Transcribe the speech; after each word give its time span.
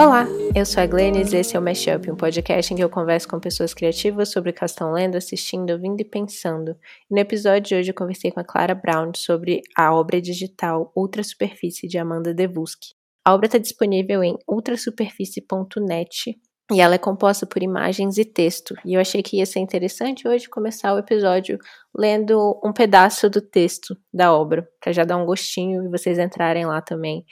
Olá, 0.00 0.26
eu 0.56 0.64
sou 0.64 0.82
a 0.82 0.86
Glennis 0.86 1.30
e 1.34 1.36
esse 1.36 1.54
é 1.54 1.60
o 1.60 1.62
Mashup, 1.62 2.10
um 2.10 2.16
podcast 2.16 2.72
em 2.72 2.76
que 2.78 2.82
eu 2.82 2.88
converso 2.88 3.28
com 3.28 3.38
pessoas 3.38 3.74
criativas 3.74 4.30
sobre 4.30 4.48
o 4.48 4.54
que 4.54 4.64
estão 4.64 4.92
lendo, 4.92 5.14
assistindo, 5.14 5.74
ouvindo 5.74 6.00
e 6.00 6.06
pensando. 6.06 6.70
E 6.70 7.14
no 7.14 7.20
episódio 7.20 7.68
de 7.68 7.74
hoje 7.74 7.90
eu 7.90 7.94
conversei 7.94 8.30
com 8.30 8.40
a 8.40 8.44
Clara 8.44 8.74
Brown 8.74 9.12
sobre 9.14 9.60
a 9.76 9.94
obra 9.94 10.18
digital 10.18 10.90
Ultra 10.96 11.22
Superfície 11.22 11.86
de 11.86 11.98
Amanda 11.98 12.32
Devuski. 12.32 12.94
A 13.26 13.34
obra 13.34 13.44
está 13.44 13.58
disponível 13.58 14.24
em 14.24 14.38
ultrasuperfície.net 14.48 16.34
e 16.72 16.80
ela 16.80 16.94
é 16.94 16.98
composta 16.98 17.44
por 17.44 17.62
imagens 17.62 18.16
e 18.16 18.24
texto. 18.24 18.74
E 18.86 18.94
eu 18.94 19.02
achei 19.02 19.22
que 19.22 19.36
ia 19.36 19.44
ser 19.44 19.58
interessante 19.58 20.26
hoje 20.26 20.48
começar 20.48 20.94
o 20.94 20.98
episódio 20.98 21.58
lendo 21.94 22.58
um 22.64 22.72
pedaço 22.72 23.28
do 23.28 23.42
texto 23.42 23.94
da 24.10 24.32
obra, 24.32 24.66
para 24.80 24.94
já 24.94 25.04
dar 25.04 25.18
um 25.18 25.26
gostinho 25.26 25.84
e 25.84 25.90
vocês 25.90 26.18
entrarem 26.18 26.64
lá 26.64 26.80
também 26.80 27.22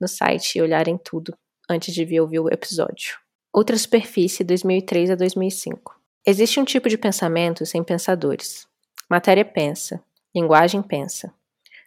no 0.00 0.08
site 0.08 0.58
e 0.58 0.60
olharem 0.62 0.98
tudo 0.98 1.32
antes 1.68 1.94
de 1.94 2.04
vir 2.04 2.20
ouvir 2.20 2.40
o 2.40 2.48
episódio. 2.48 3.18
Outra 3.52 3.76
superfície, 3.76 4.44
2003 4.44 5.10
a 5.10 5.14
2005. 5.14 5.98
Existe 6.26 6.60
um 6.60 6.64
tipo 6.64 6.88
de 6.88 6.98
pensamento 6.98 7.64
sem 7.64 7.82
pensadores. 7.82 8.66
Matéria 9.08 9.44
pensa, 9.44 10.02
linguagem 10.34 10.82
pensa. 10.82 11.32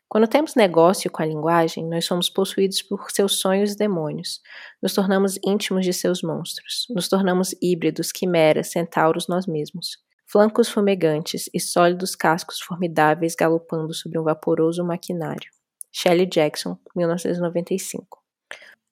Quando 0.08 0.28
temos 0.28 0.56
negócio 0.56 1.12
com 1.12 1.22
a 1.22 1.26
linguagem, 1.26 1.86
nós 1.86 2.06
somos 2.06 2.30
possuídos 2.30 2.82
por 2.82 3.12
seus 3.12 3.40
sonhos 3.40 3.74
e 3.74 3.78
demônios. 3.78 4.42
Nos 4.82 4.96
tornamos 4.96 5.38
íntimos 5.46 5.86
de 5.86 5.94
seus 5.94 6.24
monstros. 6.24 6.88
Nos 6.90 7.08
tornamos 7.08 7.54
híbridos, 7.62 8.12
quimeras, 8.12 8.72
centauros 8.72 9.28
nós 9.28 9.46
mesmos. 9.46 10.00
Flancos 10.26 10.68
fumegantes 10.70 11.48
e 11.54 11.60
sólidos 11.60 12.16
cascos 12.16 12.60
formidáveis 12.60 13.36
galopando 13.36 13.94
sobre 13.94 14.18
um 14.18 14.24
vaporoso 14.24 14.84
maquinário. 14.84 15.52
Shelley 15.92 16.26
Jackson, 16.26 16.78
1995. 16.96 18.19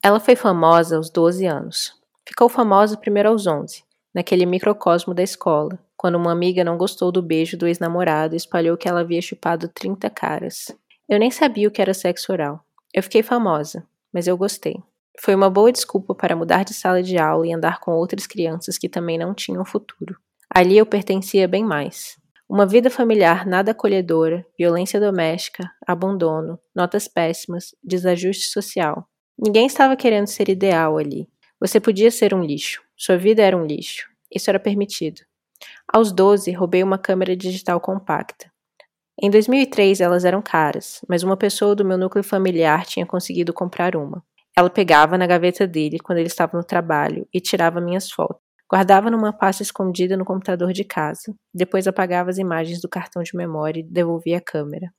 Ela 0.04 0.20
foi 0.20 0.36
famosa 0.36 0.98
aos 0.98 1.10
12 1.10 1.46
anos. 1.46 1.94
Ficou 2.28 2.48
famosa 2.50 2.98
primeiro 2.98 3.30
aos 3.30 3.48
11, 3.48 3.84
naquele 4.14 4.46
microcosmo 4.46 5.14
da 5.14 5.24
escola, 5.24 5.80
quando 5.96 6.16
uma 6.16 6.32
amiga 6.32 6.64
não 6.64 6.78
gostou 6.78 7.12
do 7.12 7.22
beijo 7.22 7.58
do 7.58 7.68
ex-namorado 7.68 8.36
e 8.36 8.38
espalhou 8.38 8.78
que 8.78 8.88
ela 8.88 9.02
havia 9.02 9.22
chupado 9.22 9.68
30 9.68 10.10
caras. 10.10 10.68
Eu 11.10 11.20
nem 11.20 11.32
sabia 11.32 11.68
o 11.68 11.72
que 11.72 11.82
era 11.82 11.94
sexo 11.94 12.32
oral. 12.32 12.64
Eu 12.94 13.02
fiquei 13.02 13.24
famosa, 13.24 13.86
mas 14.14 14.28
eu 14.28 14.38
gostei. 14.38 14.76
Foi 15.20 15.34
uma 15.34 15.50
boa 15.50 15.72
desculpa 15.72 16.14
para 16.14 16.36
mudar 16.36 16.64
de 16.64 16.74
sala 16.74 17.02
de 17.02 17.18
aula 17.18 17.48
e 17.48 17.54
andar 17.54 17.80
com 17.80 17.92
outras 17.92 18.28
crianças 18.28 18.78
que 18.78 18.88
também 18.88 19.18
não 19.18 19.34
tinham 19.34 19.66
futuro. 19.66 20.18
Ali 20.50 20.78
eu 20.78 20.86
pertencia 20.86 21.48
bem 21.48 21.64
mais. 21.64 22.18
Uma 22.48 22.66
vida 22.66 22.90
familiar 22.90 23.46
nada 23.46 23.72
acolhedora, 23.72 24.46
violência 24.58 25.00
doméstica, 25.00 25.70
abandono, 25.86 26.60
notas 26.74 27.08
péssimas, 27.08 27.76
desajuste 27.84 28.50
social. 28.50 29.08
Ninguém 29.40 29.68
estava 29.68 29.96
querendo 29.96 30.28
ser 30.28 30.50
ideal 30.50 30.98
ali. 30.98 31.28
Você 31.60 31.80
podia 31.80 32.10
ser 32.10 32.34
um 32.34 32.44
lixo. 32.44 32.82
Sua 32.96 33.18
vida 33.18 33.44
era 33.44 33.56
um 33.56 33.66
lixo. 33.66 34.10
Isso 34.34 34.50
era 34.50 34.60
permitido. 34.60 35.22
Aos 35.92 36.12
12, 36.12 36.52
roubei 36.52 36.84
uma 36.84 36.98
câmera 36.98 37.36
digital 37.36 37.80
compacta. 37.80 38.52
Em 39.20 39.30
2003 39.30 40.02
elas 40.02 40.26
eram 40.26 40.42
caras, 40.42 41.02
mas 41.08 41.24
uma 41.24 41.38
pessoa 41.38 41.76
do 41.76 41.86
meu 41.86 41.98
núcleo 41.98 42.24
familiar 42.24 42.86
tinha 42.86 43.06
conseguido 43.06 43.54
comprar 43.54 43.96
uma. 43.96 44.24
Ela 44.56 44.70
pegava 44.70 45.18
na 45.18 45.28
gaveta 45.28 45.68
dele 45.68 46.00
quando 46.00 46.18
ele 46.20 46.28
estava 46.28 46.58
no 46.58 46.64
trabalho 46.64 47.28
e 47.34 47.40
tirava 47.40 47.80
minhas 47.80 48.12
fotos. 48.12 48.42
Guardava 48.70 49.10
numa 49.10 49.32
pasta 49.32 49.64
escondida 49.64 50.18
no 50.18 50.26
computador 50.26 50.74
de 50.74 50.84
casa. 50.84 51.34
Depois 51.54 51.88
apagava 51.88 52.30
as 52.30 52.38
imagens 52.38 52.82
do 52.82 52.90
cartão 52.90 53.24
de 53.24 53.36
memória 53.36 53.80
e 53.80 53.84
devolvia 53.84 54.40
a 54.40 54.42
câmera. 54.42 54.92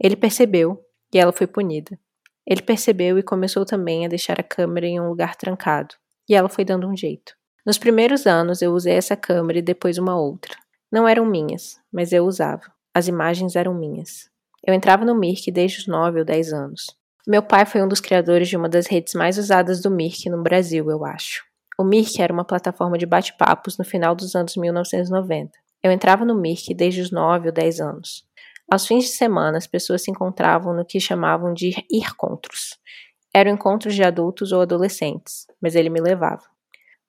Ele 0.00 0.16
percebeu 0.16 0.80
e 1.12 1.18
ela 1.18 1.32
foi 1.32 1.46
punida. 1.46 1.98
Ele 2.46 2.62
percebeu 2.62 3.18
e 3.18 3.22
começou 3.22 3.64
também 3.64 4.04
a 4.04 4.08
deixar 4.08 4.40
a 4.40 4.44
câmera 4.44 4.86
em 4.86 5.00
um 5.00 5.08
lugar 5.08 5.36
trancado. 5.36 5.94
E 6.28 6.34
ela 6.34 6.48
foi 6.48 6.64
dando 6.64 6.88
um 6.88 6.96
jeito. 6.96 7.34
Nos 7.64 7.78
primeiros 7.78 8.26
anos 8.26 8.60
eu 8.60 8.72
usei 8.72 8.94
essa 8.94 9.16
câmera 9.16 9.58
e 9.58 9.62
depois 9.62 9.98
uma 9.98 10.18
outra. 10.18 10.56
Não 10.90 11.06
eram 11.06 11.24
minhas, 11.24 11.78
mas 11.92 12.12
eu 12.12 12.24
usava. 12.24 12.64
As 12.94 13.08
imagens 13.08 13.56
eram 13.56 13.72
minhas. 13.72 14.28
Eu 14.66 14.74
entrava 14.74 15.04
no 15.04 15.14
Mirk 15.14 15.50
desde 15.50 15.78
os 15.78 15.86
9 15.86 16.18
ou 16.20 16.24
10 16.24 16.52
anos. 16.52 16.86
Meu 17.26 17.42
pai 17.42 17.64
foi 17.64 17.80
um 17.82 17.88
dos 17.88 18.00
criadores 18.00 18.48
de 18.48 18.56
uma 18.56 18.68
das 18.68 18.86
redes 18.86 19.14
mais 19.14 19.38
usadas 19.38 19.80
do 19.80 19.90
Mirk 19.90 20.28
no 20.28 20.42
Brasil, 20.42 20.90
eu 20.90 21.04
acho. 21.04 21.44
O 21.78 21.84
Mirk 21.84 22.20
era 22.20 22.32
uma 22.32 22.44
plataforma 22.44 22.98
de 22.98 23.06
bate-papos 23.06 23.78
no 23.78 23.84
final 23.84 24.14
dos 24.14 24.34
anos 24.34 24.56
1990. 24.56 25.52
Eu 25.82 25.90
entrava 25.90 26.24
no 26.24 26.34
Mirk 26.34 26.74
desde 26.74 27.00
os 27.00 27.10
9 27.10 27.48
ou 27.48 27.52
10 27.52 27.80
anos. 27.80 28.24
Aos 28.72 28.86
fins 28.86 29.04
de 29.04 29.10
semana, 29.10 29.58
as 29.58 29.66
pessoas 29.66 30.02
se 30.02 30.10
encontravam 30.10 30.72
no 30.72 30.82
que 30.82 30.98
chamavam 30.98 31.52
de 31.52 31.84
ircontros. 31.90 32.78
Eram 33.34 33.50
encontros 33.50 33.94
de 33.94 34.02
adultos 34.02 34.50
ou 34.50 34.62
adolescentes, 34.62 35.46
mas 35.60 35.74
ele 35.74 35.90
me 35.90 36.00
levava. 36.00 36.44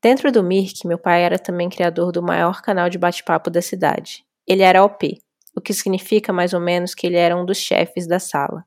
Dentro 0.01 0.29
do 0.29 0.43
Mirk, 0.43 0.85
meu 0.85 0.97
pai 0.97 1.23
era 1.23 1.39
também 1.39 1.69
criador 1.69 2.11
do 2.11 2.21
maior 2.21 2.61
canal 2.61 2.89
de 2.89 2.97
bate-papo 2.97 3.49
da 3.49 3.61
cidade. 3.61 4.25
Ele 4.45 4.61
era 4.61 4.83
OP, 4.83 5.21
o 5.55 5.61
que 5.61 5.73
significa 5.73 6.33
mais 6.33 6.53
ou 6.53 6.59
menos 6.59 6.93
que 6.93 7.07
ele 7.07 7.15
era 7.15 7.33
um 7.33 7.45
dos 7.45 7.59
chefes 7.59 8.05
da 8.05 8.19
sala. 8.19 8.65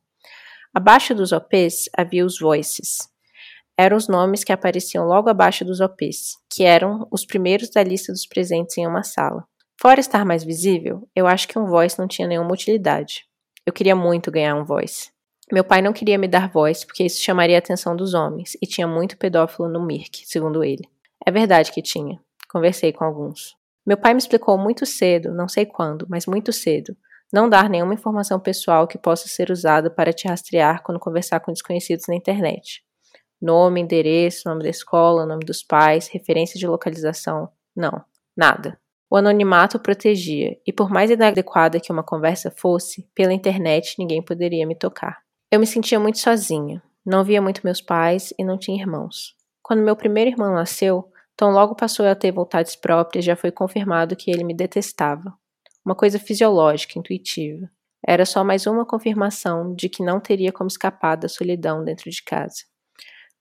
Abaixo 0.75 1.15
dos 1.15 1.33
OPs 1.33 1.91
havia 1.95 2.25
os 2.25 2.39
voices. 2.39 3.11
Eram 3.77 3.99
os 3.99 4.09
nomes 4.09 4.43
que 4.43 4.53
apareciam 4.53 5.05
logo 5.05 5.29
abaixo 5.29 5.67
dos 5.67 5.83
OPs, 5.83 6.39
que 6.51 6.65
eram 6.65 7.07
os 7.11 7.27
primeiros 7.27 7.69
da 7.69 7.83
lista 7.83 8.11
dos 8.11 8.27
presentes 8.27 8.79
em 8.79 8.87
uma 8.87 9.03
sala. 9.03 9.47
Fora 9.81 10.01
estar 10.01 10.25
mais 10.25 10.43
visível, 10.43 11.07
eu 11.15 11.27
acho 11.27 11.47
que 11.47 11.59
um 11.59 11.67
voice 11.67 11.99
não 11.99 12.09
tinha 12.09 12.27
nenhuma 12.27 12.53
utilidade. 12.53 13.27
Eu 13.65 13.73
queria 13.73 13.95
muito 13.95 14.31
ganhar 14.31 14.55
um 14.55 14.65
voice. 14.65 15.11
Meu 15.53 15.63
pai 15.63 15.83
não 15.83 15.93
queria 15.93 16.19
me 16.19 16.27
dar 16.27 16.49
voz 16.49 16.85
porque 16.85 17.05
isso 17.05 17.21
chamaria 17.23 17.57
a 17.57 17.59
atenção 17.59 17.95
dos 17.95 18.15
homens 18.15 18.57
e 18.61 18.67
tinha 18.67 18.87
muito 18.87 19.17
pedófilo 19.17 19.69
no 19.69 19.85
Mirk, 19.85 20.27
segundo 20.27 20.65
ele. 20.65 20.89
É 21.25 21.31
verdade 21.31 21.71
que 21.71 21.83
tinha. 21.83 22.19
Conversei 22.49 22.93
com 22.93 23.05
alguns. 23.05 23.55
Meu 23.87 23.97
pai 23.97 24.15
me 24.15 24.19
explicou 24.19 24.59
muito 24.59 24.85
cedo, 24.87 25.33
não 25.33 25.47
sei 25.47 25.67
quando, 25.67 26.07
mas 26.09 26.27
muito 26.27 26.53
cedo, 26.53 26.97
não 27.33 27.49
dar 27.49 27.69
nenhuma 27.69 27.95
informação 27.95 28.41
pessoal 28.41 28.87
que 28.89 28.99
possa 28.99 29.29
ser 29.29 29.51
usada 29.51 29.91
para 29.91 30.13
te 30.13 30.27
rastrear 30.27 30.83
quando 30.83 30.99
conversar 30.99 31.41
com 31.41 31.53
desconhecidos 31.53 32.07
na 32.09 32.15
internet. 32.15 32.83
Nome, 33.41 33.81
endereço, 33.81 34.49
nome 34.49 34.63
da 34.63 34.71
escola, 34.71 35.27
nome 35.27 35.45
dos 35.45 35.63
pais, 35.63 36.09
referência 36.09 36.59
de 36.59 36.67
localização. 36.67 37.49
Não, 37.77 38.03
nada. 38.37 38.79
O 39.11 39.17
anonimato 39.17 39.79
protegia, 39.79 40.57
e 40.67 40.73
por 40.73 40.91
mais 40.91 41.11
inadequada 41.11 41.79
que 41.79 41.93
uma 41.93 42.03
conversa 42.03 42.51
fosse, 42.51 43.09
pela 43.15 43.33
internet 43.33 43.95
ninguém 43.99 44.21
poderia 44.21 44.67
me 44.67 44.75
tocar. 44.75 45.19
Eu 45.51 45.61
me 45.61 45.67
sentia 45.67 46.01
muito 46.01 46.19
sozinha, 46.19 46.83
não 47.05 47.23
via 47.23 47.41
muito 47.41 47.61
meus 47.63 47.81
pais 47.81 48.35
e 48.37 48.45
não 48.45 48.59
tinha 48.59 48.81
irmãos. 48.83 49.37
Quando 49.63 49.83
meu 49.83 49.95
primeiro 49.95 50.31
irmão 50.31 50.53
nasceu, 50.53 51.09
Tom 51.37 51.51
logo 51.51 51.77
passou 51.77 52.07
a 52.07 52.15
ter 52.15 52.33
vontades 52.33 52.75
próprias 52.75 53.25
já 53.25 53.37
foi 53.37 53.53
confirmado 53.53 54.17
que 54.17 54.31
ele 54.31 54.43
me 54.43 54.55
detestava. 54.55 55.35
Uma 55.85 55.95
coisa 55.95 56.19
fisiológica, 56.19 56.99
intuitiva. 56.99 57.71
Era 58.05 58.25
só 58.25 58.43
mais 58.43 58.67
uma 58.67 58.87
confirmação 58.87 59.75
de 59.75 59.89
que 59.89 60.03
não 60.03 60.19
teria 60.19 60.51
como 60.51 60.69
escapar 60.69 61.17
da 61.17 61.29
solidão 61.29 61.85
dentro 61.85 62.11
de 62.11 62.23
casa. 62.25 62.65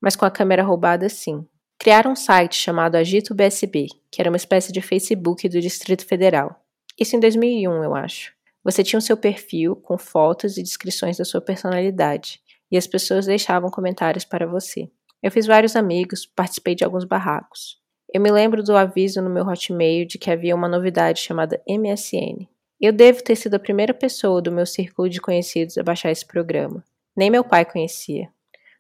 Mas 0.02 0.16
com 0.16 0.26
a 0.26 0.32
câmera 0.32 0.64
roubada, 0.64 1.08
sim. 1.08 1.48
Criaram 1.78 2.12
um 2.12 2.16
site 2.16 2.56
chamado 2.56 2.96
Agito 2.96 3.36
BSB, 3.36 3.88
que 4.10 4.22
era 4.22 4.30
uma 4.30 4.38
espécie 4.38 4.72
de 4.72 4.82
Facebook 4.82 5.48
do 5.48 5.62
Distrito 5.62 6.06
Federal. 6.06 6.60
Isso 7.00 7.16
em 7.16 7.20
2001, 7.20 7.84
eu 7.84 7.94
acho. 7.94 8.34
Você 8.64 8.84
tinha 8.84 8.98
o 8.98 9.02
seu 9.02 9.16
perfil 9.16 9.76
com 9.76 9.98
fotos 9.98 10.58
e 10.58 10.64
descrições 10.64 11.18
da 11.18 11.26
sua 11.26 11.42
personalidade, 11.42 12.42
e 12.72 12.78
as 12.78 12.88
pessoas 12.88 13.26
deixavam 13.26 13.70
comentários 13.70 14.26
para 14.26 14.48
você. 14.48 14.90
Eu 15.22 15.32
fiz 15.32 15.46
vários 15.46 15.76
amigos, 15.76 16.26
participei 16.26 16.74
de 16.74 16.84
alguns 16.84 17.04
barracos. 17.04 17.80
Eu 18.14 18.22
me 18.22 18.32
lembro 18.32 18.64
do 18.64 18.76
aviso 18.76 19.22
no 19.22 19.30
meu 19.30 19.46
Hotmail 19.46 20.08
de 20.08 20.18
que 20.18 20.32
havia 20.32 20.56
uma 20.56 20.70
novidade 20.70 21.20
chamada 21.20 21.62
MSN. 21.68 22.48
Eu 22.80 22.94
devo 22.94 23.24
ter 23.24 23.36
sido 23.36 23.56
a 23.56 23.60
primeira 23.60 23.94
pessoa 23.94 24.42
do 24.42 24.52
meu 24.52 24.66
círculo 24.66 25.10
de 25.10 25.22
conhecidos 25.22 25.78
a 25.78 25.84
baixar 25.84 26.12
esse 26.12 26.26
programa. 26.26 26.84
Nem 27.16 27.30
meu 27.30 27.44
pai 27.44 27.66
conhecia. 27.66 28.30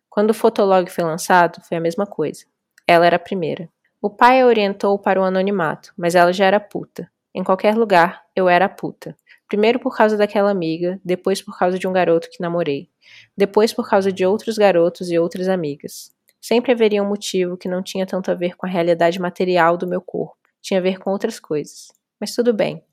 Quando 0.09 0.31
o 0.31 0.33
Fotolog 0.33 0.89
foi 0.89 1.03
lançado, 1.03 1.61
foi 1.61 1.77
a 1.77 1.81
mesma 1.81 2.05
coisa. 2.05 2.45
Ela 2.87 3.07
era 3.07 3.15
a 3.15 3.19
primeira. 3.19 3.67
O 4.01 4.09
pai 4.09 4.41
a 4.41 4.45
orientou 4.45 4.99
para 4.99 5.19
o 5.19 5.23
anonimato, 5.23 5.91
mas 5.97 6.13
ela 6.13 6.31
já 6.31 6.45
era 6.45 6.59
puta. 6.59 7.09
Em 7.33 7.43
qualquer 7.43 7.75
lugar, 7.75 8.23
eu 8.35 8.47
era 8.47 8.69
puta. 8.69 9.17
Primeiro 9.47 9.79
por 9.79 9.95
causa 9.95 10.15
daquela 10.15 10.51
amiga, 10.51 10.99
depois 11.03 11.41
por 11.41 11.57
causa 11.57 11.79
de 11.79 11.87
um 11.87 11.91
garoto 11.91 12.29
que 12.29 12.41
namorei, 12.41 12.89
depois 13.35 13.73
por 13.73 13.89
causa 13.89 14.11
de 14.11 14.25
outros 14.25 14.57
garotos 14.57 15.09
e 15.09 15.17
outras 15.17 15.47
amigas. 15.47 16.11
Sempre 16.39 16.71
haveria 16.71 17.01
um 17.01 17.07
motivo 17.07 17.57
que 17.57 17.67
não 17.67 17.81
tinha 17.81 18.05
tanto 18.05 18.29
a 18.29 18.35
ver 18.35 18.55
com 18.55 18.67
a 18.67 18.69
realidade 18.69 19.19
material 19.19 19.77
do 19.77 19.87
meu 19.87 20.01
corpo, 20.01 20.37
tinha 20.61 20.79
a 20.79 20.83
ver 20.83 20.99
com 20.99 21.09
outras 21.09 21.39
coisas. 21.39 21.91
Mas 22.19 22.33
tudo 22.35 22.53
bem. 22.53 22.83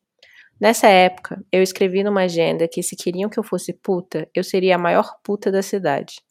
Nessa 0.60 0.88
época, 0.88 1.44
eu 1.50 1.62
escrevi 1.62 2.02
numa 2.02 2.22
agenda 2.22 2.66
que 2.66 2.82
se 2.82 2.96
queriam 2.96 3.28
que 3.28 3.38
eu 3.38 3.42
fosse 3.42 3.72
puta, 3.72 4.28
eu 4.34 4.42
seria 4.42 4.76
a 4.76 4.78
maior 4.78 5.16
puta 5.22 5.50
da 5.50 5.62
cidade. 5.62 6.22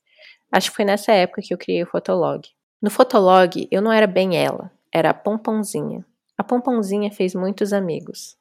Acho 0.51 0.69
que 0.69 0.75
foi 0.75 0.85
nessa 0.85 1.11
época 1.11 1.41
que 1.41 1.53
eu 1.53 1.57
criei 1.57 1.83
o 1.83 1.87
Fotolog. 1.87 2.47
No 2.81 2.89
Fotolog, 2.89 3.67
eu 3.69 3.79
não 3.79 3.91
era 3.91 4.07
bem 4.07 4.35
ela, 4.35 4.71
era 4.91 5.11
a 5.11 5.13
Pompãozinha. 5.13 6.03
A 6.35 6.43
Pompãozinha 6.43 7.11
fez 7.11 7.35
muitos 7.35 7.73
amigos. 7.73 8.35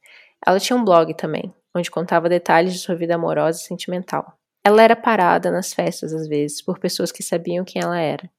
Ela 0.47 0.59
tinha 0.59 0.75
um 0.75 0.83
blog 0.83 1.13
também, 1.13 1.53
onde 1.77 1.91
contava 1.91 2.27
detalhes 2.27 2.73
de 2.73 2.79
sua 2.79 2.95
vida 2.95 3.15
amorosa 3.15 3.61
e 3.61 3.65
sentimental. 3.65 4.33
Ela 4.65 4.83
era 4.83 4.97
parada 4.97 5.51
nas 5.51 5.75
festas 5.75 6.15
às 6.15 6.27
vezes 6.27 6.63
por 6.63 6.79
pessoas 6.79 7.13
que 7.13 7.23
sabiam 7.23 7.67
quem 7.67 7.83
ela 7.83 7.99
era. 7.99 8.31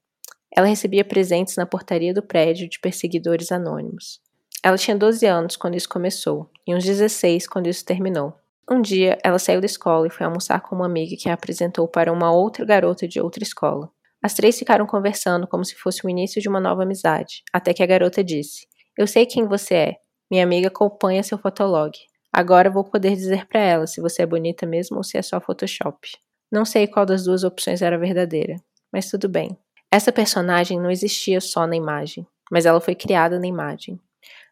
Ela 0.51 0.65
recebia 0.65 1.05
presentes 1.05 1.55
na 1.55 1.67
portaria 1.67 2.15
do 2.15 2.23
prédio 2.23 2.67
de 2.67 2.79
perseguidores 2.79 3.51
anônimos. 3.51 4.19
Ela 4.63 4.79
tinha 4.79 4.97
12 4.97 5.23
anos 5.27 5.55
quando 5.55 5.75
isso 5.75 5.87
começou, 5.87 6.49
e 6.65 6.73
uns 6.73 6.83
16 6.83 7.45
quando 7.45 7.67
isso 7.67 7.85
terminou. 7.85 8.33
Um 8.67 8.81
dia, 8.81 9.19
ela 9.23 9.37
saiu 9.37 9.59
da 9.59 9.67
escola 9.67 10.07
e 10.07 10.11
foi 10.11 10.25
almoçar 10.25 10.61
com 10.61 10.75
uma 10.75 10.87
amiga 10.87 11.15
que 11.15 11.29
a 11.29 11.33
apresentou 11.33 11.87
para 11.87 12.11
uma 12.11 12.31
outra 12.31 12.65
garota 12.65 13.07
de 13.07 13.21
outra 13.21 13.43
escola. 13.43 13.91
As 14.23 14.33
três 14.33 14.57
ficaram 14.57 14.85
conversando 14.85 15.47
como 15.47 15.65
se 15.65 15.75
fosse 15.75 16.05
o 16.05 16.09
início 16.09 16.41
de 16.41 16.47
uma 16.47 16.59
nova 16.59 16.83
amizade, 16.83 17.43
até 17.51 17.73
que 17.73 17.81
a 17.81 17.87
garota 17.87 18.23
disse: 18.23 18.67
Eu 18.97 19.07
sei 19.07 19.25
quem 19.25 19.47
você 19.47 19.73
é. 19.73 19.95
Minha 20.29 20.43
amiga 20.43 20.67
acompanha 20.67 21.23
seu 21.23 21.37
fotolog. 21.37 21.91
Agora 22.31 22.69
vou 22.69 22.83
poder 22.83 23.15
dizer 23.15 23.45
para 23.47 23.59
ela 23.59 23.85
se 23.85 23.99
você 23.99 24.21
é 24.21 24.25
bonita 24.25 24.65
mesmo 24.65 24.97
ou 24.97 25.03
se 25.03 25.17
é 25.17 25.21
só 25.21 25.41
Photoshop. 25.41 26.09
Não 26.51 26.63
sei 26.63 26.87
qual 26.87 27.05
das 27.05 27.25
duas 27.25 27.43
opções 27.43 27.81
era 27.81 27.97
verdadeira, 27.97 28.55
mas 28.91 29.09
tudo 29.09 29.27
bem. 29.27 29.57
Essa 29.91 30.11
personagem 30.11 30.79
não 30.79 30.89
existia 30.89 31.41
só 31.41 31.67
na 31.67 31.75
imagem, 31.75 32.25
mas 32.49 32.65
ela 32.65 32.79
foi 32.79 32.95
criada 32.95 33.37
na 33.37 33.47
imagem. 33.47 33.99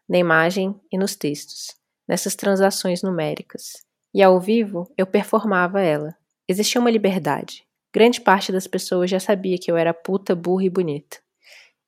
Na 0.06 0.18
imagem 0.18 0.78
e 0.92 0.98
nos 0.98 1.16
textos, 1.16 1.68
nessas 2.06 2.34
transações 2.34 3.02
numéricas. 3.02 3.72
E 4.12 4.22
ao 4.22 4.38
vivo, 4.40 4.92
eu 4.98 5.06
performava 5.06 5.80
ela. 5.80 6.14
Existia 6.48 6.80
uma 6.80 6.90
liberdade. 6.90 7.64
Grande 7.92 8.20
parte 8.20 8.52
das 8.52 8.66
pessoas 8.66 9.10
já 9.10 9.18
sabia 9.18 9.58
que 9.58 9.70
eu 9.70 9.76
era 9.76 9.92
puta, 9.92 10.34
burra 10.34 10.64
e 10.64 10.70
bonita. 10.70 11.18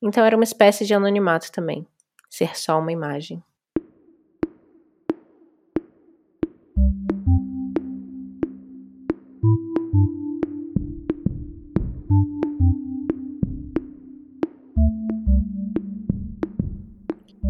Então 0.02 0.24
era 0.24 0.36
uma 0.36 0.44
espécie 0.44 0.84
de 0.84 0.94
anonimato 0.94 1.52
também. 1.52 1.86
Ser 2.28 2.56
só 2.56 2.78
uma 2.78 2.90
imagem. 2.90 3.42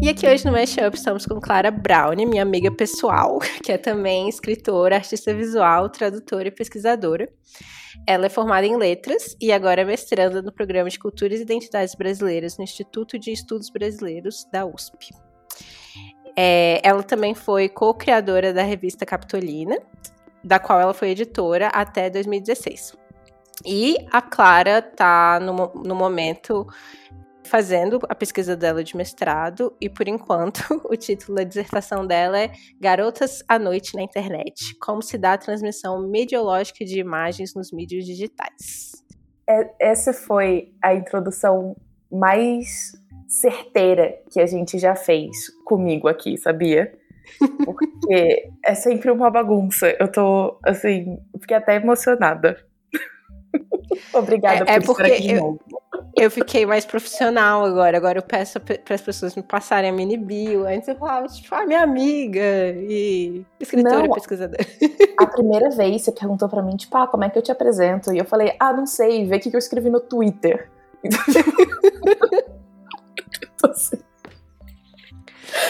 E 0.03 0.09
aqui 0.09 0.27
hoje 0.27 0.45
no 0.45 0.51
Mashup 0.51 0.97
estamos 0.97 1.25
com 1.25 1.39
Clara 1.39 1.71
Brown, 1.71 2.13
minha 2.27 2.41
amiga 2.41 2.69
pessoal, 2.69 3.39
que 3.63 3.71
é 3.71 3.77
também 3.77 4.27
escritora, 4.27 4.97
artista 4.97 5.33
visual, 5.33 5.89
tradutora 5.89 6.49
e 6.49 6.51
pesquisadora. 6.51 7.29
Ela 8.05 8.25
é 8.25 8.29
formada 8.29 8.67
em 8.67 8.75
letras 8.75 9.33
e 9.39 9.49
agora 9.49 9.79
é 9.79 9.85
mestranda 9.85 10.41
no 10.41 10.51
programa 10.51 10.89
de 10.89 10.99
Culturas 10.99 11.39
e 11.39 11.43
Identidades 11.43 11.95
Brasileiras 11.95 12.57
no 12.57 12.65
Instituto 12.65 13.17
de 13.17 13.31
Estudos 13.31 13.69
Brasileiros 13.69 14.45
da 14.51 14.65
USP. 14.65 15.11
É, 16.35 16.81
ela 16.83 17.01
também 17.01 17.33
foi 17.33 17.69
co-criadora 17.69 18.51
da 18.51 18.63
revista 18.63 19.05
Capitolina, 19.05 19.77
da 20.43 20.59
qual 20.59 20.81
ela 20.81 20.93
foi 20.93 21.11
editora 21.11 21.69
até 21.69 22.09
2016. 22.09 22.97
E 23.65 23.95
a 24.11 24.21
Clara 24.21 24.79
está 24.79 25.39
no, 25.39 25.71
no 25.81 25.95
momento 25.95 26.67
fazendo 27.45 27.99
a 28.09 28.15
pesquisa 28.15 28.55
dela 28.55 28.83
de 28.83 28.95
mestrado 28.95 29.75
e, 29.79 29.89
por 29.89 30.07
enquanto, 30.07 30.61
o 30.89 30.95
título 30.95 31.37
da 31.37 31.43
dissertação 31.43 32.05
dela 32.05 32.39
é 32.39 32.51
Garotas 32.79 33.43
à 33.47 33.57
Noite 33.57 33.95
na 33.95 34.03
Internet: 34.03 34.75
Como 34.79 35.01
se 35.01 35.17
dá 35.17 35.33
a 35.33 35.37
transmissão 35.37 36.07
mediológica 36.07 36.83
de 36.85 36.99
imagens 36.99 37.53
nos 37.55 37.71
mídias 37.71 38.05
digitais. 38.05 39.03
É, 39.49 39.69
essa 39.79 40.13
foi 40.13 40.73
a 40.81 40.93
introdução 40.93 41.75
mais 42.11 42.93
certeira 43.27 44.15
que 44.31 44.39
a 44.39 44.45
gente 44.45 44.77
já 44.77 44.95
fez 44.95 45.49
comigo 45.65 46.07
aqui, 46.07 46.37
sabia? 46.37 46.93
Porque 47.65 48.51
é 48.63 48.75
sempre 48.75 49.09
uma 49.09 49.29
bagunça. 49.29 49.95
Eu 49.99 50.11
tô, 50.11 50.59
assim, 50.63 51.17
fiquei 51.41 51.57
até 51.57 51.75
emocionada. 51.75 52.57
Obrigada 54.13 54.65
é, 54.69 54.75
é 54.75 54.79
por 54.79 54.95
porque 54.95 55.03
estar 55.03 55.15
aqui 55.15 55.31
eu. 55.31 55.59
Eu 56.23 56.31
fiquei 56.31 56.65
mais 56.65 56.85
profissional 56.85 57.65
agora. 57.65 57.97
Agora 57.97 58.17
eu 58.17 58.23
peço 58.23 58.59
para 58.59 58.95
as 58.95 59.01
pessoas 59.01 59.35
me 59.35 59.43
passarem 59.43 59.89
a 59.89 59.93
mini 59.93 60.15
bio. 60.15 60.65
Antes 60.65 60.87
eu 60.87 60.95
falava, 60.95 61.27
tipo, 61.27 61.53
ah, 61.53 61.65
minha 61.65 61.81
amiga 61.81 62.69
e 62.77 63.45
escritora 63.59 63.99
não, 63.99 64.05
e 64.05 64.13
pesquisadora. 64.13 64.65
A 65.19 65.25
primeira 65.25 65.69
vez 65.69 66.03
você 66.03 66.11
perguntou 66.11 66.47
para 66.47 66.61
mim, 66.61 66.77
tipo, 66.77 66.95
ah, 66.95 67.07
como 67.07 67.25
é 67.25 67.29
que 67.29 67.37
eu 67.37 67.41
te 67.41 67.51
apresento? 67.51 68.13
E 68.13 68.17
eu 68.17 68.25
falei, 68.25 68.55
ah, 68.59 68.71
não 68.71 68.85
sei, 68.85 69.25
vê 69.25 69.35
o 69.35 69.39
que 69.39 69.53
eu 69.53 69.59
escrevi 69.59 69.89
no 69.89 69.99
Twitter. 69.99 70.69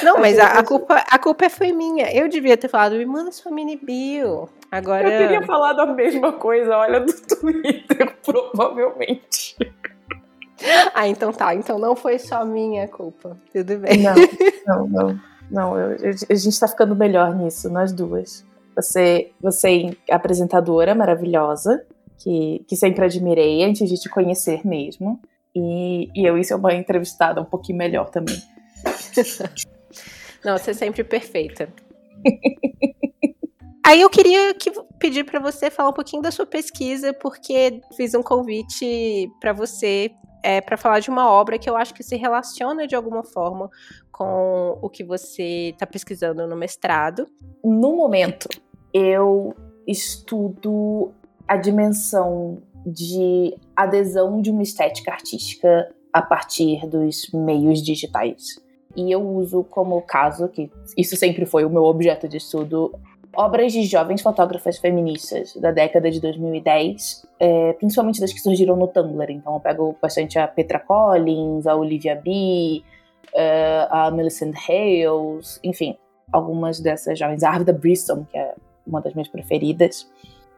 Não, 0.02 0.18
mas 0.20 0.38
a, 0.40 0.60
a, 0.60 0.64
culpa, 0.64 0.96
a 1.10 1.20
culpa 1.20 1.50
foi 1.50 1.72
minha. 1.72 2.12
Eu 2.14 2.28
devia 2.28 2.58
ter 2.58 2.68
falado, 2.68 2.96
me 2.96 3.06
manda 3.06 3.32
sua 3.32 3.52
mini 3.52 3.78
bio. 3.78 4.50
Agora... 4.72 5.10
Eu 5.10 5.28
teria 5.28 5.42
falado 5.46 5.80
a 5.82 5.86
mesma 5.86 6.34
coisa, 6.34 6.78
olha, 6.78 7.00
do 7.00 7.14
Twitter, 7.14 8.16
provavelmente. 8.26 9.56
ah, 10.94 11.08
então 11.08 11.32
tá. 11.32 11.54
Então 11.56 11.80
não 11.80 11.96
foi 11.96 12.20
só 12.20 12.46
minha 12.46 12.88
culpa. 12.88 13.38
Tudo 13.52 13.78
bem. 13.78 14.02
Não, 14.02 14.16
não, 14.68 14.88
não. 14.88 15.20
não 15.50 15.80
eu, 15.80 15.98
a 16.30 16.36
gente 16.36 16.60
tá 16.60 16.68
ficando 16.68 16.96
melhor 16.96 17.36
nisso, 17.36 17.70
nós 17.70 17.92
duas. 17.92 18.46
Você, 18.76 19.32
você 19.40 19.96
é 20.10 20.16
apresentadora 20.16 20.96
maravilhosa, 20.96 21.86
que, 22.18 22.66
que 22.68 22.76
sempre 22.76 23.06
admirei 23.06 23.64
antes 23.64 23.88
de 23.90 24.00
te 24.00 24.10
conhecer 24.10 24.66
mesmo. 24.66 25.20
E, 25.56 26.10
e 26.16 26.26
eu 26.26 26.38
e 26.38 26.44
seu 26.44 26.58
mãe 26.58 26.80
entrevistada 26.80 27.40
um 27.40 27.46
pouquinho 27.46 27.78
melhor 27.78 28.10
também. 28.10 28.36
Não, 30.44 30.58
você 30.58 30.72
é 30.72 30.74
sempre 30.74 31.04
perfeita. 31.04 31.70
Aí 33.86 34.02
eu 34.02 34.10
queria 34.10 34.54
que, 34.56 34.72
pedir 34.98 35.24
para 35.24 35.40
você 35.40 35.70
falar 35.70 35.90
um 35.90 35.94
pouquinho 35.94 36.22
da 36.22 36.32
sua 36.32 36.46
pesquisa, 36.46 37.14
porque 37.14 37.82
fiz 37.96 38.16
um 38.16 38.24
convite 38.24 39.30
para 39.40 39.54
você 39.54 40.12
é, 40.44 40.60
para 40.60 40.76
falar 40.76 41.00
de 41.00 41.10
uma 41.10 41.32
obra 41.32 41.58
que 41.58 41.70
eu 41.70 41.78
acho 41.78 41.94
que 41.94 42.04
se 42.04 42.18
relaciona 42.18 42.86
de 42.86 42.96
alguma 42.96 43.24
forma 43.24 43.70
com 44.12 44.78
o 44.82 44.90
que 44.90 45.04
você 45.04 45.70
está 45.70 45.88
pesquisando 45.88 46.46
no 46.46 46.56
mestrado. 46.56 47.28
No 47.64 47.96
momento, 47.96 48.50
eu 48.94 49.56
estudo 49.88 51.12
a 51.48 51.56
dimensão 51.56 52.62
de 52.86 53.56
adesão 53.76 54.42
de 54.42 54.52
uma 54.52 54.62
estética 54.62 55.12
artística 55.12 55.90
a 56.12 56.22
partir 56.22 56.86
dos 56.88 57.30
meios 57.34 57.82
digitais. 57.82 58.62
E 58.96 59.12
eu 59.12 59.28
uso 59.28 59.64
como 59.64 60.00
caso, 60.02 60.48
que 60.48 60.70
isso 60.96 61.16
sempre 61.16 61.46
foi 61.46 61.66
o 61.66 61.70
meu 61.70 61.84
objeto 61.84 62.28
de 62.28 62.38
estudo, 62.38 62.94
obras 63.36 63.72
de 63.74 63.84
jovens 63.84 64.22
fotógrafas 64.22 64.78
feministas 64.78 65.56
da 65.56 65.72
década 65.72 66.10
de 66.10 66.22
2010, 66.22 67.28
é, 67.40 67.74
principalmente 67.74 68.20
das 68.20 68.32
que 68.32 68.40
surgiram 68.40 68.76
no 68.76 68.88
Tumblr. 68.88 69.32
Então 69.32 69.54
eu 69.54 69.60
pego 69.60 69.96
bastante 70.02 70.38
a 70.38 70.48
Petra 70.48 70.80
Collins, 70.80 71.66
a 71.68 71.76
Olivia 71.76 72.16
B, 72.16 72.84
é, 73.34 73.88
a 73.90 74.12
Millicent 74.12 74.56
Hales, 74.68 75.60
enfim, 75.64 75.98
algumas 76.32 76.80
dessas 76.80 77.18
jovens. 77.18 77.44
A 77.44 77.50
Arvida 77.50 77.74
Brisson, 77.74 78.26
que 78.32 78.38
é 78.38 78.54
uma 78.86 79.02
das 79.02 79.14
minhas 79.14 79.28
preferidas. 79.28 80.08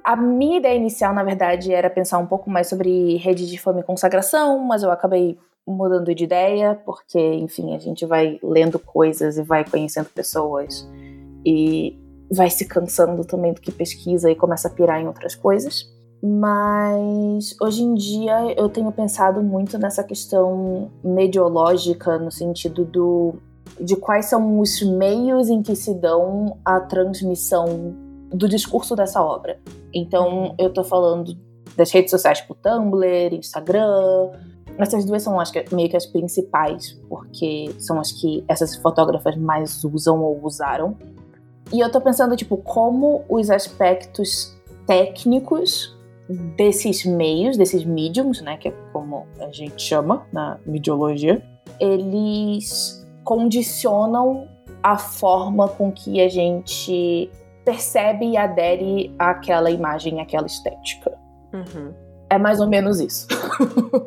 A 0.03 0.15
minha 0.15 0.57
ideia 0.57 0.75
inicial, 0.75 1.13
na 1.13 1.23
verdade, 1.23 1.73
era 1.73 1.89
pensar 1.89 2.19
um 2.19 2.27
pouco 2.27 2.49
mais 2.49 2.67
sobre 2.67 3.17
rede 3.17 3.49
de 3.49 3.57
fama 3.57 3.79
e 3.79 3.83
consagração, 3.83 4.59
mas 4.59 4.83
eu 4.83 4.91
acabei 4.91 5.37
mudando 5.65 6.13
de 6.13 6.23
ideia, 6.23 6.79
porque, 6.85 7.19
enfim, 7.19 7.75
a 7.75 7.79
gente 7.79 8.05
vai 8.05 8.39
lendo 8.43 8.77
coisas 8.77 9.37
e 9.37 9.41
vai 9.41 9.65
conhecendo 9.65 10.07
pessoas. 10.09 10.87
E 11.43 11.97
vai 12.31 12.49
se 12.49 12.65
cansando 12.65 13.23
também 13.23 13.53
do 13.53 13.61
que 13.61 13.71
pesquisa 13.71 14.29
e 14.29 14.35
começa 14.35 14.67
a 14.67 14.71
pirar 14.71 15.01
em 15.01 15.07
outras 15.07 15.35
coisas. 15.35 15.89
Mas 16.23 17.55
hoje 17.61 17.83
em 17.83 17.93
dia 17.93 18.53
eu 18.57 18.67
tenho 18.67 18.91
pensado 18.91 19.43
muito 19.43 19.77
nessa 19.77 20.03
questão 20.03 20.91
mediológica, 21.03 22.17
no 22.17 22.31
sentido 22.31 22.83
do, 22.83 23.35
de 23.79 23.95
quais 23.95 24.25
são 24.25 24.59
os 24.59 24.81
meios 24.81 25.49
em 25.49 25.61
que 25.61 25.75
se 25.75 25.93
dão 25.93 26.57
a 26.65 26.79
transmissão 26.79 27.95
do 28.31 28.49
discurso 28.49 28.95
dessa 28.95 29.21
obra. 29.21 29.59
Então 29.93 30.55
eu 30.57 30.73
tô 30.73 30.83
falando 30.83 31.37
das 31.77 31.91
redes 31.91 32.11
sociais 32.11 32.39
tipo 32.39 32.55
Tumblr, 32.55 33.33
Instagram. 33.33 34.31
Essas 34.77 35.05
duas 35.05 35.21
são 35.21 35.39
acho 35.39 35.53
que, 35.53 35.75
meio 35.75 35.89
que 35.89 35.95
as 35.95 36.05
principais, 36.05 36.99
porque 37.07 37.73
são 37.77 37.99
as 37.99 38.11
que 38.11 38.43
essas 38.47 38.75
fotógrafas 38.75 39.37
mais 39.37 39.83
usam 39.83 40.21
ou 40.21 40.43
usaram. 40.43 40.97
E 41.75 41.81
eu 41.81 41.91
tô 41.91 41.99
pensando, 41.99 42.37
tipo, 42.37 42.55
como 42.55 43.25
os 43.27 43.49
aspectos 43.49 44.55
técnicos 44.87 45.93
desses 46.55 47.03
meios, 47.03 47.57
desses 47.57 47.83
mediums, 47.83 48.39
né, 48.39 48.55
que 48.55 48.69
é 48.69 48.73
como 48.93 49.27
a 49.41 49.51
gente 49.51 49.81
chama 49.81 50.25
na 50.31 50.57
mediologia, 50.65 51.43
eles 51.77 53.05
condicionam 53.25 54.47
a 54.81 54.97
forma 54.97 55.67
com 55.67 55.91
que 55.91 56.21
a 56.21 56.29
gente 56.29 57.29
percebe 57.65 58.25
e 58.25 58.37
adere 58.37 59.13
àquela 59.19 59.69
imagem, 59.69 60.21
àquela 60.21 60.45
estética. 60.45 61.11
Uhum. 61.51 61.93
É 62.29 62.37
mais 62.37 62.61
ou 62.61 62.69
menos 62.69 63.01
isso. 63.01 63.27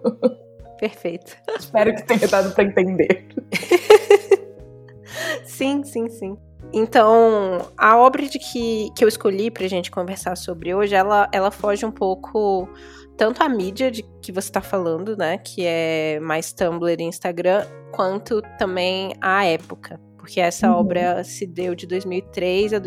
Perfeito. 0.80 1.36
Espero 1.58 1.94
que 1.94 2.02
tenha 2.06 2.28
dado 2.28 2.50
para 2.54 2.64
entender. 2.64 3.28
sim, 5.44 5.84
sim, 5.84 6.08
sim. 6.08 6.38
Então, 6.72 7.70
a 7.76 7.96
obra 7.96 8.22
de 8.26 8.38
que, 8.38 8.90
que 8.94 9.02
eu 9.02 9.08
escolhi 9.08 9.50
pra 9.50 9.66
gente 9.68 9.90
conversar 9.90 10.36
sobre 10.36 10.74
hoje, 10.74 10.94
ela, 10.94 11.28
ela 11.32 11.50
foge 11.50 11.84
um 11.84 11.90
pouco 11.90 12.68
tanto 13.16 13.42
a 13.42 13.48
mídia 13.48 13.90
de 13.90 14.02
que 14.22 14.30
você 14.30 14.48
está 14.48 14.60
falando, 14.60 15.16
né, 15.16 15.38
que 15.38 15.64
é 15.64 16.20
mais 16.20 16.52
Tumblr 16.52 17.00
e 17.00 17.02
Instagram, 17.02 17.66
quanto 17.90 18.40
também 18.58 19.12
a 19.20 19.44
época, 19.44 20.00
porque 20.16 20.40
essa 20.40 20.70
uhum. 20.70 20.78
obra 20.78 21.24
se 21.24 21.46
deu 21.46 21.74
de 21.74 21.86
2003, 21.86 22.74
a, 22.74 22.80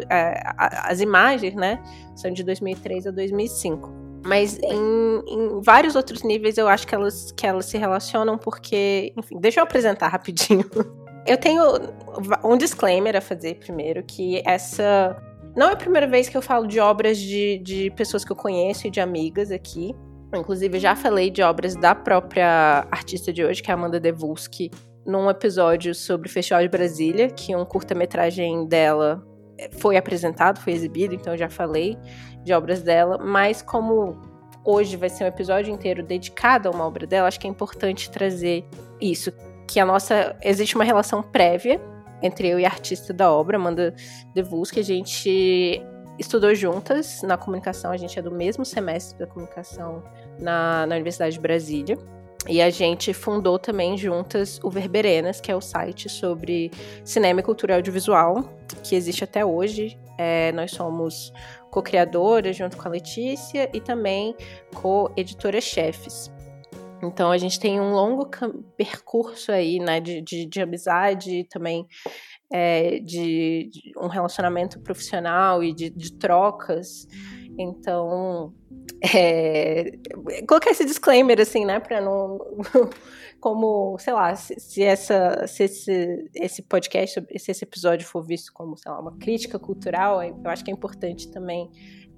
a, 0.57 0.91
as 0.91 1.01
imagens, 1.01 1.53
né, 1.55 1.83
são 2.15 2.31
de 2.31 2.43
2003 2.43 3.07
a 3.07 3.11
2005. 3.11 4.01
Mas 4.23 4.59
em, 4.59 5.23
em, 5.27 5.61
vários 5.61 5.95
outros 5.95 6.21
níveis 6.23 6.57
eu 6.57 6.67
acho 6.67 6.85
que 6.85 6.93
elas, 6.93 7.31
que 7.31 7.45
elas 7.45 7.65
se 7.65 7.77
relacionam 7.77 8.37
porque. 8.37 9.11
Enfim, 9.17 9.39
deixa 9.39 9.59
eu 9.59 9.63
apresentar 9.63 10.09
rapidinho. 10.09 10.63
Eu 11.25 11.37
tenho 11.37 11.63
um 12.43 12.57
disclaimer 12.57 13.15
a 13.15 13.21
fazer 13.21 13.55
primeiro, 13.55 14.03
que 14.03 14.41
essa. 14.45 15.15
Não 15.55 15.69
é 15.69 15.73
a 15.73 15.75
primeira 15.75 16.07
vez 16.07 16.29
que 16.29 16.37
eu 16.37 16.41
falo 16.41 16.65
de 16.65 16.79
obras 16.79 17.17
de, 17.17 17.57
de 17.59 17.91
pessoas 17.91 18.23
que 18.23 18.31
eu 18.31 18.35
conheço 18.35 18.87
e 18.87 18.89
de 18.89 18.99
amigas 18.99 19.51
aqui. 19.51 19.93
Inclusive, 20.33 20.79
já 20.79 20.95
falei 20.95 21.29
de 21.29 21.41
obras 21.41 21.75
da 21.75 21.93
própria 21.93 22.87
artista 22.89 23.33
de 23.33 23.43
hoje, 23.43 23.61
que 23.61 23.69
é 23.69 23.73
a 23.73 23.77
Amanda 23.77 23.99
Devulski, 23.99 24.71
num 25.05 25.29
episódio 25.29 25.93
sobre 25.93 26.29
o 26.29 26.31
Festival 26.31 26.61
de 26.61 26.69
Brasília, 26.69 27.29
que 27.29 27.53
um 27.53 27.65
curta-metragem 27.65 28.65
dela 28.65 29.21
foi 29.73 29.97
apresentado, 29.97 30.59
foi 30.59 30.73
exibido, 30.73 31.13
então 31.13 31.35
já 31.35 31.49
falei 31.49 31.97
de 32.43 32.53
obras 32.53 32.81
dela, 32.81 33.17
mas 33.17 33.61
como 33.61 34.19
hoje 34.63 34.95
vai 34.95 35.09
ser 35.09 35.23
um 35.23 35.27
episódio 35.27 35.73
inteiro 35.73 36.03
dedicado 36.03 36.69
a 36.69 36.71
uma 36.71 36.85
obra 36.85 37.05
dela, 37.05 37.27
acho 37.27 37.39
que 37.39 37.47
é 37.47 37.49
importante 37.49 38.09
trazer 38.09 38.65
isso, 38.99 39.31
que 39.71 39.79
a 39.79 39.85
nossa 39.85 40.35
existe 40.41 40.75
uma 40.75 40.83
relação 40.83 41.23
prévia 41.23 41.79
entre 42.21 42.49
eu 42.49 42.59
e 42.59 42.65
a 42.65 42.67
artista 42.67 43.13
da 43.13 43.31
obra, 43.31 43.55
Amanda 43.55 43.95
DeVos, 44.33 44.69
que 44.69 44.81
a 44.81 44.83
gente 44.83 45.81
estudou 46.19 46.53
juntas 46.53 47.21
na 47.23 47.37
comunicação, 47.37 47.89
a 47.89 47.97
gente 47.97 48.19
é 48.19 48.21
do 48.21 48.29
mesmo 48.29 48.65
semestre 48.65 49.17
da 49.17 49.25
comunicação 49.25 50.03
na, 50.37 50.85
na 50.85 50.95
Universidade 50.95 51.35
de 51.35 51.39
Brasília. 51.39 51.97
E 52.49 52.61
a 52.61 52.69
gente 52.69 53.13
fundou 53.13 53.57
também 53.57 53.97
juntas 53.97 54.59
o 54.61 54.69
Verberenas, 54.69 55.39
que 55.39 55.49
é 55.51 55.55
o 55.55 55.61
site 55.61 56.09
sobre 56.09 56.69
cinema 57.05 57.39
e 57.39 57.43
cultura 57.43 57.75
audiovisual, 57.75 58.43
que 58.83 58.93
existe 58.93 59.23
até 59.23 59.45
hoje. 59.45 59.97
É, 60.17 60.51
nós 60.51 60.71
somos 60.71 61.31
co-criadoras 61.69 62.57
junto 62.57 62.75
com 62.75 62.87
a 62.87 62.91
Letícia 62.91 63.69
e 63.73 63.79
também 63.79 64.35
co-editoras-chefes. 64.73 66.29
Então 67.03 67.31
a 67.31 67.37
gente 67.37 67.59
tem 67.59 67.79
um 67.79 67.93
longo 67.93 68.29
percurso 68.77 69.51
aí, 69.51 69.79
né, 69.79 69.99
de, 69.99 70.21
de, 70.21 70.45
de 70.45 70.61
amizade 70.61 71.45
também 71.49 71.87
é, 72.51 72.99
de, 72.99 73.69
de, 73.71 73.91
um 73.97 74.07
relacionamento 74.07 74.79
profissional 74.81 75.63
e 75.63 75.73
de, 75.73 75.89
de 75.89 76.13
trocas. 76.13 77.07
Então, 77.57 78.53
é, 79.13 79.91
colocar 80.47 80.71
esse 80.71 80.85
disclaimer, 80.85 81.39
assim, 81.39 81.65
né, 81.65 81.79
para 81.79 82.01
não. 82.01 82.37
Como, 83.39 83.97
sei 83.97 84.13
lá, 84.13 84.35
se, 84.35 84.59
se, 84.59 84.83
essa, 84.83 85.47
se 85.47 85.63
esse, 85.63 86.29
esse 86.35 86.61
podcast, 86.61 87.25
se 87.39 87.49
esse 87.51 87.63
episódio 87.63 88.05
for 88.05 88.21
visto 88.23 88.53
como, 88.53 88.77
sei 88.77 88.91
lá, 88.91 88.99
uma 88.99 89.17
crítica 89.17 89.57
cultural, 89.57 90.21
eu 90.21 90.35
acho 90.45 90.63
que 90.63 90.69
é 90.69 90.73
importante 90.75 91.31
também 91.31 91.67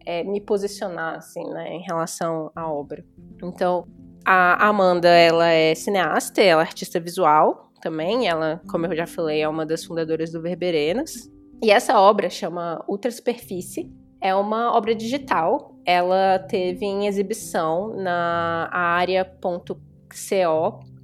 é, 0.05 0.21
me 0.25 0.41
posicionar, 0.41 1.15
assim, 1.15 1.45
né, 1.45 1.69
em 1.75 1.81
relação 1.83 2.51
à 2.53 2.69
obra. 2.69 3.05
Então, 3.41 3.87
a 4.25 4.67
Amanda, 4.67 5.09
ela 5.09 5.49
é 5.49 5.75
cineasta, 5.75 6.41
ela 6.41 6.61
é 6.61 6.65
artista 6.65 6.99
visual 6.99 7.71
também, 7.81 8.27
ela, 8.27 8.61
como 8.69 8.85
eu 8.85 8.95
já 8.95 9.05
falei, 9.05 9.41
é 9.41 9.47
uma 9.47 9.65
das 9.65 9.83
fundadoras 9.83 10.31
do 10.31 10.41
Verberenas. 10.41 11.29
E 11.61 11.69
essa 11.69 11.99
obra 11.99 12.29
chama 12.29 12.83
Ultra 12.87 13.11
Superfície, 13.11 13.91
é 14.21 14.33
uma 14.33 14.73
obra 14.75 14.95
digital. 14.95 15.75
Ela 15.85 16.39
teve 16.39 16.85
em 16.85 17.07
exibição 17.07 17.93
na 17.95 18.69
área.co 18.71 19.73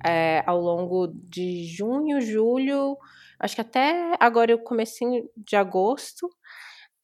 é, 0.06 0.42
ao 0.46 0.60
longo 0.62 1.08
de 1.08 1.66
junho, 1.66 2.22
julho, 2.22 2.98
acho 3.40 3.56
que 3.56 3.62
até 3.62 4.16
agora 4.20 4.56
o 4.56 4.64
comecinho 4.64 5.30
de 5.36 5.56
agosto. 5.56 6.30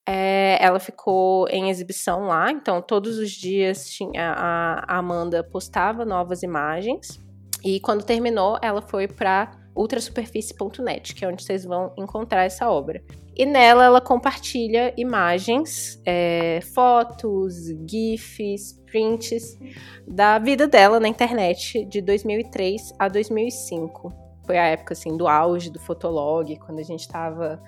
É, 0.08 0.58
ela 0.64 0.80
ficou 0.80 1.48
em 1.50 1.70
exibição 1.70 2.28
lá, 2.28 2.52
então 2.52 2.80
todos 2.82 3.18
os 3.18 3.32
dias 3.32 3.90
tinha, 3.90 4.34
a, 4.34 4.98
Amanda 4.98 5.44
postava 5.44 6.06
novas 6.06 6.44
imagens. 6.44 7.20
E 7.64 7.80
quando 7.80 8.04
terminou, 8.04 8.60
ela 8.62 8.82
foi 8.82 9.08
para 9.08 9.52
ultrasuperfície.net, 9.76 11.16
que 11.16 11.26
é 11.26 11.28
onde 11.28 11.44
vocês 11.44 11.66
vão 11.66 11.92
encontrar 11.98 12.44
essa 12.44 12.70
obra. 12.70 13.04
E 13.36 13.46
nela 13.46 13.84
ela 13.84 14.00
compartilha 14.00 14.94
imagens, 14.96 16.02
é, 16.06 16.60
fotos, 16.74 17.68
GIFs, 17.90 18.82
prints 18.86 19.58
da 20.08 20.40
vida 20.40 20.68
dela 20.68 21.00
na 21.00 21.08
internet 21.08 21.84
de 21.86 22.00
2003 22.00 22.94
a 22.98 23.10
2005. 23.10 24.14
Foi 24.46 24.58
a 24.58 24.68
época 24.68 24.94
assim 24.94 25.18
do 25.18 25.28
auge 25.28 25.70
do 25.70 25.80
Fotolog, 25.80 26.56
quando 26.60 26.80
a 26.80 26.84
gente 26.84 27.02
estava 27.02 27.62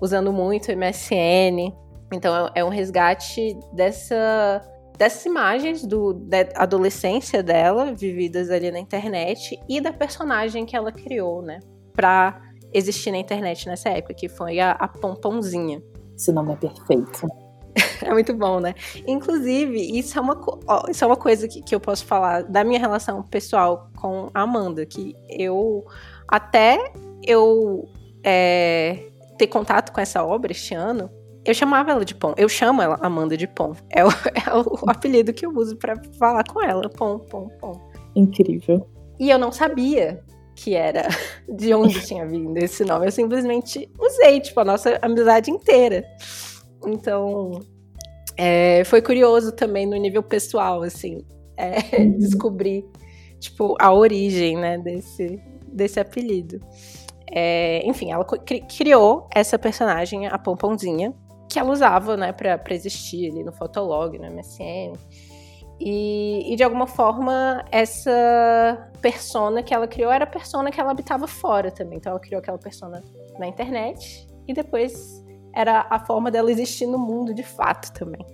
usando 0.00 0.32
muito 0.32 0.70
MSN. 0.72 1.72
Então 2.12 2.46
é, 2.46 2.60
é 2.60 2.64
um 2.64 2.68
resgate 2.68 3.58
dessa 3.72 4.62
dessas 5.00 5.24
imagens 5.24 5.82
do, 5.82 6.12
da 6.12 6.46
adolescência 6.56 7.42
dela, 7.42 7.94
vividas 7.94 8.50
ali 8.50 8.70
na 8.70 8.78
internet, 8.78 9.58
e 9.66 9.80
da 9.80 9.94
personagem 9.94 10.66
que 10.66 10.76
ela 10.76 10.92
criou, 10.92 11.40
né? 11.40 11.58
Pra 11.94 12.38
existir 12.70 13.10
na 13.10 13.16
internet 13.16 13.66
nessa 13.66 13.88
época, 13.88 14.12
que 14.12 14.28
foi 14.28 14.60
a, 14.60 14.72
a 14.72 14.86
Pomponzinha. 14.86 15.82
Esse 16.14 16.30
nome 16.30 16.52
é 16.52 16.56
perfeito. 16.56 17.26
é 18.04 18.12
muito 18.12 18.34
bom, 18.34 18.60
né? 18.60 18.74
Inclusive, 19.06 19.98
isso 19.98 20.18
é 20.18 20.20
uma, 20.20 20.38
isso 20.90 21.02
é 21.02 21.06
uma 21.06 21.16
coisa 21.16 21.48
que, 21.48 21.62
que 21.62 21.74
eu 21.74 21.80
posso 21.80 22.04
falar 22.04 22.42
da 22.42 22.62
minha 22.62 22.78
relação 22.78 23.22
pessoal 23.22 23.90
com 23.96 24.28
a 24.34 24.42
Amanda, 24.42 24.84
que 24.84 25.14
eu 25.30 25.82
até 26.28 26.92
eu 27.26 27.88
é, 28.22 29.09
ter 29.40 29.46
contato 29.46 29.90
com 29.92 30.00
essa 30.00 30.22
obra 30.22 30.52
este 30.52 30.74
ano, 30.74 31.10
eu 31.46 31.54
chamava 31.54 31.90
ela 31.90 32.04
de 32.04 32.14
Pom. 32.14 32.34
Eu 32.36 32.48
chamo 32.48 32.82
ela 32.82 32.98
Amanda 33.00 33.36
de 33.36 33.46
Pom. 33.46 33.74
É 33.90 34.04
o, 34.04 34.08
é 34.08 34.54
o 34.54 34.90
apelido 34.90 35.32
que 35.32 35.46
eu 35.46 35.50
uso 35.50 35.76
para 35.76 36.00
falar 36.18 36.44
com 36.44 36.62
ela. 36.62 36.88
Pom, 36.90 37.18
Pom, 37.18 37.48
Pom. 37.58 37.80
Incrível. 38.14 38.86
E 39.18 39.30
eu 39.30 39.38
não 39.38 39.50
sabia 39.50 40.22
que 40.54 40.74
era 40.74 41.08
de 41.48 41.72
onde 41.72 42.00
tinha 42.06 42.26
vindo 42.26 42.56
esse 42.58 42.84
nome. 42.84 43.06
Eu 43.06 43.12
simplesmente 43.12 43.90
usei, 43.98 44.40
tipo, 44.40 44.60
a 44.60 44.64
nossa 44.64 44.98
amizade 45.00 45.50
inteira. 45.50 46.04
Então, 46.86 47.60
é, 48.36 48.84
foi 48.84 49.00
curioso 49.00 49.52
também 49.52 49.86
no 49.86 49.96
nível 49.96 50.22
pessoal, 50.22 50.82
assim, 50.82 51.24
é, 51.56 51.98
uhum. 51.98 52.18
descobrir, 52.18 52.84
tipo, 53.38 53.74
a 53.80 53.92
origem, 53.92 54.56
né, 54.56 54.78
desse, 54.78 55.40
desse 55.72 55.98
apelido. 55.98 56.60
É, 57.32 57.82
enfim, 57.84 58.10
ela 58.10 58.24
criou 58.24 59.28
essa 59.32 59.58
personagem, 59.58 60.26
a 60.26 60.38
Pomponzinha, 60.38 61.14
que 61.48 61.58
ela 61.58 61.70
usava, 61.70 62.16
né, 62.16 62.32
pra, 62.32 62.58
pra 62.58 62.74
existir 62.74 63.30
ali 63.30 63.44
no 63.44 63.52
Fotolog, 63.52 64.18
no 64.18 64.30
MSN. 64.30 64.92
E, 65.80 66.52
e, 66.52 66.56
de 66.56 66.62
alguma 66.62 66.86
forma, 66.86 67.64
essa 67.72 68.90
persona 69.00 69.62
que 69.62 69.72
ela 69.72 69.88
criou 69.88 70.12
era 70.12 70.24
a 70.24 70.26
persona 70.26 70.70
que 70.70 70.78
ela 70.78 70.90
habitava 70.90 71.26
fora 71.26 71.70
também. 71.70 71.96
Então 71.96 72.10
ela 72.10 72.20
criou 72.20 72.38
aquela 72.38 72.58
persona 72.58 73.02
na 73.38 73.46
internet 73.46 74.26
e 74.46 74.52
depois 74.52 75.24
era 75.54 75.86
a 75.88 75.98
forma 75.98 76.30
dela 76.30 76.50
existir 76.50 76.86
no 76.86 76.98
mundo 76.98 77.32
de 77.32 77.42
fato 77.42 77.92
também. 77.92 78.24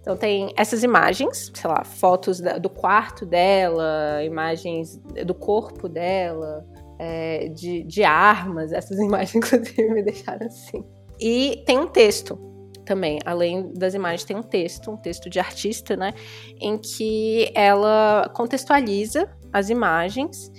Então 0.00 0.16
tem 0.16 0.52
essas 0.56 0.82
imagens, 0.84 1.50
sei 1.52 1.68
lá, 1.68 1.82
fotos 1.82 2.38
da, 2.38 2.58
do 2.58 2.70
quarto 2.70 3.26
dela, 3.26 4.22
imagens 4.22 4.96
do 5.26 5.34
corpo 5.34 5.88
dela, 5.88 6.64
é, 6.98 7.48
de, 7.48 7.82
de 7.84 8.04
armas, 8.04 8.72
essas 8.72 8.98
imagens 9.00 9.34
inclusive 9.34 9.90
me 9.90 10.02
deixaram 10.02 10.46
assim. 10.46 10.84
E 11.20 11.62
tem 11.66 11.78
um 11.78 11.86
texto 11.86 12.38
também, 12.84 13.18
além 13.24 13.72
das 13.72 13.94
imagens, 13.94 14.24
tem 14.24 14.36
um 14.36 14.42
texto, 14.42 14.90
um 14.90 14.96
texto 14.96 15.30
de 15.30 15.38
artista, 15.38 15.96
né? 15.96 16.12
Em 16.60 16.76
que 16.76 17.50
ela 17.54 18.30
contextualiza 18.34 19.30
as 19.52 19.70
imagens 19.70 20.50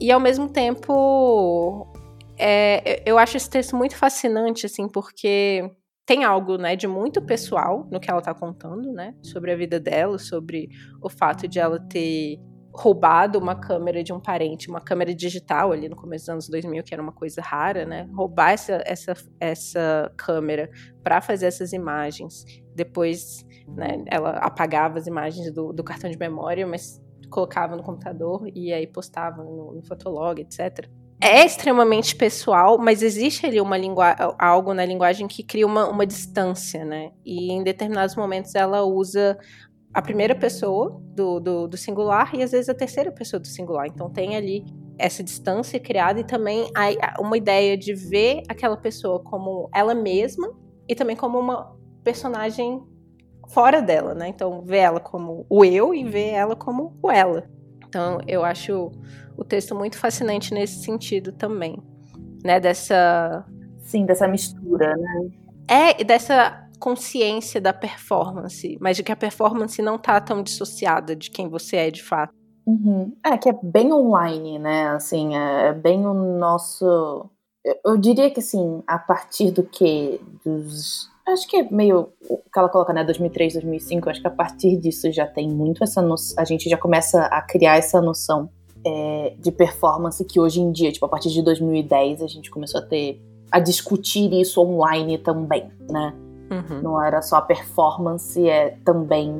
e 0.00 0.10
ao 0.10 0.18
mesmo 0.18 0.48
tempo 0.48 1.86
é, 2.38 3.02
eu 3.04 3.18
acho 3.18 3.36
esse 3.36 3.50
texto 3.50 3.76
muito 3.76 3.94
fascinante, 3.94 4.64
assim, 4.64 4.88
porque 4.88 5.70
tem 6.06 6.24
algo, 6.24 6.56
né, 6.56 6.74
de 6.74 6.88
muito 6.88 7.20
pessoal 7.20 7.86
no 7.90 8.00
que 8.00 8.10
ela 8.10 8.22
tá 8.22 8.34
contando, 8.34 8.90
né, 8.92 9.14
sobre 9.22 9.52
a 9.52 9.56
vida 9.56 9.78
dela, 9.78 10.18
sobre 10.18 10.70
o 11.02 11.10
fato 11.10 11.46
de 11.46 11.58
ela 11.58 11.78
ter 11.78 12.40
roubado 12.72 13.38
uma 13.38 13.54
câmera 13.54 14.02
de 14.02 14.12
um 14.12 14.20
parente, 14.20 14.68
uma 14.68 14.80
câmera 14.80 15.14
digital 15.14 15.72
ali 15.72 15.88
no 15.88 15.96
começo 15.96 16.24
dos 16.24 16.28
anos 16.28 16.48
2000, 16.48 16.82
que 16.84 16.94
era 16.94 17.02
uma 17.02 17.12
coisa 17.12 17.42
rara, 17.42 17.84
né? 17.84 18.08
Roubar 18.14 18.52
essa, 18.52 18.82
essa, 18.86 19.14
essa 19.40 20.12
câmera 20.16 20.70
para 21.02 21.20
fazer 21.20 21.46
essas 21.46 21.72
imagens. 21.72 22.44
Depois, 22.74 23.44
né, 23.68 24.04
ela 24.06 24.30
apagava 24.38 24.98
as 24.98 25.06
imagens 25.06 25.52
do, 25.52 25.72
do, 25.72 25.82
cartão 25.82 26.10
de 26.10 26.18
memória, 26.18 26.66
mas 26.66 27.02
colocava 27.28 27.76
no 27.76 27.82
computador 27.82 28.48
e 28.54 28.72
aí 28.72 28.86
postava 28.86 29.42
no, 29.42 29.72
no 29.72 29.82
Fotolog, 29.82 30.40
etc. 30.40 30.88
É 31.22 31.44
extremamente 31.44 32.16
pessoal, 32.16 32.78
mas 32.78 33.02
existe 33.02 33.44
ali 33.44 33.60
uma 33.60 33.76
algo 34.38 34.72
na 34.72 34.86
linguagem 34.86 35.28
que 35.28 35.42
cria 35.42 35.66
uma, 35.66 35.86
uma 35.86 36.06
distância, 36.06 36.82
né? 36.82 37.10
E 37.24 37.52
em 37.52 37.62
determinados 37.62 38.16
momentos 38.16 38.54
ela 38.54 38.82
usa 38.84 39.38
a 39.92 40.00
primeira 40.00 40.34
pessoa 40.34 41.00
do, 41.14 41.40
do, 41.40 41.68
do, 41.68 41.76
singular 41.76 42.34
e 42.34 42.42
às 42.42 42.52
vezes 42.52 42.68
a 42.68 42.74
terceira 42.74 43.10
pessoa 43.10 43.40
do 43.40 43.48
singular. 43.48 43.86
Então 43.86 44.08
tem 44.08 44.36
ali 44.36 44.64
essa 44.96 45.22
distância 45.22 45.80
criada 45.80 46.20
e 46.20 46.24
também 46.24 46.70
uma 47.18 47.36
ideia 47.36 47.76
de 47.76 47.94
ver 47.94 48.42
aquela 48.48 48.76
pessoa 48.76 49.20
como 49.20 49.68
ela 49.74 49.94
mesma 49.94 50.52
e 50.88 50.94
também 50.94 51.16
como 51.16 51.38
uma 51.38 51.76
personagem 52.04 52.82
fora 53.48 53.82
dela, 53.82 54.14
né? 54.14 54.28
Então 54.28 54.62
ver 54.62 54.78
ela 54.78 55.00
como 55.00 55.44
o 55.48 55.64
eu 55.64 55.92
e 55.92 56.04
ver 56.04 56.30
ela 56.30 56.54
como 56.54 56.96
o 57.02 57.10
ela. 57.10 57.48
Então 57.86 58.20
eu 58.28 58.44
acho 58.44 58.92
o 59.36 59.44
texto 59.44 59.74
muito 59.74 59.98
fascinante 59.98 60.54
nesse 60.54 60.84
sentido 60.84 61.32
também, 61.32 61.82
né? 62.44 62.60
Dessa 62.60 63.44
sim, 63.80 64.06
dessa 64.06 64.28
mistura, 64.28 64.94
né? 64.96 65.30
É, 65.66 66.04
dessa 66.04 66.69
consciência 66.80 67.60
da 67.60 67.72
performance, 67.72 68.78
mas 68.80 68.96
de 68.96 69.02
que 69.02 69.12
a 69.12 69.16
performance 69.16 69.80
não 69.82 69.98
tá 69.98 70.18
tão 70.20 70.42
dissociada 70.42 71.14
de 71.14 71.30
quem 71.30 71.48
você 71.48 71.76
é 71.76 71.90
de 71.90 72.02
fato. 72.02 72.34
Uhum. 72.66 73.12
É, 73.24 73.36
que 73.36 73.48
é 73.48 73.58
bem 73.62 73.92
online, 73.92 74.58
né? 74.58 74.88
Assim, 74.88 75.36
é 75.36 75.72
bem 75.72 76.06
o 76.06 76.14
nosso. 76.14 77.28
Eu, 77.64 77.76
eu 77.84 77.96
diria 77.96 78.30
que, 78.30 78.40
assim, 78.40 78.82
a 78.86 78.98
partir 78.98 79.50
do 79.50 79.62
que? 79.62 80.20
Dos. 80.44 81.08
Acho 81.26 81.46
que 81.46 81.56
é 81.56 81.70
meio. 81.70 82.08
O 82.28 82.38
que 82.38 82.58
ela 82.58 82.68
coloca, 82.68 82.92
né? 82.92 83.04
2003, 83.04 83.54
2005. 83.54 84.08
Acho 84.08 84.20
que 84.20 84.26
a 84.26 84.30
partir 84.30 84.76
disso 84.76 85.10
já 85.12 85.26
tem 85.26 85.48
muito 85.48 85.84
essa 85.84 86.00
noção. 86.00 86.36
A 86.40 86.44
gente 86.44 86.68
já 86.68 86.78
começa 86.78 87.22
a 87.26 87.42
criar 87.42 87.76
essa 87.76 88.00
noção 88.00 88.48
é, 88.86 89.34
de 89.38 89.52
performance 89.52 90.24
que 90.24 90.40
hoje 90.40 90.60
em 90.60 90.72
dia, 90.72 90.92
tipo, 90.92 91.04
a 91.04 91.08
partir 91.08 91.30
de 91.30 91.42
2010, 91.42 92.22
a 92.22 92.26
gente 92.26 92.50
começou 92.50 92.80
a 92.80 92.84
ter. 92.84 93.20
a 93.50 93.58
discutir 93.58 94.32
isso 94.32 94.60
online 94.60 95.18
também, 95.18 95.70
né? 95.90 96.14
Uhum. 96.50 96.82
Não 96.82 97.02
era 97.02 97.22
só 97.22 97.36
a 97.36 97.42
performance, 97.42 98.48
é 98.48 98.76
também 98.84 99.32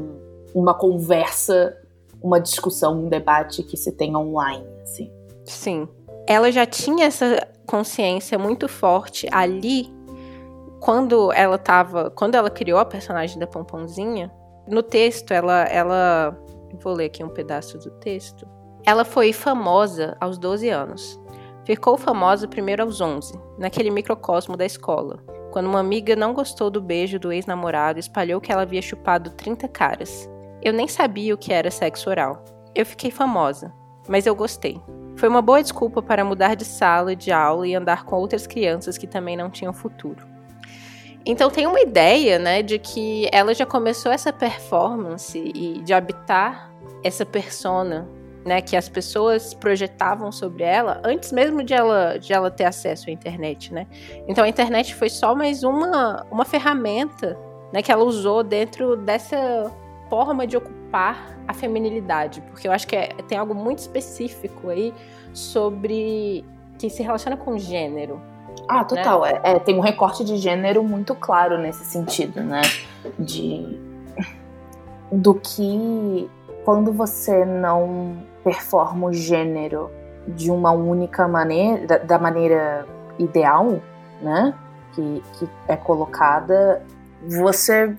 uma 0.55 0.75
conversa, 0.75 1.77
uma 2.23 2.41
discussão, 2.41 3.05
um 3.05 3.09
debate 3.09 3.63
que 3.63 3.77
se 3.77 3.93
tem 3.93 4.17
online, 4.17 4.67
assim. 4.83 5.11
Sim. 5.45 5.89
Ela 6.27 6.53
já 6.53 6.65
tinha 6.65 7.07
essa 7.07 7.49
consciência 7.67 8.39
muito 8.39 8.69
forte 8.69 9.29
ali 9.33 9.93
quando 10.81 11.33
ela 11.33 11.59
tava, 11.59 12.11
quando 12.11 12.35
ela 12.35 12.51
criou 12.51 12.79
a 12.79 12.85
personagem 12.85 13.39
da 13.39 13.47
Pomponzinha. 13.47 14.31
No 14.67 14.83
texto, 14.83 15.33
ela 15.33 15.65
ela 15.65 16.37
vou 16.83 16.93
ler 16.93 17.07
aqui 17.07 17.25
um 17.25 17.29
pedaço 17.29 17.79
do 17.79 17.91
texto. 17.91 18.47
Ela 18.87 19.05
foi 19.05 19.33
famosa 19.33 20.17
aos 20.21 20.39
12 20.39 20.69
anos. 20.69 21.21
Ficou 21.65 21.97
famosa 21.97 22.49
primeiro 22.49 22.83
aos 22.83 23.01
11, 23.01 23.35
naquele 23.59 23.91
microcosmo 23.91 24.57
da 24.57 24.65
escola, 24.65 25.19
quando 25.51 25.67
uma 25.67 25.81
amiga 25.81 26.15
não 26.15 26.33
gostou 26.33 26.71
do 26.71 26.81
beijo 26.81 27.19
do 27.19 27.33
ex-namorado 27.33 27.99
e 27.99 28.01
espalhou 28.01 28.41
que 28.41 28.53
ela 28.53 28.63
havia 28.63 28.83
chupado 28.83 29.31
30 29.31 29.69
caras. 29.69 30.29
Eu 30.63 30.73
nem 30.73 30.87
sabia 30.87 31.35
o 31.35 31.39
que 31.39 31.53
era 31.53 31.71
sexo 31.71 32.11
oral. 32.11 32.45
Eu 32.75 32.87
fiquei 32.87 33.11
famosa, 33.11 33.73
mas 34.09 34.27
eu 34.27 34.35
gostei. 34.35 34.81
Foi 35.17 35.29
uma 35.29 35.43
boa 35.43 35.63
desculpa 35.63 36.01
para 36.01 36.25
mudar 36.25 36.55
de 36.55 36.65
sala 36.65 37.17
de 37.17 37.33
aula 37.33 37.67
e 37.67 37.75
andar 37.75 38.05
com 38.05 38.17
outras 38.17 38.47
crianças 38.47 38.97
que 38.97 39.07
também 39.07 39.37
não 39.37 39.51
tinham 39.51 39.73
futuro. 39.73 40.27
Então 41.27 41.51
tem 41.51 41.67
uma 41.67 41.81
ideia, 41.81 42.39
né, 42.39 42.63
de 42.63 42.79
que 42.79 43.29
ela 43.31 43.53
já 43.53 43.67
começou 43.67 44.11
essa 44.11 44.33
performance 44.33 45.39
e 45.39 45.81
de 45.83 45.93
habitar 45.93 46.71
essa 47.05 47.27
persona 47.27 48.09
né, 48.45 48.61
que 48.61 48.77
as 48.77 48.89
pessoas 48.89 49.53
projetavam 49.53 50.33
sobre 50.33 50.65
ela 50.65 51.01
antes 51.05 51.31
mesmo 51.31 51.63
de 51.63 51.75
ela, 51.75 52.19
de 52.19 52.33
ela 52.33 52.51
ter 52.51 52.65
acesso 52.65 53.11
à 53.11 53.13
internet, 53.13 53.73
né? 53.73 53.87
Então 54.27 54.45
a 54.45 54.49
internet 54.49 54.95
foi 54.95 55.11
só 55.11 55.35
mais 55.35 55.63
uma, 55.63 56.27
uma 56.31 56.45
ferramenta, 56.45 57.39
né, 57.73 57.83
que 57.83 57.93
ela 57.93 58.03
usou 58.03 58.43
dentro 58.43 58.97
dessa 58.97 59.71
forma 60.09 60.47
de 60.47 60.57
ocupar 60.57 61.39
a 61.47 61.55
feminilidade, 61.55 62.41
porque 62.43 62.67
eu 62.67 62.73
acho 62.73 62.87
que 62.87 62.97
é, 62.97 63.09
tem 63.29 63.39
algo 63.39 63.55
muito 63.55 63.79
específico 63.79 64.71
aí 64.71 64.93
sobre 65.33 66.45
que 66.79 66.89
se 66.89 67.03
relaciona 67.03 67.37
com 67.37 67.57
gênero. 67.59 68.21
Ah, 68.69 68.85
total. 68.85 69.23
Né? 69.23 69.41
É, 69.45 69.51
é, 69.53 69.59
tem 69.59 69.77
um 69.77 69.81
recorte 69.81 70.25
de 70.25 70.37
gênero 70.37 70.83
muito 70.83 71.15
claro 71.15 71.59
nesse 71.59 71.85
sentido, 71.85 72.41
né? 72.41 72.63
De 73.19 73.79
do 75.13 75.35
que 75.35 76.31
quando 76.65 76.93
você 76.93 77.45
não 77.45 78.23
performa 78.43 79.09
o 79.09 79.13
gênero 79.13 79.91
de 80.27 80.51
uma 80.51 80.73
única 80.73 81.27
maneira, 81.27 81.87
da, 81.87 81.99
da 81.99 82.19
maneira 82.19 82.87
ideal, 83.19 83.81
né? 84.21 84.55
Que, 84.95 85.23
que 85.39 85.49
é 85.69 85.77
colocada, 85.77 86.83
você 87.29 87.97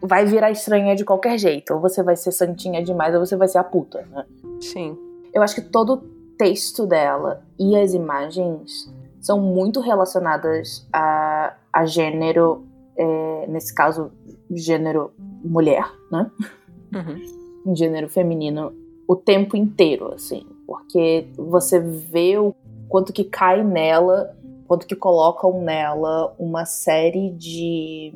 vai 0.00 0.24
virar 0.24 0.50
estranha 0.50 0.94
de 0.94 1.04
qualquer 1.04 1.38
jeito. 1.38 1.74
Ou 1.74 1.80
você 1.80 2.02
vai 2.02 2.16
ser 2.16 2.32
santinha 2.32 2.82
demais, 2.82 3.14
ou 3.14 3.24
você 3.24 3.36
vai 3.36 3.48
ser 3.48 3.58
a 3.58 3.64
puta, 3.64 4.06
né? 4.10 4.24
Sim. 4.60 4.96
Eu 5.32 5.42
acho 5.42 5.54
que 5.54 5.62
todo 5.62 5.94
o 5.94 5.98
texto 6.36 6.86
dela 6.86 7.42
e 7.58 7.76
as 7.76 7.94
imagens 7.94 8.92
são 9.20 9.40
muito 9.40 9.80
relacionadas 9.80 10.86
a, 10.92 11.54
a 11.72 11.84
gênero, 11.84 12.64
é, 12.96 13.46
nesse 13.48 13.74
caso, 13.74 14.10
gênero 14.50 15.12
mulher, 15.44 15.84
né? 16.10 16.30
Uhum. 16.94 17.74
Gênero 17.74 18.08
feminino 18.08 18.72
o 19.10 19.16
tempo 19.16 19.56
inteiro, 19.56 20.14
assim, 20.14 20.46
porque 20.64 21.26
você 21.36 21.80
vê 21.80 22.38
o 22.38 22.54
quanto 22.88 23.12
que 23.12 23.24
cai 23.24 23.64
nela, 23.64 24.36
quanto 24.68 24.86
que 24.86 24.94
colocam 24.94 25.60
nela 25.64 26.32
uma 26.38 26.64
série 26.64 27.30
de. 27.32 28.14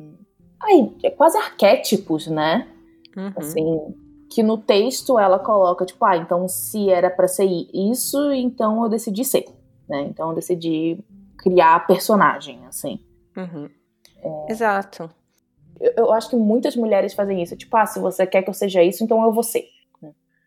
Ai, 0.63 0.89
é 1.03 1.09
quase 1.09 1.37
arquétipos, 1.37 2.27
né? 2.27 2.69
Uhum. 3.13 3.33
Assim, 3.35 3.95
que 4.29 4.41
no 4.41 4.57
texto 4.57 5.19
ela 5.19 5.37
coloca, 5.37 5.85
tipo, 5.85 6.05
ah, 6.05 6.15
então 6.15 6.47
se 6.47 6.89
era 6.89 7.09
para 7.09 7.27
ser 7.27 7.43
isso, 7.73 8.31
então 8.31 8.81
eu 8.81 8.89
decidi 8.89 9.25
ser, 9.25 9.47
né? 9.89 10.07
Então 10.09 10.29
eu 10.29 10.35
decidi 10.35 10.97
criar 11.37 11.75
a 11.75 11.79
personagem, 11.81 12.65
assim. 12.67 13.01
Uhum. 13.35 13.69
É... 14.23 14.51
Exato. 14.53 15.09
Eu, 15.77 15.91
eu, 15.97 16.13
acho 16.13 16.29
que 16.29 16.37
muitas 16.37 16.73
mulheres 16.77 17.13
fazem 17.13 17.43
isso, 17.43 17.57
tipo, 17.57 17.75
ah, 17.75 17.85
se 17.85 17.99
você 17.99 18.25
quer 18.25 18.43
que 18.43 18.49
eu 18.49 18.53
seja 18.53 18.81
isso, 18.81 19.03
então 19.03 19.21
eu 19.25 19.33
vou 19.33 19.43
ser. 19.43 19.74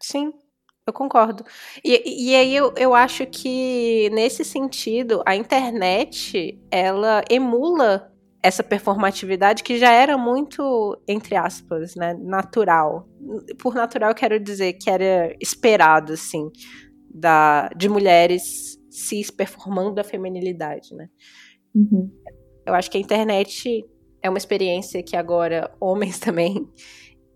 Sim, 0.01 0.33
eu 0.87 0.93
concordo. 0.93 1.45
E, 1.85 2.31
e 2.31 2.35
aí 2.35 2.55
eu, 2.55 2.73
eu 2.77 2.95
acho 2.95 3.27
que, 3.27 4.09
nesse 4.11 4.45
sentido, 4.45 5.23
a 5.27 5.37
internet, 5.37 6.59
ela 6.71 7.23
emula 7.31 8.13
essa 8.43 8.63
performatividade 8.63 9.63
que 9.63 9.79
já 9.79 9.93
era 9.93 10.17
muito, 10.17 10.99
entre 11.07 11.37
aspas, 11.37 11.95
né, 11.97 12.15
natural. 12.15 13.09
Por 13.59 13.75
natural, 13.75 14.15
quero 14.15 14.39
dizer 14.39 14.75
que 14.75 14.89
era 14.89 15.35
esperado, 15.41 16.13
assim, 16.13 16.49
da, 17.13 17.69
de 17.77 17.89
mulheres 17.89 18.79
cis 18.91 19.31
performando 19.31 20.01
a 20.01 20.05
feminilidade, 20.05 20.95
né? 20.95 21.09
Uhum. 21.75 22.11
Eu 22.65 22.75
acho 22.75 22.91
que 22.91 22.99
a 22.99 23.01
internet 23.01 23.85
é 24.23 24.29
uma 24.29 24.39
experiência 24.39 25.03
que 25.03 25.17
agora 25.17 25.71
homens 25.81 26.19
também 26.21 26.67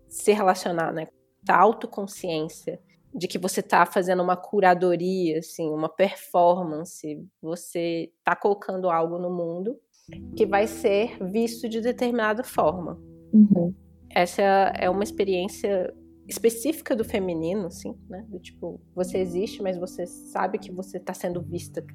se 0.09 0.31
relacionar, 0.31 0.91
né? 0.91 1.07
Da 1.43 1.57
autoconsciência, 1.57 2.79
de 3.13 3.27
que 3.27 3.37
você 3.37 3.59
está 3.59 3.85
fazendo 3.85 4.23
uma 4.23 4.35
curadoria, 4.35 5.39
assim, 5.39 5.69
uma 5.69 5.89
performance, 5.89 7.23
você 7.41 8.11
está 8.17 8.35
colocando 8.35 8.89
algo 8.89 9.19
no 9.19 9.29
mundo 9.29 9.77
que 10.35 10.45
vai 10.45 10.67
ser 10.67 11.17
visto 11.23 11.69
de 11.69 11.79
determinada 11.79 12.43
forma. 12.43 12.99
Uhum. 13.31 13.73
Essa 14.09 14.41
é 14.41 14.89
uma 14.89 15.03
experiência 15.03 15.93
específica 16.27 16.95
do 16.95 17.03
feminino, 17.03 17.67
assim, 17.67 17.95
né? 18.09 18.25
Do 18.27 18.39
tipo, 18.39 18.81
você 18.95 19.17
existe, 19.17 19.61
mas 19.61 19.77
você 19.77 20.05
sabe 20.05 20.57
que 20.57 20.71
você 20.71 20.97
está 20.97 21.13
sendo 21.13 21.41
vista 21.41 21.85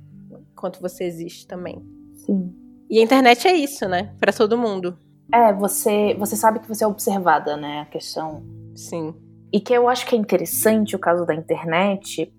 enquanto 0.52 0.80
você 0.80 1.04
existe 1.04 1.46
também. 1.46 1.84
Sim. 2.14 2.54
E 2.90 2.98
a 2.98 3.02
internet 3.02 3.46
é 3.46 3.52
isso, 3.52 3.87
né? 3.88 4.14
Para 4.18 4.32
todo 4.32 4.58
mundo. 4.58 4.98
É, 5.32 5.52
você, 5.52 6.14
você 6.18 6.37
sabe 6.37 6.61
que 6.61 6.68
você 6.68 6.84
é 6.84 6.87
observada, 6.87 7.56
né? 7.56 7.80
A 7.80 7.87
questão. 7.87 8.42
Sim. 8.74 9.14
E 9.52 9.61
que 9.61 9.72
eu 9.72 9.88
acho 9.88 10.06
que 10.06 10.14
é 10.14 10.18
interessante 10.18 10.94
o 10.94 10.98
caso 10.98 11.24
da 11.24 11.34
internet, 11.34 12.32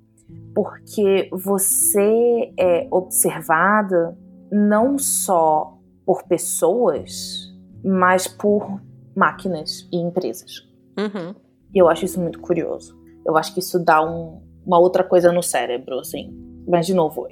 porque 0.54 1.30
você 1.32 2.54
é 2.58 2.88
observada 2.92 4.18
não 4.52 4.98
só 4.98 5.78
por 6.06 6.24
pessoas, 6.24 7.54
mas 7.84 8.28
por 8.28 8.82
máquinas 9.16 9.88
e 9.92 9.98
empresas. 9.98 10.68
Uhum. 10.98 11.36
E 11.74 11.78
eu 11.78 11.88
acho 11.88 12.06
isso 12.06 12.20
muito 12.20 12.40
curioso. 12.40 12.98
Eu 13.26 13.38
acho 13.38 13.54
que 13.54 13.60
isso 13.60 13.80
dá 13.80 14.02
um, 14.02 14.42
uma 14.66 14.80
outra 14.80 15.04
coisa 15.04 15.32
no 15.32 15.44
cérebro, 15.44 16.00
assim. 16.00 16.34
Mas, 16.68 16.86
de 16.86 16.94
novo, 16.94 17.28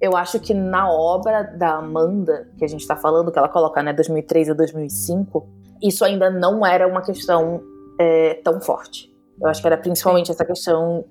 eu 0.00 0.16
acho 0.16 0.40
que 0.40 0.54
na 0.54 0.90
obra 0.90 1.42
da 1.42 1.74
Amanda, 1.76 2.48
que 2.56 2.64
a 2.64 2.68
gente 2.68 2.86
tá 2.86 2.96
falando, 2.96 3.30
que 3.30 3.38
ela 3.38 3.48
coloca, 3.48 3.82
né, 3.82 3.92
2003 3.92 4.50
a 4.50 4.54
2005, 4.54 5.46
isso 5.82 6.04
ainda 6.04 6.30
não 6.30 6.64
era 6.64 6.86
uma 6.88 7.02
questão 7.02 7.62
é, 8.00 8.34
tão 8.42 8.58
forte. 8.62 9.14
Eu 9.38 9.46
acho 9.46 9.60
que 9.60 9.66
era 9.66 9.76
principalmente 9.76 10.30
essa 10.30 10.44
questão 10.44 11.04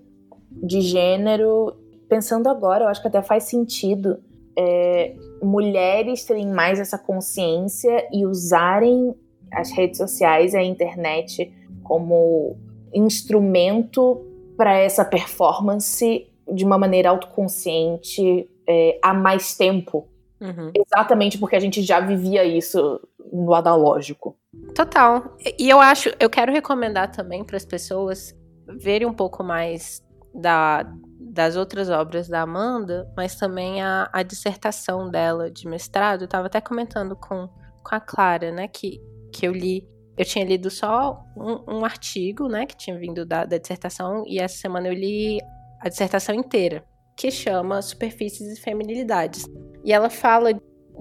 de 0.52 0.82
gênero. 0.82 1.78
Pensando 2.10 2.50
agora, 2.50 2.86
eu 2.86 2.88
acho 2.88 3.00
que 3.00 3.08
até 3.08 3.22
faz 3.22 3.44
sentido 3.44 4.18
é, 4.58 5.16
mulheres 5.40 6.26
terem 6.26 6.48
mais 6.48 6.80
essa 6.80 6.98
consciência 6.98 8.08
e 8.12 8.26
usarem 8.26 9.14
as 9.54 9.72
redes 9.72 10.00
sociais 10.00 10.54
e 10.56 10.58
a 10.58 10.64
internet 10.64 11.54
como 11.84 12.58
instrumento 12.92 14.26
para 14.58 14.76
essa 14.76 15.06
performance 15.06 16.28
de 16.52 16.66
uma 16.66 16.78
maneira 16.78 17.12
autoconsciente 17.12 18.50
é, 18.68 19.00
há 19.04 19.14
mais 19.14 19.56
tempo. 19.56 20.08
Uhum. 20.42 20.72
Exatamente 20.74 21.38
porque 21.38 21.56
a 21.56 21.60
gente 21.60 21.82
já 21.82 22.00
vivia 22.00 22.44
isso 22.44 23.00
no 23.32 23.54
analógico. 23.54 24.38
Total. 24.74 25.36
E 25.58 25.70
eu 25.70 25.80
acho, 25.80 26.12
eu 26.20 26.30
quero 26.30 26.52
recomendar 26.52 27.12
também 27.12 27.44
para 27.44 27.58
as 27.58 27.66
pessoas 27.66 28.36
verem 28.68 29.08
um 29.08 29.14
pouco 29.14 29.44
mais 29.44 30.02
da, 30.34 30.86
das 31.20 31.56
outras 31.56 31.90
obras 31.90 32.28
da 32.28 32.42
Amanda, 32.42 33.12
mas 33.16 33.36
também 33.36 33.82
a, 33.82 34.10
a 34.12 34.24
dissertação 34.24 35.10
dela 35.10 35.50
de 35.50 35.68
mestrado. 35.68 36.22
Eu 36.22 36.26
estava 36.26 36.48
até 36.48 36.62
comentando 36.62 37.16
com, 37.16 37.48
com 37.84 37.96
a 37.96 38.00
Clara, 38.00 38.52
né, 38.52 38.68
que, 38.68 39.02
que 39.32 39.48
eu 39.48 39.52
li. 39.52 39.88
Eu 40.18 40.26
tinha 40.26 40.44
lido 40.44 40.70
só 40.70 41.24
um, 41.36 41.78
um 41.78 41.86
artigo, 41.86 42.48
né, 42.48 42.66
que 42.66 42.76
tinha 42.76 42.98
vindo 42.98 43.26
da, 43.26 43.46
da 43.46 43.58
dissertação, 43.58 44.24
e 44.28 44.40
essa 44.40 44.58
semana 44.58 44.88
eu 44.88 44.94
li 44.94 45.40
a 45.80 45.88
dissertação 45.88 46.36
inteira, 46.36 46.84
que 47.20 47.30
chama 47.30 47.82
Superfícies 47.82 48.58
e 48.58 48.62
Feminilidades. 48.62 49.46
E 49.84 49.92
ela 49.92 50.10
fala 50.10 50.54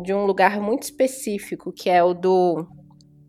de 0.02 0.12
um 0.12 0.26
lugar 0.26 0.60
muito 0.60 0.82
específico, 0.82 1.72
que 1.72 1.88
é 1.88 2.02
o 2.02 2.12
do 2.12 2.66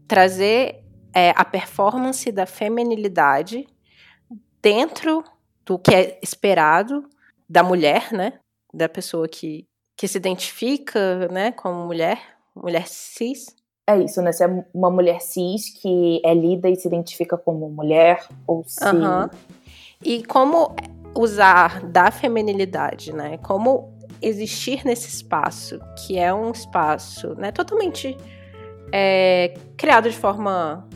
trazer 0.07 0.83
é, 1.13 1.29
a 1.35 1.45
performance 1.45 2.31
da 2.31 2.47
feminilidade 2.47 3.67
dentro 4.59 5.23
do 5.63 5.77
que 5.77 5.93
é 5.93 6.19
esperado 6.23 7.07
da 7.47 7.61
mulher, 7.61 8.11
né? 8.11 8.39
Da 8.73 8.89
pessoa 8.89 9.27
que, 9.27 9.67
que 9.95 10.07
se 10.07 10.17
identifica, 10.17 11.27
né, 11.27 11.51
como 11.51 11.85
mulher, 11.85 12.19
mulher 12.55 12.87
cis. 12.87 13.55
É 13.87 13.99
isso, 13.99 14.19
né? 14.19 14.31
Se 14.31 14.43
é 14.43 14.65
uma 14.73 14.89
mulher 14.89 15.21
cis 15.21 15.69
que 15.79 16.19
é 16.25 16.33
lida 16.33 16.67
e 16.67 16.75
se 16.75 16.87
identifica 16.87 17.37
como 17.37 17.69
mulher, 17.69 18.27
ou 18.47 18.63
se. 18.65 18.83
Uhum. 18.83 19.29
E 20.03 20.23
como 20.23 20.75
usar 21.15 21.81
da 21.85 22.11
feminilidade, 22.11 23.13
né? 23.13 23.37
Como 23.37 23.97
existir 24.21 24.83
nesse 24.85 25.07
espaço, 25.07 25.79
que 25.97 26.17
é 26.17 26.33
um 26.33 26.51
espaço 26.51 27.35
né, 27.35 27.51
totalmente 27.51 28.17
é, 28.91 29.53
criado 29.77 30.09
de 30.09 30.17
forma 30.17 30.87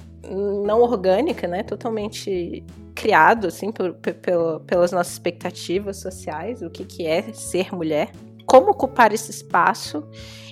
não 0.66 0.82
orgânica, 0.82 1.48
né? 1.48 1.64
Totalmente 1.64 2.64
criado, 2.96 3.48
assim, 3.48 3.72
por, 3.72 3.94
por, 3.94 4.60
pelas 4.62 4.92
nossas 4.92 5.14
expectativas 5.14 5.98
sociais, 5.98 6.62
o 6.62 6.70
que, 6.70 6.86
que 6.86 7.06
é 7.06 7.22
ser 7.34 7.74
mulher, 7.74 8.12
como 8.46 8.72
ocupar 8.72 9.14
esse 9.14 9.32
espaço 9.32 10.08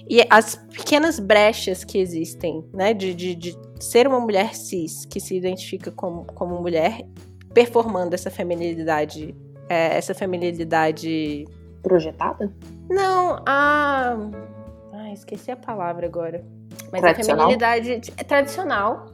e 0.09 0.25
as 0.29 0.55
pequenas 0.55 1.19
brechas 1.19 1.83
que 1.83 1.97
existem, 1.97 2.65
né? 2.73 2.93
De, 2.93 3.13
de, 3.13 3.35
de 3.35 3.57
ser 3.79 4.07
uma 4.07 4.19
mulher 4.19 4.55
cis 4.55 5.05
que 5.05 5.19
se 5.19 5.35
identifica 5.35 5.91
como, 5.91 6.25
como 6.25 6.59
mulher, 6.59 7.01
performando 7.53 8.13
essa 8.13 8.29
feminilidade, 8.29 9.35
é, 9.71 9.97
essa 9.97 10.13
feminilidade 10.13 11.45
projetada? 11.81 12.51
Não, 12.89 13.41
a. 13.45 14.17
Ah, 14.91 15.13
esqueci 15.13 15.49
a 15.49 15.55
palavra 15.55 16.05
agora. 16.05 16.43
Mas 16.91 17.01
a 17.01 17.15
feminilidade 17.15 18.11
é 18.17 18.23
tradicional 18.23 19.05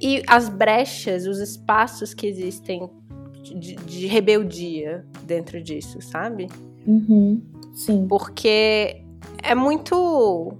e 0.00 0.22
as 0.26 0.50
brechas, 0.50 1.26
os 1.26 1.38
espaços 1.38 2.12
que 2.12 2.26
existem 2.26 2.90
de, 3.42 3.76
de 3.76 4.06
rebeldia 4.06 5.06
dentro 5.22 5.62
disso, 5.62 6.02
sabe? 6.02 6.48
Uhum, 6.86 7.42
sim. 7.72 8.06
Porque 8.06 9.02
é 9.42 9.54
muito. 9.54 10.52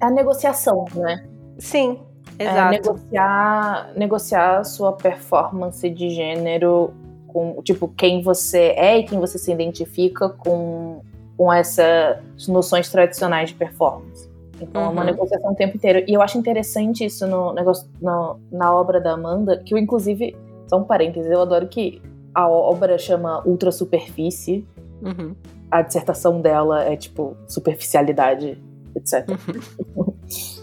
É 0.00 0.06
a 0.06 0.10
negociação, 0.10 0.84
né? 0.96 1.28
Sim, 1.58 2.00
é 2.40 2.44
exato. 2.44 2.58
É 2.58 2.70
negociar, 2.70 3.92
negociar 3.94 4.64
sua 4.64 4.92
performance 4.94 5.88
de 5.88 6.10
gênero 6.10 6.92
com, 7.32 7.62
tipo, 7.62 7.88
quem 7.88 8.22
você 8.22 8.74
é 8.76 8.98
e 8.98 9.04
quem 9.04 9.18
você 9.18 9.38
se 9.38 9.50
identifica 9.52 10.28
com, 10.28 11.00
com 11.36 11.52
essas 11.52 12.18
noções 12.48 12.88
tradicionais 12.88 13.50
de 13.50 13.56
performance. 13.56 14.28
Então 14.60 14.82
uhum. 14.82 14.88
é 14.88 14.90
uma 14.92 15.00
uhum. 15.00 15.06
negociação 15.06 15.52
o 15.52 15.54
tempo 15.54 15.76
inteiro. 15.76 16.04
E 16.06 16.12
eu 16.12 16.20
acho 16.20 16.38
interessante 16.38 17.04
isso 17.04 17.26
no 17.26 17.52
negócio, 17.52 17.88
no, 18.00 18.38
na 18.52 18.74
obra 18.74 19.00
da 19.00 19.12
Amanda, 19.12 19.58
que 19.64 19.72
eu, 19.74 19.78
inclusive, 19.78 20.36
só 20.68 20.78
um 20.78 20.84
parênteses, 20.84 21.30
eu 21.30 21.40
adoro 21.40 21.66
que 21.66 22.02
a 22.34 22.48
obra 22.48 22.98
chama 22.98 23.42
Ultra 23.46 23.72
Superfície. 23.72 24.66
Uhum. 25.02 25.34
A 25.70 25.82
dissertação 25.82 26.40
dela 26.40 26.82
é 26.82 26.96
tipo 26.96 27.36
superficialidade, 27.48 28.62
etc. 28.94 29.28
Uhum. 29.28 30.12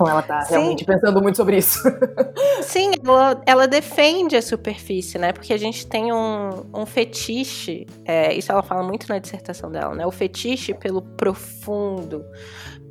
Então 0.00 0.10
ela 0.10 0.22
tá 0.22 0.40
Sim. 0.40 0.54
realmente 0.54 0.82
pensando 0.82 1.20
muito 1.20 1.36
sobre 1.36 1.58
isso. 1.58 1.78
Sim, 2.62 2.92
ela, 3.04 3.42
ela, 3.44 3.68
defende 3.68 4.34
a 4.34 4.40
superfície, 4.40 5.18
né? 5.18 5.30
Porque 5.30 5.52
a 5.52 5.58
gente 5.58 5.86
tem 5.86 6.10
um, 6.10 6.64
um 6.74 6.86
fetiche, 6.86 7.86
é, 8.06 8.32
isso 8.32 8.50
ela 8.50 8.62
fala 8.62 8.82
muito 8.82 9.06
na 9.10 9.18
dissertação 9.18 9.70
dela, 9.70 9.94
né? 9.94 10.06
O 10.06 10.10
fetiche 10.10 10.72
pelo 10.72 11.02
profundo, 11.02 12.24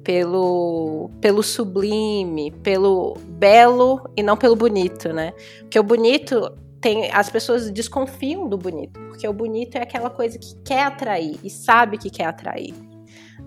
pelo, 0.04 1.10
pelo 1.20 1.42
sublime, 1.42 2.52
pelo 2.62 3.18
belo 3.28 4.08
e 4.16 4.22
não 4.22 4.38
pelo 4.38 4.56
bonito, 4.56 5.12
né? 5.12 5.34
Porque 5.62 5.80
o 5.80 5.84
bonito 5.84 6.56
tem 6.80 7.12
as 7.12 7.28
pessoas 7.28 7.72
desconfiam 7.72 8.48
do 8.48 8.56
bonito, 8.56 9.00
porque 9.08 9.28
o 9.28 9.34
bonito 9.34 9.78
é 9.78 9.82
aquela 9.82 10.12
coisa 10.12 10.38
que 10.38 10.54
quer 10.64 10.84
atrair 10.84 11.40
e 11.44 11.50
sabe 11.50 11.98
que 11.98 12.12
quer 12.12 12.26
atrair, 12.26 12.76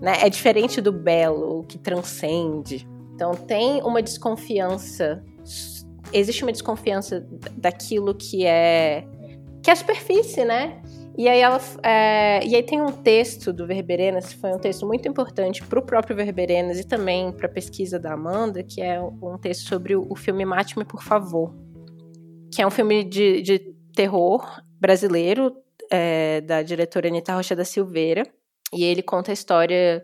né? 0.01 0.17
É 0.19 0.29
diferente 0.29 0.81
do 0.81 0.91
belo, 0.91 1.63
que 1.63 1.77
transcende. 1.77 2.91
Então 3.13 3.33
tem 3.33 3.81
uma 3.81 4.01
desconfiança, 4.01 5.23
existe 6.11 6.43
uma 6.43 6.51
desconfiança 6.51 7.25
daquilo 7.55 8.13
que 8.15 8.45
é 8.45 9.05
que 9.61 9.69
é 9.69 9.73
a 9.73 9.75
superfície, 9.77 10.43
né? 10.43 10.81
E 11.17 11.29
aí 11.29 11.39
ela 11.39 11.61
é, 11.83 12.45
e 12.45 12.55
aí 12.55 12.63
tem 12.63 12.81
um 12.81 12.91
texto 12.91 13.53
do 13.53 13.67
Verberenas, 13.67 14.33
que 14.33 14.35
foi 14.35 14.51
um 14.51 14.57
texto 14.57 14.85
muito 14.85 15.07
importante 15.07 15.63
para 15.63 15.79
o 15.79 15.81
próprio 15.81 16.15
Verberenas 16.15 16.79
e 16.79 16.83
também 16.83 17.31
para 17.31 17.45
a 17.45 17.49
pesquisa 17.49 17.99
da 17.99 18.13
Amanda, 18.13 18.63
que 18.63 18.81
é 18.81 18.99
um 18.99 19.37
texto 19.37 19.67
sobre 19.67 19.95
o, 19.95 20.15
filme 20.15 20.43
Mate-me, 20.43 20.83
por 20.83 21.03
favor, 21.03 21.53
que 22.51 22.61
é 22.61 22.67
um 22.67 22.71
filme 22.71 23.03
de, 23.03 23.41
de 23.41 23.59
terror 23.95 24.43
brasileiro 24.81 25.55
é, 25.89 26.41
da 26.41 26.63
diretora 26.63 27.07
Anita 27.07 27.35
Rocha 27.35 27.55
da 27.55 27.63
Silveira, 27.63 28.23
e 28.73 28.83
ele 28.83 29.03
conta 29.03 29.31
a 29.31 29.33
história 29.33 30.03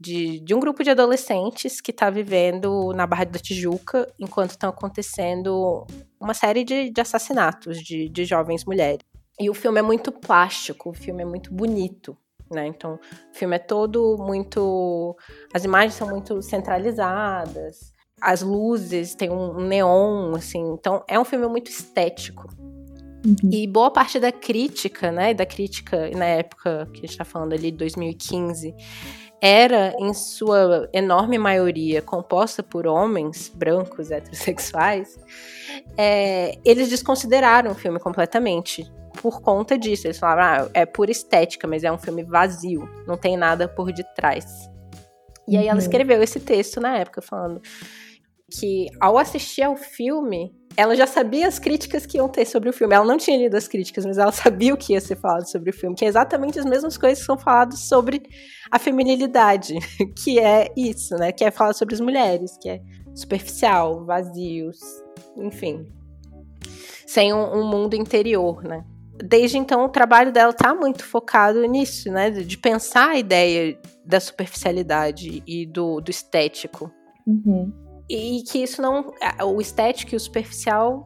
de, 0.00 0.40
de 0.40 0.54
um 0.54 0.60
grupo 0.60 0.82
de 0.82 0.90
adolescentes 0.90 1.80
que 1.80 1.90
está 1.90 2.10
vivendo 2.10 2.92
na 2.92 3.06
Barra 3.06 3.24
da 3.24 3.38
Tijuca 3.38 4.10
enquanto 4.18 4.50
estão 4.50 4.70
acontecendo 4.70 5.86
uma 6.20 6.34
série 6.34 6.64
de, 6.64 6.90
de 6.90 7.00
assassinatos 7.00 7.78
de, 7.78 8.08
de 8.08 8.24
jovens 8.24 8.64
mulheres. 8.64 9.04
E 9.40 9.48
o 9.48 9.54
filme 9.54 9.78
é 9.78 9.82
muito 9.82 10.12
plástico, 10.12 10.90
o 10.90 10.94
filme 10.94 11.22
é 11.22 11.26
muito 11.26 11.52
bonito, 11.52 12.16
né? 12.50 12.66
Então, 12.66 12.94
o 12.94 13.36
filme 13.36 13.56
é 13.56 13.58
todo 13.58 14.16
muito. 14.18 15.16
As 15.52 15.64
imagens 15.64 15.94
são 15.94 16.08
muito 16.08 16.42
centralizadas, 16.42 17.92
as 18.20 18.42
luzes 18.42 19.14
tem 19.14 19.30
um 19.30 19.58
neon, 19.60 20.34
assim. 20.34 20.62
Então, 20.72 21.02
é 21.08 21.18
um 21.18 21.24
filme 21.24 21.46
muito 21.48 21.70
estético. 21.70 22.46
Uhum. 23.24 23.50
E 23.50 23.66
boa 23.66 23.90
parte 23.90 24.18
da 24.18 24.32
crítica, 24.32 25.10
né? 25.10 25.32
Da 25.32 25.46
crítica 25.46 26.10
na 26.10 26.26
época 26.26 26.88
que 26.92 27.04
a 27.04 27.06
gente 27.06 27.16
tá 27.16 27.24
falando 27.24 27.52
ali, 27.52 27.70
2015, 27.70 28.74
era, 29.44 29.92
em 29.98 30.14
sua 30.14 30.88
enorme 30.92 31.36
maioria, 31.36 32.00
composta 32.00 32.62
por 32.62 32.86
homens 32.86 33.50
brancos 33.52 34.12
heterossexuais, 34.12 35.18
é, 35.98 36.56
eles 36.64 36.88
desconsideraram 36.88 37.72
o 37.72 37.74
filme 37.74 37.98
completamente 37.98 38.88
por 39.20 39.42
conta 39.42 39.76
disso. 39.76 40.06
Eles 40.06 40.18
falaram, 40.20 40.66
ah, 40.66 40.70
é 40.72 40.86
pura 40.86 41.10
estética, 41.10 41.66
mas 41.66 41.82
é 41.82 41.90
um 41.90 41.98
filme 41.98 42.22
vazio, 42.22 42.88
não 43.04 43.16
tem 43.16 43.36
nada 43.36 43.66
por 43.66 43.92
detrás. 43.92 44.70
E 45.48 45.56
aí 45.56 45.66
ela 45.66 45.72
uhum. 45.72 45.78
escreveu 45.84 46.22
esse 46.22 46.38
texto 46.38 46.80
na 46.80 46.96
época, 46.96 47.20
falando 47.20 47.60
que 48.48 48.86
ao 49.00 49.18
assistir 49.18 49.62
ao 49.62 49.76
filme, 49.76 50.54
ela 50.76 50.96
já 50.96 51.06
sabia 51.06 51.46
as 51.46 51.58
críticas 51.58 52.06
que 52.06 52.18
iam 52.18 52.28
ter 52.28 52.44
sobre 52.44 52.68
o 52.68 52.72
filme. 52.72 52.94
Ela 52.94 53.04
não 53.04 53.18
tinha 53.18 53.36
lido 53.36 53.56
as 53.56 53.68
críticas, 53.68 54.04
mas 54.04 54.18
ela 54.18 54.32
sabia 54.32 54.74
o 54.74 54.76
que 54.76 54.92
ia 54.92 55.00
ser 55.00 55.16
falado 55.16 55.48
sobre 55.48 55.70
o 55.70 55.72
filme, 55.72 55.96
que 55.96 56.04
é 56.04 56.08
exatamente 56.08 56.58
as 56.58 56.64
mesmas 56.64 56.96
coisas 56.96 57.20
que 57.20 57.26
são 57.26 57.38
faladas 57.38 57.80
sobre 57.80 58.22
a 58.70 58.78
feminilidade, 58.78 59.74
que 60.22 60.38
é 60.38 60.72
isso, 60.76 61.14
né? 61.16 61.32
Que 61.32 61.44
é 61.44 61.50
falar 61.50 61.74
sobre 61.74 61.94
as 61.94 62.00
mulheres, 62.00 62.56
que 62.60 62.68
é 62.68 62.80
superficial, 63.14 64.04
vazios, 64.04 64.78
enfim. 65.36 65.86
Sem 67.06 67.32
um, 67.32 67.58
um 67.58 67.68
mundo 67.68 67.94
interior, 67.94 68.62
né? 68.62 68.84
desde 69.22 69.58
então 69.58 69.84
o 69.84 69.88
trabalho 69.88 70.32
dela 70.32 70.50
está 70.50 70.74
muito 70.74 71.04
focado 71.04 71.64
nisso, 71.66 72.10
né? 72.10 72.30
De 72.30 72.58
pensar 72.58 73.10
a 73.10 73.18
ideia 73.18 73.78
da 74.04 74.18
superficialidade 74.18 75.42
e 75.46 75.66
do, 75.66 76.00
do 76.00 76.10
estético. 76.10 76.90
Uhum. 77.26 77.72
E 78.08 78.42
que 78.42 78.58
isso 78.62 78.82
não. 78.82 79.12
O 79.44 79.60
estético 79.60 80.14
e 80.14 80.16
o 80.16 80.20
superficial 80.20 81.04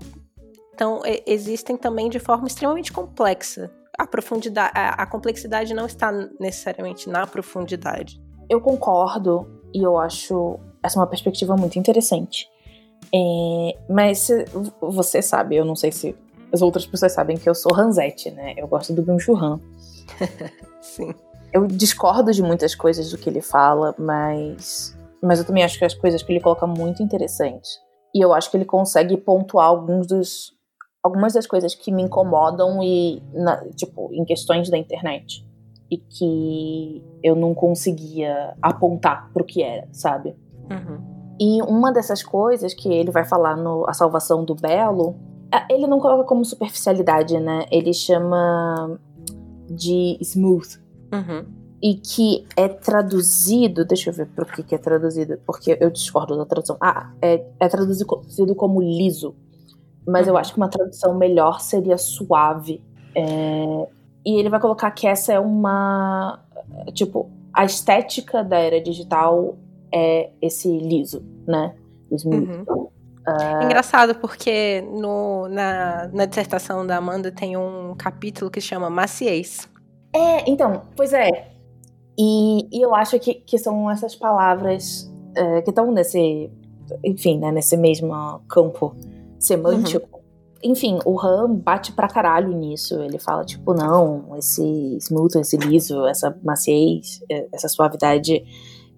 então, 0.77 1.01
existem 1.25 1.75
também 1.75 2.11
de 2.11 2.19
forma 2.19 2.47
extremamente 2.47 2.93
complexa. 2.93 3.71
A 3.99 4.07
profundidade, 4.07 4.73
a, 4.75 4.91
a 4.91 5.07
complexidade 5.07 5.73
não 5.73 5.87
está 5.87 6.13
necessariamente 6.39 7.09
na 7.09 7.27
profundidade. 7.27 8.21
Eu 8.47 8.61
concordo 8.61 9.49
e 9.73 9.83
eu 9.83 9.99
acho 9.99 10.61
essa 10.83 11.01
uma 11.01 11.07
perspectiva 11.07 11.57
muito 11.57 11.79
interessante. 11.79 12.47
É, 13.15 13.79
mas 13.89 14.29
você 14.83 15.23
sabe, 15.23 15.57
eu 15.57 15.65
não 15.65 15.75
sei 15.75 15.91
se 15.91 16.15
as 16.53 16.61
outras 16.61 16.85
pessoas 16.85 17.13
sabem 17.13 17.39
que 17.39 17.49
eu 17.49 17.55
sou 17.55 17.73
Ranzete, 17.73 18.31
né? 18.31 18.53
Eu 18.59 18.69
gosto 18.69 18.93
do 18.93 19.03
Byung-Chul 19.03 19.37
Han. 19.37 19.61
Sim. 20.83 21.15
Eu 21.55 21.67
discordo 21.67 22.33
de 22.33 22.43
muitas 22.43 22.75
coisas 22.75 23.11
do 23.11 23.17
que 23.17 23.31
ele 23.31 23.41
fala, 23.41 23.95
mas 23.99 24.96
mas 25.27 25.39
eu 25.39 25.45
também 25.45 25.65
acho 25.65 25.79
que 25.79 25.85
as 25.85 25.95
coisas 25.95 26.23
que 26.23 26.33
ele 26.33 26.41
coloca 26.41 26.67
muito 26.67 27.03
interessantes. 27.03 27.79
E 28.15 28.25
eu 28.25 28.33
acho 28.33 28.51
que 28.51 28.57
ele 28.57 28.65
consegue 28.65 29.17
pontuar 29.17 29.67
alguns 29.67 30.07
dos 30.07 30.57
algumas 31.03 31.35
das 31.35 31.47
coisas 31.47 31.73
que 31.73 31.93
me 31.93 32.03
incomodam 32.03 32.83
e 32.83 33.23
na, 33.33 33.57
tipo 33.77 34.13
em 34.13 34.25
questões 34.25 34.69
da 34.69 34.77
internet 34.77 35.47
e 35.89 35.99
que 35.99 37.05
eu 37.23 37.37
não 37.37 37.55
conseguia 37.55 38.57
apontar 38.61 39.31
pro 39.33 39.45
que 39.45 39.63
era, 39.63 39.89
sabe? 39.93 40.37
Uhum. 40.69 41.37
E 41.39 41.63
uma 41.63 41.93
dessas 41.93 42.25
coisas 42.25 42.75
que 42.75 42.89
ele 42.89 43.13
vai 43.13 43.25
falar 43.25 43.57
no 43.57 43.89
A 43.89 43.93
Salvação 43.93 44.45
do 44.45 44.55
Belo, 44.55 45.15
ele 45.71 45.87
não 45.87 46.01
coloca 46.01 46.25
como 46.25 46.45
superficialidade, 46.45 47.39
né? 47.39 47.67
Ele 47.71 47.93
chama 47.93 48.99
de 49.71 50.19
smooth. 50.21 50.81
Uhum. 51.13 51.66
E 51.87 51.95
que 51.95 52.45
é 52.57 52.67
traduzido, 52.67 53.85
deixa 53.85 54.11
eu 54.11 54.15
ver 54.15 54.27
por 54.27 54.45
que, 54.47 54.65
que 54.65 54.75
é 54.75 54.79
traduzido, 54.79 55.39
porque 55.47 55.79
eu 55.81 55.89
discordo 55.89 56.37
da 56.37 56.45
tradução. 56.45 56.77
Ah, 56.81 57.13
é, 57.23 57.45
é 57.61 57.69
traduzido 57.69 58.57
como 58.57 58.83
liso. 58.83 59.37
Mas 60.05 60.27
uhum. 60.27 60.33
eu 60.33 60.37
acho 60.37 60.53
que 60.53 60.59
uma 60.59 60.69
tradução 60.69 61.17
melhor 61.17 61.61
seria 61.61 61.97
suave. 61.97 62.83
É, 63.15 63.89
e 64.27 64.37
ele 64.37 64.49
vai 64.49 64.59
colocar 64.59 64.91
que 64.91 65.07
essa 65.07 65.33
é 65.33 65.39
uma. 65.39 66.41
Tipo, 66.93 67.31
a 67.55 67.65
estética 67.65 68.43
da 68.43 68.59
era 68.59 68.81
digital 68.81 69.57
é 69.95 70.31
esse 70.43 70.69
liso, 70.79 71.25
né? 71.47 71.73
Uhum. 72.11 72.65
Uh... 72.69 73.63
Engraçado, 73.63 74.17
porque 74.17 74.81
no, 74.81 75.47
na, 75.47 76.09
na 76.13 76.25
dissertação 76.25 76.85
da 76.85 76.97
Amanda 76.97 77.31
tem 77.31 77.57
um 77.57 77.95
capítulo 77.97 78.51
que 78.51 78.61
chama 78.61 78.91
Maciez. 78.91 79.69
É, 80.13 80.51
então, 80.51 80.83
pois 80.97 81.13
é. 81.13 81.55
E, 82.19 82.67
e 82.73 82.81
eu 82.81 82.95
acho 82.95 83.19
que, 83.19 83.35
que 83.35 83.59
são 83.59 83.91
essas 83.91 84.15
palavras 84.15 85.13
é, 85.35 85.63
que 85.63 85.71
estão 85.71 85.93
nesse, 85.93 86.51
enfim, 87.05 87.39
né, 87.39 87.53
nesse 87.53 87.77
mesmo 87.77 88.13
campo 88.49 88.95
semântico. 89.39 90.09
Uhum. 90.13 90.23
Enfim, 90.63 90.99
o 91.05 91.21
Han 91.21 91.55
bate 91.55 91.93
pra 91.93 92.09
caralho 92.09 92.57
nisso. 92.57 93.01
Ele 93.03 93.19
fala, 93.19 93.45
tipo, 93.45 93.75
não, 93.75 94.35
esse 94.37 94.97
smooth, 95.01 95.39
esse 95.39 95.57
liso, 95.57 96.07
essa 96.07 96.37
maciez, 96.43 97.23
é, 97.31 97.47
essa 97.53 97.69
suavidade, 97.69 98.43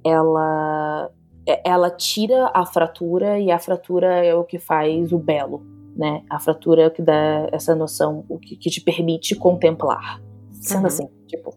ela 0.05 1.11
é, 1.49 1.63
ela 1.65 1.91
tira 1.91 2.51
a 2.53 2.67
fratura 2.67 3.41
e 3.41 3.51
a 3.51 3.59
fratura 3.59 4.25
é 4.25 4.35
o 4.35 4.45
que 4.45 4.59
faz 4.59 5.13
o 5.13 5.19
belo, 5.19 5.63
né? 5.97 6.23
A 6.29 6.39
fratura 6.39 6.83
é 6.83 6.87
o 6.87 6.91
que 6.91 7.01
dá 7.01 7.49
essa 7.51 7.75
noção, 7.75 8.23
o 8.29 8.39
que, 8.39 8.55
que 8.55 8.69
te 8.69 8.83
permite 8.83 9.35
contemplar. 9.35 10.23
Sendo 10.53 10.81
uhum. 10.81 10.87
assim, 10.87 11.09
tipo, 11.27 11.55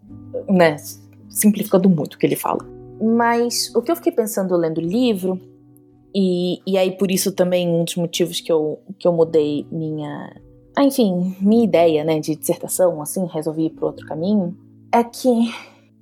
né? 0.47 0.77
Simplificando 1.31 1.89
muito 1.89 2.15
o 2.15 2.17
que 2.17 2.25
ele 2.25 2.35
fala. 2.35 2.59
Mas 3.01 3.73
o 3.75 3.81
que 3.81 3.91
eu 3.91 3.95
fiquei 3.95 4.11
pensando 4.11 4.55
lendo 4.55 4.77
o 4.77 4.81
livro, 4.81 5.39
e, 6.13 6.61
e 6.67 6.77
aí 6.77 6.91
por 6.97 7.09
isso 7.09 7.31
também 7.31 7.67
um 7.67 7.83
dos 7.83 7.95
motivos 7.95 8.39
que 8.39 8.51
eu, 8.51 8.79
que 8.99 9.07
eu 9.07 9.13
mudei 9.13 9.65
minha. 9.71 10.35
Ah, 10.75 10.83
enfim, 10.83 11.35
minha 11.41 11.63
ideia, 11.63 12.03
né, 12.03 12.19
de 12.19 12.35
dissertação, 12.35 13.01
assim, 13.01 13.25
resolvi 13.25 13.65
ir 13.65 13.69
para 13.71 13.87
outro 13.87 14.05
caminho, 14.05 14.55
é 14.93 15.03
que 15.03 15.51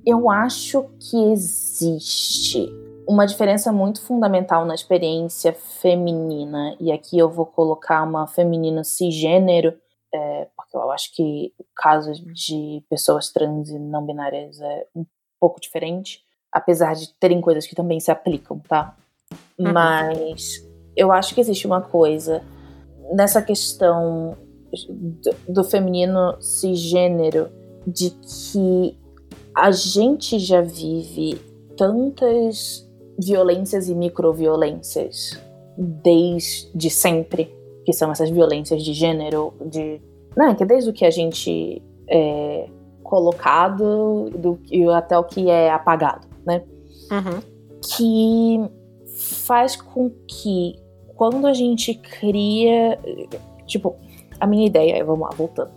eu 0.06 0.30
acho 0.30 0.86
que 1.00 1.18
existe 1.32 2.68
uma 3.08 3.26
diferença 3.26 3.72
muito 3.72 4.02
fundamental 4.06 4.66
na 4.66 4.76
experiência 4.76 5.54
feminina, 5.54 6.76
e 6.80 6.92
aqui 6.92 7.18
eu 7.18 7.30
vou 7.30 7.46
colocar 7.46 8.04
uma 8.04 8.28
feminina 8.28 8.84
cisgênero, 8.84 9.74
é, 10.14 10.48
porque 10.56 10.78
eu 10.78 10.92
acho 10.92 11.16
que 11.16 11.52
o 11.58 11.66
caso 11.76 12.12
de 12.14 12.84
pessoas 12.90 13.32
trans 13.32 13.70
e 13.70 13.80
não 13.80 14.06
binárias 14.06 14.62
é 14.62 14.86
um 14.96 15.04
pouco 15.40 15.60
diferente, 15.60 16.24
apesar 16.52 16.94
de 16.94 17.14
terem 17.20 17.42
coisas 17.42 17.66
que 17.66 17.76
também 17.76 18.00
se 18.00 18.12
aplicam, 18.12 18.60
tá? 18.68 18.96
Uhum. 19.58 19.72
Mas 19.72 20.68
eu 20.96 21.12
acho 21.12 21.34
que 21.34 21.42
existe 21.42 21.66
uma 21.66 21.82
coisa 21.82 22.42
nessa 23.14 23.42
questão 23.42 24.38
do, 24.92 25.54
do 25.54 25.64
feminino 25.64 26.40
cisgênero 26.42 27.50
de 27.86 28.12
que 28.12 28.98
a 29.56 29.72
gente 29.72 30.38
já 30.40 30.62
vive 30.62 31.40
tantas 31.76 32.88
violências 33.18 33.90
e 33.90 33.96
microviolências 33.96 35.40
desde 35.78 36.90
sempre, 36.90 37.54
que 37.86 37.94
são 37.94 38.12
essas 38.12 38.30
violências 38.30 38.84
de 38.84 38.94
gênero, 38.94 39.54
de. 39.66 40.02
Né, 40.38 40.56
que 40.56 40.66
desde 40.66 40.90
o 40.90 40.94
que 40.94 41.06
a 41.06 41.10
gente 41.10 41.82
é 42.08 42.70
colocado 43.10 44.30
do, 44.30 44.60
até 44.94 45.18
o 45.18 45.24
que 45.24 45.50
é 45.50 45.72
apagado, 45.72 46.28
né? 46.46 46.64
Uhum. 47.12 47.42
Que 47.82 48.70
faz 49.48 49.76
com 49.76 50.12
que 50.28 50.76
quando 51.16 51.48
a 51.48 51.54
gente 51.54 51.96
cria. 51.96 53.00
Tipo, 53.66 53.96
a 54.40 54.46
minha 54.46 54.68
ideia, 54.68 55.04
vamos 55.04 55.28
lá, 55.28 55.30
voltando. 55.36 55.72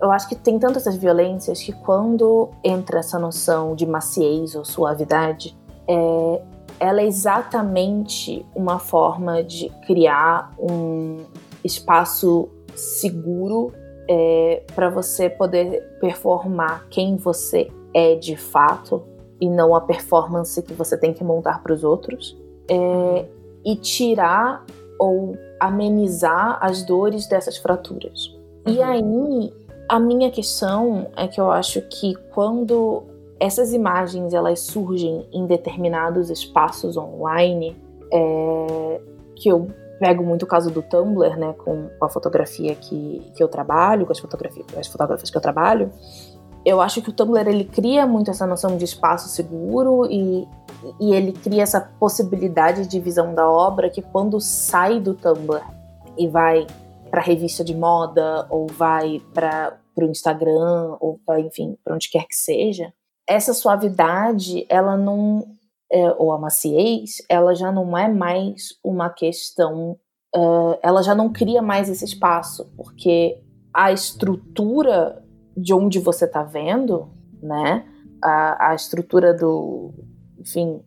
Eu 0.00 0.12
acho 0.12 0.28
que 0.28 0.36
tem 0.36 0.56
tantas 0.56 0.86
essas 0.86 0.96
violências 0.96 1.60
que 1.60 1.72
quando 1.72 2.50
entra 2.62 3.00
essa 3.00 3.18
noção 3.18 3.74
de 3.74 3.84
maciez 3.84 4.54
ou 4.54 4.64
suavidade, 4.64 5.56
é, 5.88 6.42
ela 6.78 7.00
é 7.00 7.06
exatamente 7.06 8.46
uma 8.54 8.78
forma 8.78 9.42
de 9.42 9.68
criar 9.84 10.52
um 10.58 11.24
espaço 11.64 12.48
seguro 12.74 13.72
é, 14.08 14.62
para 14.74 14.88
você 14.88 15.28
poder 15.28 15.82
performar 16.00 16.86
quem 16.88 17.16
você 17.16 17.70
é 17.92 18.14
de 18.14 18.36
fato 18.36 19.02
e 19.40 19.48
não 19.48 19.74
a 19.74 19.80
performance 19.80 20.62
que 20.62 20.72
você 20.72 20.96
tem 20.96 21.12
que 21.12 21.24
montar 21.24 21.62
para 21.62 21.72
os 21.72 21.84
outros 21.84 22.36
é, 22.68 23.26
e 23.64 23.76
tirar 23.76 24.64
ou 24.98 25.36
amenizar 25.60 26.58
as 26.60 26.82
dores 26.82 27.26
dessas 27.26 27.56
fraturas. 27.56 28.34
E 28.66 28.78
uhum. 28.78 28.84
aí 28.84 29.52
a 29.88 30.00
minha 30.00 30.30
questão 30.30 31.08
é 31.16 31.28
que 31.28 31.40
eu 31.40 31.50
acho 31.50 31.80
que 31.82 32.14
quando 32.34 33.02
essas 33.38 33.72
imagens 33.72 34.32
elas 34.32 34.60
surgem 34.60 35.26
em 35.32 35.46
determinados 35.46 36.30
espaços 36.30 36.96
online, 36.96 37.76
é, 38.12 39.00
que 39.36 39.48
eu 39.48 39.68
pego 39.98 40.22
muito 40.24 40.44
o 40.44 40.46
caso 40.46 40.70
do 40.70 40.82
Tumblr, 40.82 41.36
né, 41.36 41.54
com, 41.64 41.88
a 42.00 42.08
fotografia 42.08 42.74
que, 42.74 43.32
que 43.34 43.42
eu 43.42 43.48
trabalho, 43.48 44.06
com 44.06 44.12
as 44.12 44.18
fotografias, 44.18 44.66
as 44.76 44.86
fotógrafas 44.86 45.30
que 45.30 45.36
eu 45.36 45.40
trabalho, 45.40 45.90
eu 46.64 46.80
acho 46.80 47.00
que 47.00 47.10
o 47.10 47.12
Tumblr 47.12 47.48
ele 47.48 47.64
cria 47.64 48.06
muito 48.06 48.30
essa 48.30 48.46
noção 48.46 48.76
de 48.76 48.84
espaço 48.84 49.28
seguro 49.28 50.04
e, 50.10 50.46
e 51.00 51.14
ele 51.14 51.32
cria 51.32 51.62
essa 51.62 51.80
possibilidade 51.80 52.86
de 52.86 52.98
visão 52.98 53.34
da 53.34 53.48
obra 53.48 53.88
que 53.88 54.02
quando 54.02 54.40
sai 54.40 54.98
do 54.98 55.14
Tumblr 55.14 55.62
e 56.18 56.26
vai 56.26 56.66
para 57.10 57.20
revista 57.20 57.62
de 57.62 57.74
moda 57.74 58.46
ou 58.50 58.66
vai 58.66 59.22
para 59.32 59.78
o 59.96 60.04
Instagram 60.04 60.96
ou 61.00 61.20
vai, 61.26 61.42
enfim, 61.42 61.78
para 61.84 61.94
onde 61.94 62.10
quer 62.10 62.26
que 62.26 62.34
seja, 62.34 62.92
essa 63.26 63.52
suavidade, 63.52 64.64
ela 64.68 64.96
não. 64.96 65.55
É, 65.90 66.10
ou 66.18 66.32
a 66.32 66.38
maciez, 66.38 67.18
ela 67.28 67.54
já 67.54 67.70
não 67.70 67.96
é 67.96 68.08
mais 68.08 68.70
uma 68.82 69.08
questão. 69.08 69.96
Uh, 70.34 70.76
ela 70.82 71.02
já 71.02 71.14
não 71.14 71.32
cria 71.32 71.62
mais 71.62 71.88
esse 71.88 72.04
espaço, 72.04 72.72
porque 72.76 73.40
a 73.72 73.92
estrutura 73.92 75.22
de 75.56 75.72
onde 75.72 75.98
você 75.98 76.24
está 76.24 76.42
vendo, 76.42 77.08
né? 77.40 77.86
A, 78.22 78.70
a, 78.70 78.74
estrutura 78.74 79.32
do, 79.32 79.94
enfim, 80.38 80.82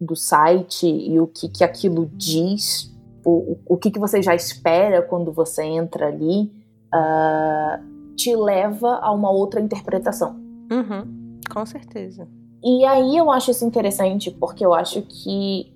do 0.00 0.16
site 0.16 0.86
e 0.86 1.20
o 1.20 1.26
que, 1.26 1.48
que 1.48 1.62
aquilo 1.62 2.10
diz, 2.14 2.90
o, 3.24 3.58
o 3.66 3.76
que, 3.76 3.90
que 3.90 3.98
você 3.98 4.22
já 4.22 4.34
espera 4.34 5.02
quando 5.02 5.32
você 5.32 5.62
entra 5.62 6.06
ali, 6.06 6.50
uh, 6.94 8.14
te 8.16 8.34
leva 8.34 8.98
a 9.02 9.12
uma 9.12 9.30
outra 9.30 9.60
interpretação. 9.60 10.36
Uhum. 10.70 11.40
Com 11.52 11.66
certeza. 11.66 12.28
E 12.62 12.84
aí 12.84 13.16
eu 13.16 13.30
acho 13.30 13.50
isso 13.50 13.64
interessante 13.64 14.30
porque 14.30 14.64
eu 14.64 14.74
acho 14.74 15.02
que 15.02 15.72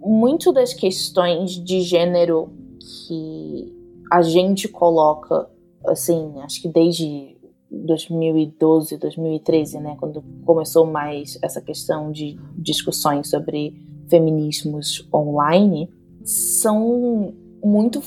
muito 0.00 0.52
das 0.52 0.72
questões 0.72 1.52
de 1.52 1.80
gênero 1.80 2.52
que 2.78 3.74
a 4.12 4.22
gente 4.22 4.68
coloca, 4.68 5.48
assim, 5.86 6.34
acho 6.42 6.62
que 6.62 6.68
desde 6.68 7.36
2012, 7.70 8.98
2013, 8.98 9.80
né, 9.80 9.96
quando 9.98 10.22
começou 10.44 10.86
mais 10.86 11.38
essa 11.42 11.60
questão 11.60 12.12
de 12.12 12.38
discussões 12.56 13.28
sobre 13.30 13.74
feminismos 14.08 15.08
online, 15.12 15.90
são 16.22 17.34
muito 17.62 18.00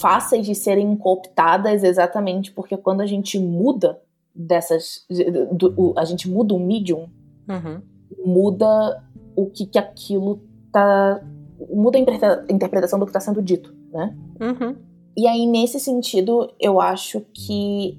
fáceis 0.00 0.44
de 0.44 0.54
serem 0.54 0.94
cooptadas 0.96 1.82
exatamente 1.82 2.52
porque 2.52 2.76
quando 2.76 3.00
a 3.00 3.06
gente 3.06 3.38
muda 3.38 4.00
dessas. 4.34 5.06
Do, 5.52 5.94
a 5.96 6.04
gente 6.04 6.28
muda 6.28 6.54
o 6.54 6.60
medium, 6.60 7.08
uhum. 7.48 7.80
muda 8.24 9.02
o 9.36 9.46
que, 9.46 9.66
que 9.66 9.78
aquilo 9.78 10.40
tá 10.72 11.22
muda 11.70 11.98
a 11.98 12.52
interpretação 12.52 12.98
do 12.98 13.04
que 13.04 13.10
está 13.10 13.20
sendo 13.20 13.42
dito, 13.42 13.74
né? 13.92 14.14
Uhum. 14.40 14.76
E 15.16 15.28
aí, 15.28 15.46
nesse 15.46 15.78
sentido, 15.78 16.52
eu 16.58 16.80
acho 16.80 17.20
que 17.32 17.98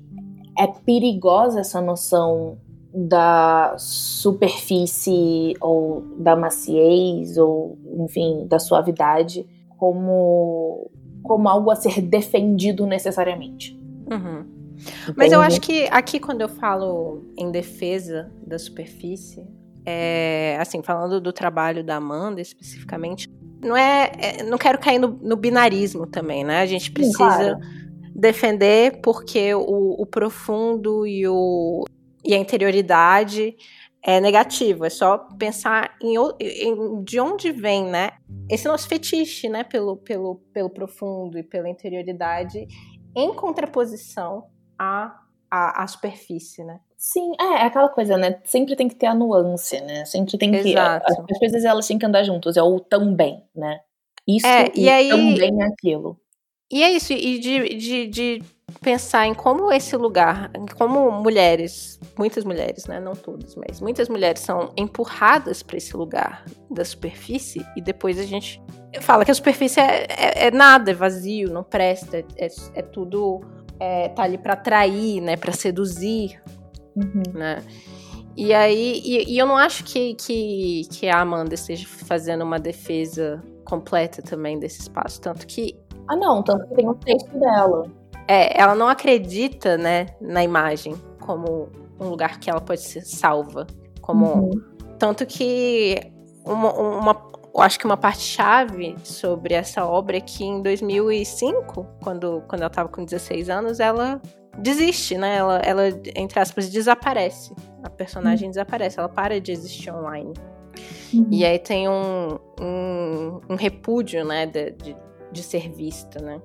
é 0.58 0.68
perigosa 0.68 1.62
essa 1.62 1.80
noção 1.80 2.58
da 2.94 3.76
superfície 3.78 5.56
ou 5.60 6.04
da 6.18 6.36
maciez 6.36 7.38
ou, 7.38 7.78
enfim, 8.00 8.46
da 8.48 8.60
suavidade 8.60 9.48
como, 9.78 10.90
como 11.24 11.50
algo 11.50 11.72
a 11.72 11.76
ser 11.76 12.02
defendido 12.02 12.86
necessariamente. 12.86 13.80
Uhum. 14.12 14.46
Mas 15.16 15.32
eu 15.32 15.42
acho 15.42 15.60
que 15.62 15.88
aqui, 15.92 16.20
quando 16.20 16.42
eu 16.42 16.50
falo 16.50 17.24
em 17.38 17.52
defesa 17.52 18.32
da 18.46 18.58
superfície, 18.58 19.46
é, 19.86 20.58
assim, 20.60 20.82
falando 20.82 21.20
do 21.20 21.34
trabalho 21.34 21.84
da 21.84 21.98
Amanda 21.98 22.42
especificamente, 22.42 23.30
não 23.62 23.76
é, 23.76 24.12
é 24.18 24.44
não 24.44 24.58
quero 24.58 24.78
cair 24.78 25.00
no, 25.00 25.08
no, 25.22 25.36
binarismo 25.36 26.06
também, 26.08 26.44
né? 26.44 26.62
A 26.62 26.66
gente 26.66 26.92
precisa 26.92 27.18
claro. 27.18 27.60
defender 28.16 29.00
porque 29.02 29.54
o, 29.54 30.02
o, 30.02 30.06
profundo 30.06 31.06
e, 31.06 31.28
o, 31.28 31.84
e 32.24 32.34
a 32.34 32.38
interioridade 32.38 33.56
é 34.02 34.20
negativo. 34.20 34.86
É 34.86 34.90
só 34.90 35.18
pensar 35.18 35.96
em, 36.02 36.16
em, 36.40 37.04
de 37.04 37.20
onde 37.20 37.52
vem, 37.52 37.86
né? 37.86 38.12
Esse 38.50 38.68
nosso 38.68 38.88
fetiche, 38.88 39.48
né? 39.48 39.64
Pelo, 39.64 39.98
pelo, 39.98 40.36
pelo 40.54 40.70
profundo 40.70 41.38
e 41.38 41.44
pela 41.44 41.70
interioridade, 41.70 42.68
em 43.16 43.34
contraposição 43.34 44.46
à, 44.78 45.20
à, 45.50 45.84
à 45.84 45.88
superfície, 45.88 46.64
né? 46.64 46.80
Sim, 46.98 47.34
é, 47.40 47.44
é, 47.44 47.62
aquela 47.64 47.90
coisa, 47.90 48.18
né? 48.18 48.40
Sempre 48.46 48.76
tem 48.76 48.88
que 48.88 48.96
ter 48.96 49.08
a 49.08 49.16
nuance, 49.16 49.80
né? 49.82 50.06
Sempre 50.06 50.38
tem 50.38 50.52
que. 50.52 50.70
Exato. 50.70 51.06
As 51.30 51.38
coisas 51.38 51.66
elas 51.66 51.88
têm 51.88 52.00
que 52.00 52.06
andar 52.06 52.24
juntas, 52.24 52.56
é 52.56 52.64
o 52.64 52.80
também, 52.80 53.44
né? 53.56 53.82
Isso 54.28 54.48
é, 54.48 54.72
e, 54.74 54.84
e 54.84 54.90
aí, 54.90 55.10
também 55.10 55.62
é 55.62 55.66
aquilo. 55.66 56.18
E 56.72 56.82
é 56.82 56.92
isso, 56.92 57.14
e 57.14 57.38
de, 57.40 57.76
de, 57.76 58.08
de 58.08 58.44
pensar 58.82 59.28
em 59.28 59.34
como 59.34 59.72
esse 59.72 59.96
lugar, 59.96 60.50
como 60.78 61.12
mulheres, 61.12 62.00
muitas 62.18 62.44
mulheres, 62.44 62.86
né? 62.88 63.00
Não 63.00 63.14
todas, 63.14 63.56
mas 63.56 63.80
muitas 63.80 64.10
mulheres 64.10 64.42
são 64.42 64.72
empurradas 64.78 65.62
para 65.62 65.78
esse 65.78 65.96
lugar 65.96 66.46
da 66.72 66.84
superfície 66.84 67.66
e 67.76 67.82
depois 67.82 68.18
a 68.18 68.24
gente 68.24 68.62
fala 69.02 69.26
que 69.26 69.32
a 69.32 69.36
superfície 69.36 69.80
é, 69.80 70.08
é, 70.10 70.48
é 70.48 70.52
nada, 70.52 70.92
é 70.92 70.94
vazio, 70.94 71.52
não 71.52 71.64
presta, 71.64 72.26
é, 72.38 72.48
é 72.76 72.82
tudo. 72.82 73.42
É, 73.84 74.10
tá 74.10 74.24
ali 74.24 74.38
para 74.38 74.54
atrair, 74.54 75.20
né, 75.20 75.36
para 75.36 75.52
seduzir, 75.52 76.40
Uhum. 76.96 77.24
Né? 77.34 77.64
E 78.36 78.54
aí, 78.54 79.02
e, 79.04 79.34
e, 79.34 79.38
eu 79.38 79.46
não 79.46 79.58
acho 79.58 79.84
que, 79.84 80.16
que, 80.16 80.88
que 80.90 81.08
a 81.08 81.22
Amanda 81.22 81.54
esteja 81.54 81.88
fazendo 81.88 82.44
uma 82.44 82.60
defesa 82.60 83.44
completa 83.64 84.22
também 84.22 84.60
desse 84.60 84.82
espaço. 84.82 85.22
Tanto 85.22 85.46
que. 85.46 85.78
Ah, 86.08 86.16
não, 86.16 86.42
tanto 86.44 86.68
que 86.68 86.76
tem 86.76 86.90
um 86.90 86.96
texto 86.96 87.38
dela. 87.38 87.86
É, 88.28 88.60
ela 88.60 88.74
não 88.74 88.88
acredita, 88.88 89.78
né, 89.78 90.08
na 90.20 90.44
imagem 90.44 90.96
como 91.20 91.70
um 92.00 92.08
lugar 92.10 92.40
que 92.40 92.50
ela 92.50 92.62
pode 92.62 92.82
ser 92.82 93.02
salva. 93.02 93.68
Como. 94.02 94.26
Uhum. 94.26 94.52
Tanto 94.98 95.26
que 95.26 96.00
uma, 96.46 96.72
uma, 96.74 97.14
eu 97.54 97.62
acho 97.62 97.78
que 97.78 97.86
uma 97.86 97.98
parte-chave 97.98 98.96
sobre 99.04 99.54
essa 99.54 99.86
obra 99.86 100.18
é 100.18 100.22
que 100.22 100.44
em 100.44 100.62
2005, 100.62 101.86
quando, 102.02 102.44
quando 102.48 102.62
ela 102.62 102.68
estava 102.68 102.90
com 102.90 103.06
16 103.06 103.50
anos, 103.50 103.80
ela 103.80 104.20
desiste, 104.58 105.18
né? 105.18 105.38
Ela, 105.38 105.58
ela, 105.60 105.84
entre 106.16 106.40
aspas, 106.40 106.70
desaparece. 106.70 107.54
A 107.84 107.90
personagem 107.90 108.48
uhum. 108.48 108.52
desaparece, 108.52 109.00
ela 109.00 109.10
para 109.10 109.40
de 109.40 109.52
existir 109.52 109.92
online. 109.92 110.34
Uhum. 111.14 111.28
E 111.30 111.46
aí 111.46 111.60
tem 111.60 111.88
um, 111.88 112.40
um, 112.60 113.42
um 113.50 113.56
repúdio, 113.56 114.26
né, 114.26 114.48
de, 114.48 114.72
de, 114.72 114.96
de, 115.32 115.44
ser 115.44 115.72
vista, 115.72 116.20
né? 116.24 116.42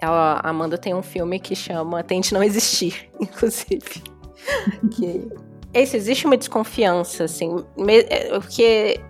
Ela, 0.00 0.40
a 0.42 0.50
Amanda 0.50 0.76
tem 0.76 0.92
um 0.92 1.02
filme 1.02 1.38
que 1.38 1.54
chama 1.54 2.02
Tente 2.02 2.34
Não 2.34 2.42
Existir, 2.42 3.10
inclusive. 3.20 4.02
que 4.90 5.28
esse, 5.72 5.96
existe 5.96 6.26
uma 6.26 6.36
desconfiança, 6.36 7.24
assim, 7.24 7.64
é, 8.08 8.30
porque 8.38 9.00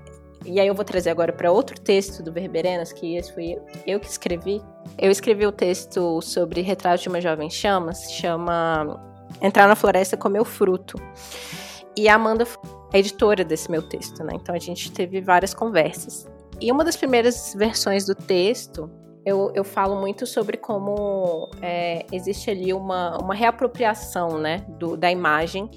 e 0.48 0.58
aí 0.58 0.66
eu 0.66 0.74
vou 0.74 0.84
trazer 0.84 1.11
agora 1.11 1.30
para 1.30 1.52
outro 1.52 1.78
texto 1.78 2.22
do 2.22 2.32
Verberenas, 2.32 2.90
que 2.90 3.16
esse 3.16 3.30
fui 3.32 3.58
eu, 3.87 4.00
que 4.00 4.06
escrevi. 4.06 4.62
Eu 4.96 5.11
escrevi 5.11 5.46
o 5.46 5.52
texto 5.52 6.22
sobre 6.22 6.62
Retrato 6.62 7.02
de 7.02 7.08
uma 7.11 7.20
Jovem 7.20 7.50
Chama, 7.50 7.92
se 7.92 8.12
chama 8.14 8.98
Entrar 9.42 9.68
na 9.68 9.76
Floresta 9.76 10.16
Comer 10.16 10.40
o 10.40 10.46
Fruto. 10.46 10.96
E 11.94 12.08
a 12.08 12.14
Amanda 12.14 12.46
é 12.94 12.98
editora 12.98 13.44
desse 13.44 13.70
meu 13.70 13.82
texto, 13.82 14.24
né? 14.24 14.32
Então 14.34 14.54
a 14.54 14.58
gente 14.58 14.90
teve 14.90 15.20
várias 15.20 15.52
conversas. 15.52 16.26
E 16.58 16.72
uma 16.72 16.82
das 16.82 16.96
primeiras 16.96 17.54
versões 17.54 18.06
do 18.06 18.14
texto, 18.14 18.90
eu, 19.26 19.52
eu 19.54 19.62
falo 19.62 20.00
muito 20.00 20.26
sobre 20.26 20.56
como 20.56 21.50
é, 21.61 22.06
existe 22.11 22.50
ali 22.50 22.72
uma, 22.72 23.18
uma 23.18 23.34
reapropriação, 23.34 24.38
né, 24.38 24.64
do, 24.78 24.96
da 24.96 25.11
imagem 25.11 25.70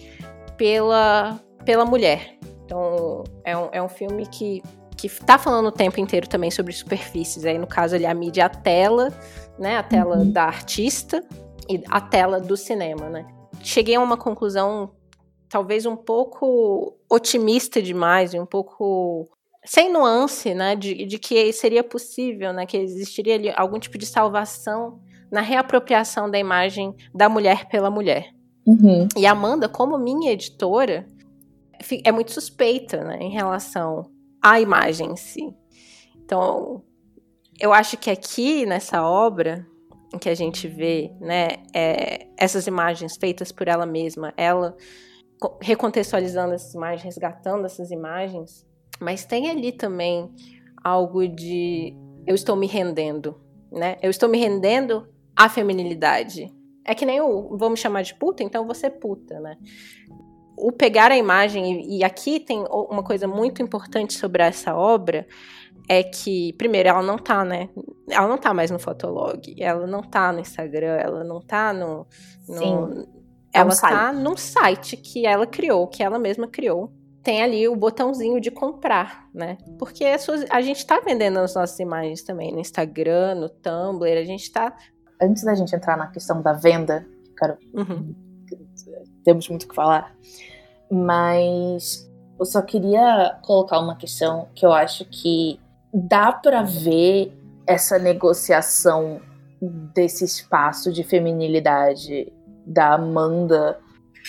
pela, 0.56 1.38
pela 1.66 1.86
mulher. 1.86 2.38
Então, 2.72 3.26
é 3.44 3.58
um, 3.58 3.70
é 3.74 3.84
um 3.84 3.90
filme 3.90 4.26
que, 4.26 4.64
que 4.96 5.10
tá 5.10 5.38
falando 5.38 5.66
o 5.66 5.72
tempo 5.74 6.00
inteiro 6.00 6.26
também 6.26 6.50
sobre 6.50 6.72
superfícies. 6.72 7.44
Aí, 7.44 7.58
no 7.58 7.68
caso, 7.68 7.96
ali, 7.96 8.06
a 8.06 8.14
mídia 8.14 8.44
é 8.44 8.46
a 8.46 8.50
tela, 8.50 9.14
né? 9.60 9.76
A 9.76 9.84
tela 9.84 10.20
uhum. 10.20 10.32
da 10.32 10.46
artista 10.46 11.22
e 11.70 11.84
a 11.90 12.00
tela 12.00 12.40
do 12.40 12.56
cinema, 12.56 13.10
né? 13.10 13.28
Cheguei 13.62 13.96
a 13.96 14.00
uma 14.00 14.16
conclusão 14.16 14.92
talvez 15.50 15.86
um 15.86 15.98
pouco 15.98 16.98
otimista 17.10 17.82
demais 17.82 18.34
e 18.34 18.40
um 18.40 18.46
pouco 18.46 19.30
sem 19.66 19.92
nuance, 19.92 20.54
né, 20.56 20.76
de, 20.76 21.06
de, 21.06 21.20
que 21.20 21.52
seria 21.52 21.84
possível, 21.84 22.52
né, 22.54 22.66
que 22.66 22.78
existiria 22.78 23.36
ali 23.36 23.54
algum 23.56 23.78
tipo 23.78 23.98
de 23.98 24.06
salvação 24.08 25.00
na 25.30 25.42
reapropriação 25.42 26.32
da 26.32 26.40
imagem 26.40 26.96
da 27.14 27.28
mulher 27.28 27.68
pela 27.68 27.92
mulher. 27.92 28.34
Uhum. 28.66 29.08
E 29.16 29.26
Amanda, 29.26 29.68
como 29.68 30.00
minha 30.00 30.32
editora, 30.32 31.06
é 32.04 32.12
muito 32.12 32.32
suspeita 32.32 33.04
né, 33.04 33.18
em 33.20 33.32
relação 33.32 34.10
à 34.42 34.60
imagem 34.60 35.12
em 35.12 35.16
si. 35.16 35.54
Então, 36.16 36.84
eu 37.60 37.74
acho 37.74 37.98
que 37.98 38.10
aqui 38.10 38.66
nessa 38.66 39.04
obra 39.04 39.66
em 40.14 40.18
que 40.18 40.30
a 40.30 40.36
gente 40.36 40.68
vê 40.68 41.12
né, 41.20 41.64
é, 41.74 42.28
essas 42.38 42.68
imagens 42.68 43.16
feitas 43.18 43.52
por 43.52 43.68
ela 43.68 43.86
mesma, 43.86 44.34
ela 44.36 44.76
recontextualizando 45.62 46.54
essas 46.54 46.74
imagens, 46.74 47.04
resgatando 47.04 47.66
essas 47.66 47.92
imagens, 47.92 48.66
mas 49.00 49.26
tem 49.26 49.50
ali 49.50 49.72
também 49.72 50.30
algo 50.84 51.28
de 51.28 51.96
eu 52.28 52.36
estou 52.36 52.56
me 52.56 52.68
rendendo, 52.68 53.40
né? 53.72 53.98
Eu 54.02 54.12
estou 54.12 54.30
me 54.30 54.38
rendendo 54.38 55.08
à 55.36 55.50
feminilidade. 55.50 56.54
É 56.86 56.94
que 56.94 57.06
nem 57.06 57.22
o 57.22 57.58
vamos 57.58 57.80
chamar 57.80 58.04
de 58.04 58.14
puta, 58.16 58.44
então 58.44 58.68
você 58.68 58.90
puta, 58.90 59.40
né? 59.40 59.58
O 60.58 60.72
pegar 60.72 61.12
a 61.12 61.18
imagem, 61.18 61.98
e 61.98 62.04
aqui 62.04 62.40
tem 62.40 62.64
uma 62.70 63.04
coisa 63.04 63.28
muito 63.28 63.62
importante 63.62 64.14
sobre 64.14 64.44
essa 64.44 64.76
obra, 64.76 65.26
é 65.90 66.04
que, 66.04 66.54
primeiro, 66.54 66.90
ela 66.90 67.02
não 67.02 67.18
tá, 67.18 67.44
né? 67.44 67.70
Ela 68.10 68.28
não 68.28 68.38
tá 68.38 68.54
mais 68.54 68.72
no 68.72 68.80
Fotolog, 68.80 69.56
ela 69.60 69.88
não 69.88 70.02
tá 70.02 70.32
no 70.32 70.40
Instagram, 70.40 70.96
ela 70.96 71.24
não 71.24 71.42
tá 71.42 71.74
no. 71.74 72.08
no 72.48 72.58
Sim. 72.58 73.08
Ela 73.54 73.72
é 73.72 73.74
um 73.74 73.78
tá 73.78 74.14
num 74.14 74.38
site 74.38 74.96
que 74.96 75.26
ela 75.26 75.46
criou, 75.46 75.88
que 75.88 76.02
ela 76.02 76.18
mesma 76.18 76.48
criou. 76.48 76.92
Tem 77.22 77.44
ali 77.44 77.68
o 77.68 77.76
botãozinho 77.76 78.40
de 78.40 78.50
comprar, 78.50 79.28
né? 79.34 79.58
Porque 79.78 80.06
a, 80.06 80.18
sua, 80.18 80.36
a 80.50 80.62
gente 80.62 80.86
tá 80.86 81.00
vendendo 81.00 81.38
as 81.40 81.54
nossas 81.54 81.78
imagens 81.80 82.24
também 82.24 82.52
no 82.52 82.60
Instagram, 82.60 83.36
no 83.36 83.50
Tumblr, 83.50 84.18
a 84.18 84.24
gente 84.24 84.52
tá. 84.52 84.76
Antes 85.22 85.44
da 85.44 85.54
gente 85.54 85.76
entrar 85.76 85.98
na 85.98 86.08
questão 86.08 86.42
da 86.42 86.54
venda, 86.54 87.06
quero. 87.38 87.58
Uhum. 87.74 88.16
Temos 89.24 89.48
muito 89.50 89.64
o 89.64 89.68
que 89.68 89.76
falar. 89.76 90.16
Mas 90.90 92.10
eu 92.40 92.46
só 92.46 92.62
queria 92.62 93.38
colocar 93.44 93.80
uma 93.80 93.96
questão 93.96 94.48
que 94.56 94.66
eu 94.66 94.72
acho 94.72 95.06
que 95.06 95.60
dá 95.94 96.32
para 96.32 96.64
ver 96.64 97.32
essa 97.68 98.00
negociação 98.00 99.22
desse 99.62 100.26
espaço 100.26 100.92
de 100.92 101.04
feminilidade 101.04 102.32
da 102.66 102.96
Amanda, 102.96 103.80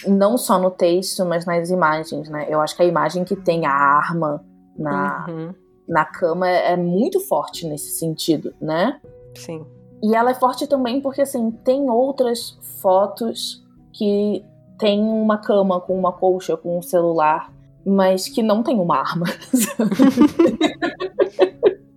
não 0.06 0.36
só 0.36 0.58
no 0.58 0.70
texto, 0.70 1.24
mas 1.24 1.46
nas 1.46 1.70
imagens, 1.70 2.28
né? 2.28 2.46
Eu 2.48 2.60
acho 2.60 2.76
que 2.76 2.82
a 2.82 2.86
imagem 2.86 3.24
que 3.24 3.36
tem 3.36 3.66
a 3.66 3.72
arma 3.72 4.44
na, 4.76 5.26
uhum. 5.28 5.54
na 5.88 6.04
cama 6.04 6.48
é, 6.48 6.72
é 6.72 6.76
muito 6.76 7.20
forte 7.20 7.66
nesse 7.66 7.98
sentido, 7.98 8.54
né? 8.60 9.00
Sim. 9.34 9.64
E 10.02 10.14
ela 10.14 10.32
é 10.32 10.34
forte 10.34 10.66
também 10.66 11.00
porque, 11.00 11.22
assim, 11.22 11.50
tem 11.50 11.88
outras 11.88 12.58
fotos 12.80 13.64
que 13.92 14.44
tem 14.78 15.00
uma 15.00 15.38
cama 15.38 15.80
com 15.80 15.98
uma 15.98 16.12
colcha, 16.12 16.56
com 16.56 16.78
um 16.78 16.82
celular, 16.82 17.52
mas 17.84 18.28
que 18.28 18.42
não 18.42 18.62
tem 18.62 18.78
uma 18.78 18.98
arma. 18.98 19.26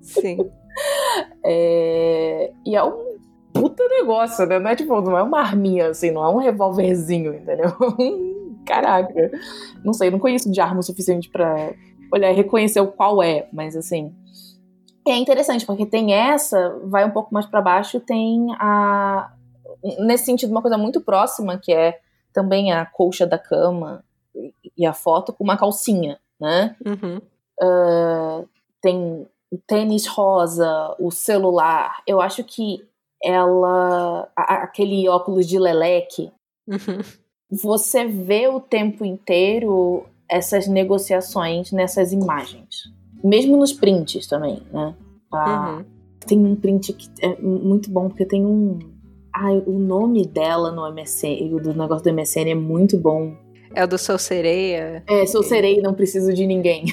Sim. 0.02 0.38
É... 1.48 2.52
E 2.66 2.76
é 2.76 2.84
um 2.84 3.18
puta 3.54 3.88
negócio, 3.88 4.46
né? 4.46 4.60
Não 4.60 4.70
é 4.70 4.76
tipo, 4.76 5.00
não 5.00 5.18
é 5.18 5.24
uma 5.24 5.40
arminha, 5.40 5.88
assim, 5.88 6.12
não 6.12 6.24
é 6.26 6.30
um 6.30 6.38
revólverzinho, 6.38 7.34
entendeu? 7.34 7.72
Caraca. 8.68 9.32
Não 9.84 9.94
sei, 9.94 10.12
não 10.12 10.20
conheço 10.20 10.52
de 10.52 10.60
arma 10.60 10.82
o 10.82 10.84
suficiente 10.84 11.30
para 11.30 11.74
olhar 12.12 12.32
e 12.32 12.36
reconhecer 12.36 12.82
o 12.82 12.92
qual 12.92 13.24
é, 13.24 13.48
mas 13.54 13.76
assim. 13.76 14.14
é 15.08 15.16
interessante, 15.18 15.66
porque 15.66 15.86
tem 15.86 16.14
essa, 16.14 16.78
vai 16.84 17.06
um 17.06 17.12
pouco 17.12 17.34
mais 17.34 17.46
para 17.46 17.62
baixo, 17.62 18.00
tem 18.00 18.48
a. 18.60 19.32
Nesse 20.00 20.26
sentido, 20.26 20.52
uma 20.52 20.62
coisa 20.62 20.78
muito 20.78 21.00
próxima, 21.00 21.58
que 21.58 21.72
é 21.72 22.00
também 22.36 22.74
a 22.74 22.86
colcha 22.86 23.26
da 23.26 23.40
cama 23.40 24.04
e 24.78 24.86
a 24.86 24.92
foto 24.92 25.32
com 25.32 25.44
uma 25.44 25.58
calcinha, 25.58 26.20
né? 26.40 26.76
Uhum. 26.86 27.22
Uh, 27.62 28.48
tem 28.82 29.26
o 29.50 29.58
tênis 29.66 30.06
rosa, 30.06 30.94
o 31.00 31.10
celular. 31.10 32.04
Eu 32.06 32.20
acho 32.20 32.44
que 32.44 32.86
ela. 33.24 34.30
A, 34.36 34.64
aquele 34.64 35.08
óculos 35.08 35.48
de 35.48 35.58
leleque. 35.58 36.30
Uhum. 36.68 37.00
Você 37.50 38.06
vê 38.06 38.50
o 38.50 38.60
tempo 38.60 39.06
inteiro 39.06 40.06
essas 40.30 40.68
negociações 40.68 41.72
nessas 41.72 42.12
imagens. 42.12 42.92
Mesmo 43.24 43.56
nos 43.56 43.72
prints 43.72 44.28
também, 44.28 44.62
né? 44.74 44.94
Ah, 45.32 45.78
Uhum. 45.78 45.96
Tem 46.28 46.40
um 46.40 46.56
print 46.56 46.92
que 46.94 47.08
é 47.22 47.40
muito 47.40 47.90
bom, 47.90 48.08
porque 48.10 48.26
tem 48.26 48.44
um. 48.46 48.80
Ai, 49.38 49.62
o 49.66 49.78
nome 49.78 50.26
dela 50.26 50.72
no 50.72 50.90
MSN, 50.94 51.50
do 51.62 51.74
negócio 51.74 52.04
do 52.04 52.14
MSN 52.14 52.52
é 52.52 52.56
muito 52.56 52.98
bom. 52.98 53.36
É 53.74 53.84
o 53.84 53.88
do 53.88 53.98
Sou 53.98 54.18
Sereia? 54.18 55.04
É, 55.08 55.26
sou 55.26 55.44
serei, 55.44 55.82
não 55.82 55.94
preciso 55.94 56.34
de 56.34 56.48
ninguém. 56.48 56.86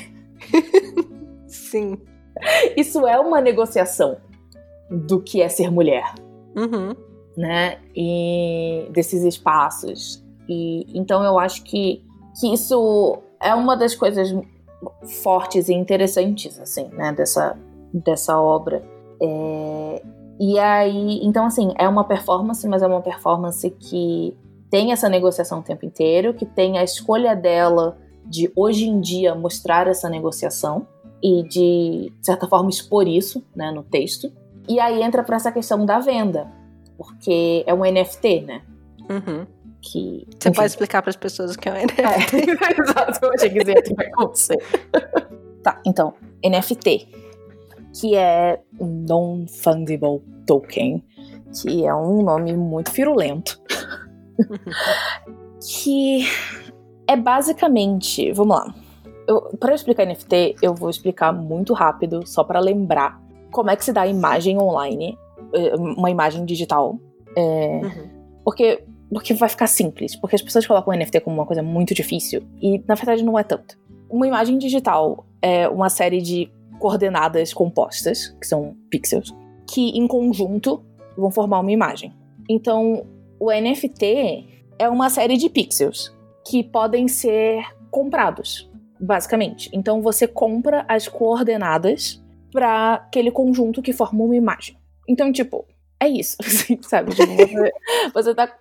Sim. 1.47 1.97
Isso 2.76 3.07
é 3.07 3.18
uma 3.20 3.40
negociação 3.40 4.16
do 4.90 5.20
que 5.20 5.40
é 5.40 5.49
ser 5.49 5.70
mulher, 5.70 6.12
Uhum. 6.57 6.95
né? 7.36 7.78
E 7.95 8.88
desses 8.90 9.22
espaços. 9.22 10.22
E 10.49 10.86
então 10.99 11.22
eu 11.22 11.38
acho 11.38 11.62
que, 11.62 12.05
que 12.40 12.53
isso 12.53 13.18
é 13.40 13.55
uma 13.55 13.76
das 13.76 13.95
coisas 13.95 14.34
fortes 15.22 15.68
e 15.68 15.74
interessantes, 15.74 16.59
assim, 16.59 16.88
né? 16.88 17.12
Dessa, 17.12 17.57
dessa 17.95 18.40
obra. 18.40 18.82
É, 19.22 20.03
e 20.45 20.59
aí, 20.59 21.20
então 21.22 21.47
assim, 21.47 21.72
é 21.78 21.88
uma 21.88 22.03
performance, 22.03 22.66
mas 22.66 22.82
é 22.82 22.86
uma 22.88 23.01
performance 23.01 23.70
que 23.70 24.36
tem 24.68 24.90
essa 24.90 25.09
negociação 25.09 25.61
o 25.61 25.62
tempo 25.62 25.86
inteiro, 25.86 26.34
que 26.34 26.45
tem 26.45 26.78
a 26.78 26.82
escolha 26.82 27.36
dela 27.36 27.97
de 28.26 28.51
hoje 28.57 28.88
em 28.88 29.01
dia 29.01 29.36
mostrar 29.36 29.86
essa 29.86 30.11
negociação 30.11 30.84
e 31.22 31.45
de, 31.45 32.12
de 32.18 32.26
certa 32.26 32.49
forma 32.49 32.68
expor 32.70 33.07
isso, 33.07 33.45
né, 33.55 33.70
no 33.70 33.84
texto. 33.84 34.32
E 34.68 34.80
aí 34.80 35.01
entra 35.01 35.22
para 35.22 35.36
essa 35.36 35.53
questão 35.53 35.86
da 35.86 36.01
venda, 36.01 36.51
porque 36.99 37.62
é 37.64 37.72
um 37.72 37.84
NFT, 37.84 38.40
né? 38.40 38.62
Uhum. 39.09 39.47
Que 39.80 40.26
Você 40.40 40.49
enfim, 40.49 40.57
pode 40.57 40.66
explicar 40.66 41.03
para 41.03 41.11
as 41.11 41.16
pessoas 41.16 41.55
o 41.55 41.59
que 41.59 41.68
é 41.68 41.72
um 41.72 41.76
NFT? 41.76 42.03
é, 42.03 42.82
exato, 42.82 43.26
eu 43.26 43.32
achei 43.32 43.49
que 43.49 43.64
você 43.64 43.74
você. 44.16 44.59
Tá, 45.62 45.80
então, 45.86 46.14
NFT, 46.45 47.09
que 47.95 48.16
é 48.16 48.61
um 48.80 49.05
Non-Fungible 49.07 50.32
Token, 50.47 51.03
que 51.61 51.84
é 51.86 51.95
um 51.95 52.22
nome 52.22 52.53
muito 52.55 52.90
firulento. 52.90 53.61
que 55.61 56.24
é 57.07 57.16
basicamente, 57.16 58.32
vamos 58.32 58.57
lá. 58.57 58.74
Para 59.61 59.74
explicar 59.74 60.05
NFT, 60.07 60.57
eu 60.62 60.74
vou 60.74 60.90
explicar 60.90 61.32
muito 61.32 61.72
rápido, 61.72 62.26
só 62.26 62.43
para 62.43 62.59
lembrar 62.61 63.20
como 63.51 63.70
é 63.70 63.76
que 63.76 63.84
se 63.84 63.93
dá 63.93 64.03
a 64.03 64.07
imagem 64.07 64.59
online, 64.59 65.16
eh, 65.55 65.74
uma 65.76 66.11
imagem 66.11 66.45
digital. 66.45 66.99
É, 67.36 67.80
Uhum. 67.82 68.09
porque, 68.45 68.84
porque 69.11 69.34
vai 69.34 69.49
ficar 69.49 69.66
simples. 69.66 70.16
Porque 70.16 70.36
as 70.36 70.43
pessoas 70.43 70.66
colocam 70.66 70.93
o 70.93 70.97
NFT 70.97 71.20
como 71.20 71.36
uma 71.36 71.47
coisa 71.47 71.62
muito 71.62 71.95
difícil. 71.95 72.43
E 72.61 72.82
na 72.86 72.95
verdade 72.95 73.22
não 73.24 73.38
é 73.38 73.45
tanto. 73.45 73.78
Uma 74.11 74.26
imagem 74.26 74.59
digital 74.59 75.24
é 75.40 75.68
uma 75.68 75.88
série 75.88 76.20
de 76.20 76.51
coordenadas 76.78 77.55
compostas, 77.55 78.28
que 78.40 78.47
são 78.47 78.74
pixels, 78.90 79.32
que 79.72 79.88
em 79.98 80.06
conjunto 80.06 80.84
vão 81.16 81.30
formar 81.30 81.60
uma 81.60 81.72
imagem. 81.72 82.12
Então, 82.48 83.06
o 83.40 83.50
NFT 83.50 84.46
é 84.78 84.88
uma 84.88 85.08
série 85.08 85.38
de 85.38 85.48
pixels 85.48 86.14
que 86.44 86.62
podem 86.62 87.08
ser 87.08 87.64
comprados, 87.90 88.70
basicamente. 89.00 89.70
Então, 89.72 90.02
você 90.02 90.28
compra 90.28 90.84
as 90.86 91.08
coordenadas 91.08 92.22
para 92.52 92.94
aquele 92.94 93.30
conjunto 93.30 93.80
que 93.80 93.94
forma 93.94 94.22
uma 94.22 94.36
imagem. 94.36 94.76
Então, 95.08 95.32
tipo, 95.32 95.64
é 95.98 96.08
isso, 96.08 96.36
assim, 96.44 96.78
sabe? 96.82 97.14
Tipo, 97.14 97.32
você, 97.32 97.72
você 98.12 98.34
tá. 98.34 98.54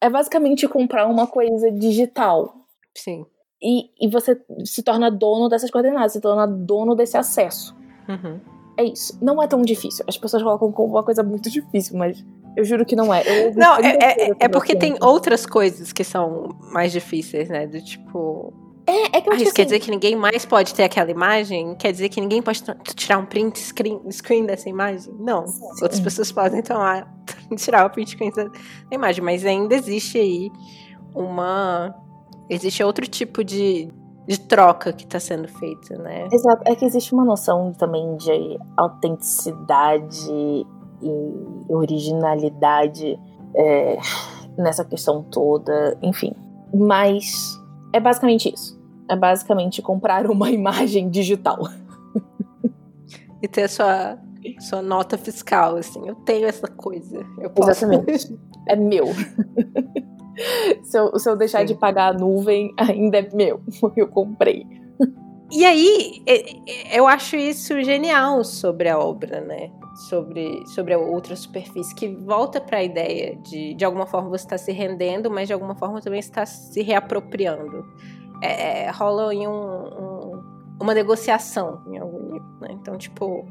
É 0.00 0.08
basicamente 0.08 0.68
comprar 0.68 1.08
uma 1.08 1.26
coisa 1.26 1.72
digital. 1.72 2.54
Sim. 2.94 3.26
E, 3.60 3.90
e 4.00 4.08
você 4.08 4.40
se 4.64 4.82
torna 4.82 5.10
dono 5.10 5.48
dessas 5.48 5.70
coordenadas, 5.70 6.12
se 6.12 6.20
torna 6.20 6.46
dono 6.46 6.94
desse 6.94 7.16
acesso. 7.16 7.76
Uhum. 8.08 8.40
É 8.76 8.84
isso. 8.84 9.18
Não 9.22 9.42
é 9.42 9.46
tão 9.46 9.62
difícil. 9.62 10.04
As 10.08 10.16
pessoas 10.16 10.42
colocam 10.42 10.72
como 10.72 10.94
uma 10.94 11.02
coisa 11.02 11.22
muito 11.22 11.50
difícil, 11.50 11.96
mas 11.96 12.24
eu 12.56 12.64
juro 12.64 12.84
que 12.84 12.96
não 12.96 13.12
é. 13.12 13.50
Não, 13.54 13.76
é, 13.76 13.96
é, 14.00 14.30
é 14.40 14.48
porque 14.48 14.76
tem 14.76 14.96
outras 15.00 15.46
coisas 15.46 15.92
que 15.92 16.04
são 16.04 16.56
mais 16.72 16.92
difíceis, 16.92 17.48
né? 17.48 17.66
Do 17.66 17.80
tipo. 17.82 18.52
É, 18.86 19.18
é 19.18 19.20
que 19.20 19.28
eu 19.28 19.32
Ah, 19.32 19.36
acho 19.36 19.44
isso 19.44 19.52
que 19.52 19.56
quer 19.56 19.62
assim, 19.62 19.64
dizer 19.64 19.78
que 19.80 19.90
ninguém 19.90 20.16
mais 20.16 20.44
pode 20.44 20.74
ter 20.74 20.82
aquela 20.82 21.10
imagem? 21.10 21.74
Quer 21.76 21.92
dizer 21.92 22.08
que 22.08 22.20
ninguém 22.20 22.42
pode 22.42 22.62
tirar 22.96 23.18
um 23.18 23.24
print 23.24 23.58
screen, 23.58 24.00
screen 24.10 24.44
dessa 24.44 24.68
imagem? 24.68 25.14
Não. 25.20 25.44
Outras 25.80 26.00
pessoas 26.00 26.32
podem 26.32 26.62
tomar, 26.62 27.06
tirar 27.56 27.86
o 27.86 27.90
print 27.90 28.10
screen 28.10 28.32
da 28.32 28.50
imagem, 28.90 29.22
mas 29.22 29.46
ainda 29.46 29.74
existe 29.74 30.18
aí 30.18 30.50
uma. 31.14 31.94
Existe 32.50 32.82
outro 32.82 33.06
tipo 33.06 33.44
de, 33.44 33.88
de 34.26 34.38
troca 34.38 34.92
que 34.92 35.04
está 35.04 35.18
sendo 35.18 35.48
feita, 35.48 35.96
né? 35.98 36.28
Exato, 36.32 36.62
é 36.64 36.74
que 36.74 36.84
existe 36.84 37.12
uma 37.12 37.24
noção 37.24 37.72
também 37.72 38.16
de 38.16 38.58
autenticidade 38.76 40.30
e 40.30 40.66
originalidade 41.68 43.18
é, 43.56 43.98
nessa 44.56 44.84
questão 44.84 45.22
toda, 45.22 45.98
enfim. 46.02 46.32
Mas 46.72 47.60
é 47.92 48.00
basicamente 48.00 48.52
isso. 48.52 48.80
É 49.08 49.16
basicamente 49.16 49.82
comprar 49.82 50.30
uma 50.30 50.48
imagem 50.52 51.10
digital. 51.10 51.58
E 53.42 53.48
ter 53.48 53.64
a 53.64 53.68
sua, 53.68 54.18
sua 54.60 54.80
nota 54.80 55.18
fiscal, 55.18 55.76
assim. 55.76 56.06
Eu 56.06 56.14
tenho 56.14 56.46
essa 56.46 56.68
coisa. 56.68 57.26
Eu 57.38 57.50
posso. 57.50 57.70
Exatamente. 57.70 58.38
É 58.68 58.76
meu. 58.76 59.06
se, 60.82 60.98
eu, 60.98 61.18
se 61.18 61.28
eu 61.28 61.36
deixar 61.36 61.60
Sim. 61.60 61.66
de 61.66 61.74
pagar 61.74 62.14
a 62.14 62.18
nuvem, 62.18 62.72
ainda 62.78 63.18
é 63.18 63.28
meu. 63.34 63.60
Eu 63.96 64.08
comprei. 64.08 64.66
E 65.54 65.66
aí, 65.66 66.24
eu 66.94 67.06
acho 67.06 67.36
isso 67.36 67.78
genial 67.82 68.42
sobre 68.42 68.88
a 68.88 68.98
obra, 68.98 69.42
né? 69.42 69.70
Sobre, 70.08 70.66
sobre 70.68 70.94
a 70.94 70.98
outra 70.98 71.36
superfície, 71.36 71.94
que 71.94 72.08
volta 72.08 72.58
para 72.58 72.78
a 72.78 72.82
ideia 72.82 73.36
de, 73.36 73.74
de 73.74 73.84
alguma 73.84 74.06
forma, 74.06 74.30
você 74.30 74.46
está 74.46 74.56
se 74.56 74.72
rendendo, 74.72 75.30
mas 75.30 75.46
de 75.48 75.52
alguma 75.52 75.74
forma 75.74 76.00
também 76.00 76.20
está 76.20 76.46
se 76.46 76.80
reapropriando. 76.80 77.84
É, 78.42 78.84
é, 78.86 78.90
rola 78.90 79.34
em 79.34 79.46
um, 79.46 79.52
um- 79.52 80.42
uma 80.80 80.94
negociação 80.94 81.82
em 81.86 81.98
algum 81.98 82.32
nível, 82.32 82.48
né? 82.58 82.68
Então, 82.70 82.96
tipo, 82.96 83.44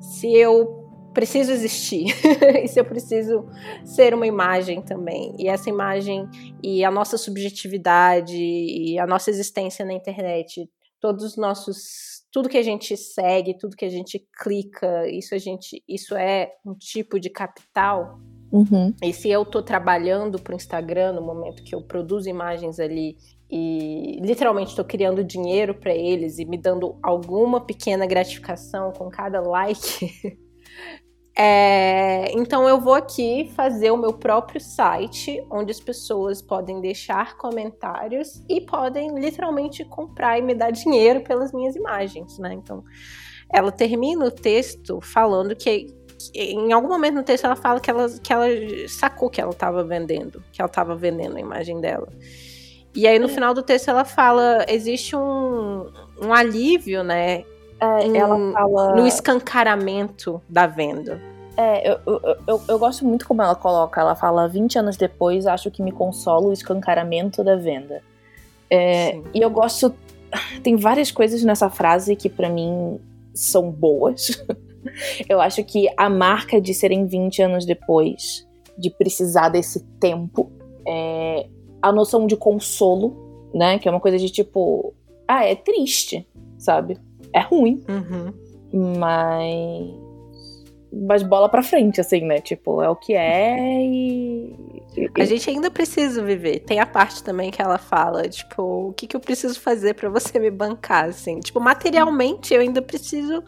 se 0.00 0.34
eu 0.36 0.83
preciso 1.14 1.52
existir, 1.52 2.06
e 2.62 2.68
se 2.68 2.78
eu 2.78 2.84
preciso 2.84 3.46
ser 3.84 4.12
uma 4.12 4.26
imagem 4.26 4.82
também, 4.82 5.34
e 5.38 5.48
essa 5.48 5.70
imagem 5.70 6.28
e 6.62 6.84
a 6.84 6.90
nossa 6.90 7.16
subjetividade 7.16 8.36
e 8.36 8.98
a 8.98 9.06
nossa 9.06 9.30
existência 9.30 9.84
na 9.84 9.94
internet 9.94 10.68
todos 11.00 11.22
os 11.22 11.36
nossos 11.36 12.24
tudo 12.32 12.48
que 12.48 12.56
a 12.56 12.62
gente 12.62 12.96
segue, 12.96 13.58
tudo 13.58 13.76
que 13.76 13.84
a 13.84 13.90
gente 13.90 14.26
clica, 14.42 15.06
isso 15.08 15.34
a 15.34 15.38
gente 15.38 15.84
isso 15.86 16.16
é 16.16 16.50
um 16.66 16.74
tipo 16.74 17.20
de 17.20 17.30
capital. 17.30 18.18
Uhum. 18.50 18.94
E 19.02 19.12
se 19.12 19.28
eu 19.28 19.44
tô 19.44 19.62
trabalhando 19.62 20.40
pro 20.40 20.54
Instagram 20.54 21.12
no 21.12 21.20
momento 21.20 21.62
que 21.62 21.74
eu 21.74 21.82
produzo 21.82 22.28
imagens 22.28 22.80
ali 22.80 23.16
e 23.50 24.18
literalmente 24.22 24.70
estou 24.70 24.84
criando 24.84 25.22
dinheiro 25.22 25.74
para 25.74 25.94
eles 25.94 26.38
e 26.38 26.44
me 26.44 26.56
dando 26.56 26.98
alguma 27.02 27.60
pequena 27.60 28.06
gratificação 28.06 28.90
com 28.92 29.10
cada 29.10 29.40
like, 29.42 30.38
é, 31.36 32.30
então 32.32 32.68
eu 32.68 32.80
vou 32.80 32.94
aqui 32.94 33.50
fazer 33.56 33.90
o 33.90 33.96
meu 33.96 34.12
próprio 34.12 34.60
site, 34.60 35.44
onde 35.50 35.72
as 35.72 35.80
pessoas 35.80 36.40
podem 36.40 36.80
deixar 36.80 37.36
comentários 37.36 38.40
e 38.48 38.60
podem 38.60 39.18
literalmente 39.18 39.84
comprar 39.84 40.38
e 40.38 40.42
me 40.42 40.54
dar 40.54 40.70
dinheiro 40.70 41.22
pelas 41.22 41.52
minhas 41.52 41.74
imagens, 41.74 42.38
né? 42.38 42.54
Então 42.54 42.84
ela 43.52 43.72
termina 43.72 44.24
o 44.24 44.30
texto 44.30 45.00
falando 45.00 45.56
que, 45.56 45.86
que 46.18 46.38
em 46.38 46.72
algum 46.72 46.88
momento 46.88 47.14
no 47.14 47.24
texto 47.24 47.46
ela 47.46 47.56
fala 47.56 47.80
que 47.80 47.90
ela, 47.90 48.08
que 48.08 48.32
ela 48.32 48.46
sacou 48.88 49.28
que 49.28 49.40
ela 49.40 49.50
estava 49.50 49.82
vendendo, 49.82 50.42
que 50.52 50.62
ela 50.62 50.68
estava 50.68 50.94
vendendo 50.94 51.36
a 51.36 51.40
imagem 51.40 51.80
dela. 51.80 52.08
E 52.94 53.08
aí 53.08 53.18
no 53.18 53.28
final 53.28 53.52
do 53.52 53.62
texto 53.62 53.88
ela 53.88 54.04
fala, 54.04 54.64
existe 54.68 55.16
um, 55.16 55.90
um 56.22 56.32
alívio, 56.32 57.02
né? 57.02 57.44
É, 57.80 58.16
ela 58.16 58.52
fala. 58.52 58.94
no 58.96 59.06
escancaramento 59.06 60.40
da 60.48 60.66
venda. 60.66 61.20
É, 61.56 61.88
eu, 61.88 62.00
eu, 62.06 62.36
eu, 62.46 62.60
eu 62.68 62.78
gosto 62.78 63.04
muito 63.04 63.26
como 63.26 63.42
ela 63.42 63.54
coloca. 63.54 64.00
Ela 64.00 64.14
fala: 64.14 64.48
20 64.48 64.78
anos 64.78 64.96
depois, 64.96 65.46
acho 65.46 65.70
que 65.70 65.82
me 65.82 65.92
consola 65.92 66.48
o 66.48 66.52
escancaramento 66.52 67.44
da 67.44 67.56
venda. 67.56 68.02
É, 68.70 69.20
e 69.32 69.40
eu 69.40 69.50
gosto. 69.50 69.94
Tem 70.62 70.76
várias 70.76 71.10
coisas 71.10 71.42
nessa 71.42 71.70
frase 71.70 72.16
que 72.16 72.28
pra 72.28 72.48
mim 72.48 72.98
são 73.34 73.70
boas. 73.70 74.42
Eu 75.28 75.40
acho 75.40 75.64
que 75.64 75.88
a 75.96 76.10
marca 76.10 76.60
de 76.60 76.74
serem 76.74 77.06
20 77.06 77.42
anos 77.42 77.64
depois, 77.64 78.46
de 78.76 78.90
precisar 78.90 79.48
desse 79.48 79.80
tempo, 79.98 80.52
é 80.86 81.46
a 81.80 81.90
noção 81.90 82.26
de 82.26 82.36
consolo, 82.36 83.50
né? 83.54 83.78
Que 83.78 83.88
é 83.88 83.90
uma 83.90 84.00
coisa 84.00 84.18
de 84.18 84.30
tipo, 84.30 84.94
ah, 85.26 85.44
é 85.44 85.54
triste, 85.54 86.26
sabe? 86.58 86.98
É 87.34 87.40
ruim. 87.40 87.84
Uhum. 87.88 88.32
Mas. 88.98 90.04
Mas 91.06 91.22
bola 91.24 91.48
pra 91.48 91.62
frente, 91.62 92.00
assim, 92.00 92.20
né? 92.20 92.40
Tipo, 92.40 92.80
é 92.80 92.88
o 92.88 92.94
que 92.94 93.14
é 93.14 93.56
e. 93.84 94.56
A 95.18 95.24
gente 95.24 95.50
ainda 95.50 95.68
precisa 95.68 96.22
viver. 96.22 96.60
Tem 96.60 96.78
a 96.78 96.86
parte 96.86 97.22
também 97.24 97.50
que 97.50 97.60
ela 97.60 97.78
fala, 97.78 98.28
tipo, 98.28 98.62
o 98.62 98.92
que, 98.92 99.08
que 99.08 99.16
eu 99.16 99.20
preciso 99.20 99.60
fazer 99.60 99.94
para 99.94 100.08
você 100.08 100.38
me 100.38 100.52
bancar, 100.52 101.06
assim. 101.06 101.40
Tipo, 101.40 101.58
materialmente 101.58 102.54
eu 102.54 102.60
ainda 102.60 102.80
preciso, 102.80 103.42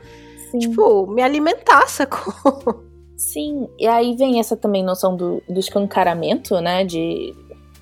Sim. 0.51 0.59
tipo, 0.59 1.07
me 1.07 1.23
alimentar, 1.23 1.87
sacou? 1.89 2.85
Sim, 3.17 3.69
e 3.79 3.87
aí 3.87 4.17
vem 4.17 4.41
essa 4.41 4.57
também 4.57 4.83
noção 4.83 5.17
do, 5.17 5.41
do 5.49 5.61
escancaramento, 5.61 6.61
né? 6.61 6.85
De. 6.85 7.33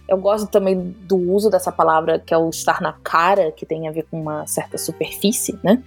Eu 0.08 0.18
gosto 0.18 0.46
também 0.48 0.94
do 1.00 1.16
uso 1.16 1.50
dessa 1.50 1.72
palavra 1.72 2.18
que 2.18 2.34
é 2.34 2.38
o 2.38 2.50
estar 2.50 2.80
na 2.80 2.92
cara, 2.92 3.50
que 3.52 3.64
tem 3.64 3.88
a 3.88 3.92
ver 3.92 4.06
com 4.10 4.20
uma 4.20 4.46
certa 4.46 4.76
superfície, 4.76 5.58
né? 5.62 5.82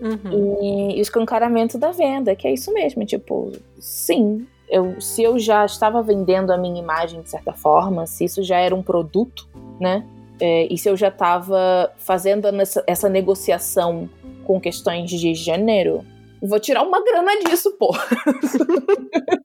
Uhum. 0.00 0.60
E, 0.62 0.96
e 0.96 0.98
o 0.98 1.02
escancaramento 1.02 1.78
da 1.78 1.90
venda, 1.90 2.34
que 2.34 2.46
é 2.46 2.52
isso 2.52 2.72
mesmo, 2.72 3.04
tipo, 3.04 3.52
sim, 3.78 4.46
eu, 4.68 5.00
se 5.00 5.22
eu 5.22 5.38
já 5.38 5.64
estava 5.64 6.02
vendendo 6.02 6.50
a 6.50 6.58
minha 6.58 6.80
imagem 6.80 7.22
de 7.22 7.30
certa 7.30 7.52
forma, 7.52 8.06
se 8.06 8.24
isso 8.24 8.42
já 8.42 8.58
era 8.58 8.74
um 8.74 8.82
produto, 8.82 9.48
né? 9.80 10.04
É, 10.40 10.66
e 10.70 10.76
se 10.76 10.88
eu 10.88 10.96
já 10.96 11.08
estava 11.08 11.92
fazendo 11.96 12.46
essa, 12.46 12.84
essa 12.86 13.08
negociação 13.08 14.08
com 14.44 14.60
questões 14.60 15.08
de 15.10 15.34
gênero, 15.34 16.04
vou 16.42 16.60
tirar 16.60 16.82
uma 16.82 17.02
grana 17.02 17.38
disso, 17.40 17.76
pô. 17.78 17.94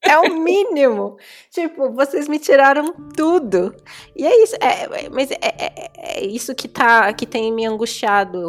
é 0.03 0.17
o 0.19 0.39
mínimo. 0.39 1.17
Tipo, 1.49 1.91
vocês 1.91 2.27
me 2.27 2.39
tiraram 2.39 2.93
tudo. 3.15 3.75
E 4.15 4.25
é 4.25 4.43
isso. 4.43 4.55
É, 4.61 5.05
é 5.05 5.09
mas 5.09 5.31
é, 5.31 5.37
é, 5.41 5.91
é, 5.97 6.25
isso 6.25 6.53
que 6.55 6.67
tá, 6.67 7.11
que 7.13 7.25
tem 7.25 7.51
me 7.51 7.65
angustiado 7.65 8.39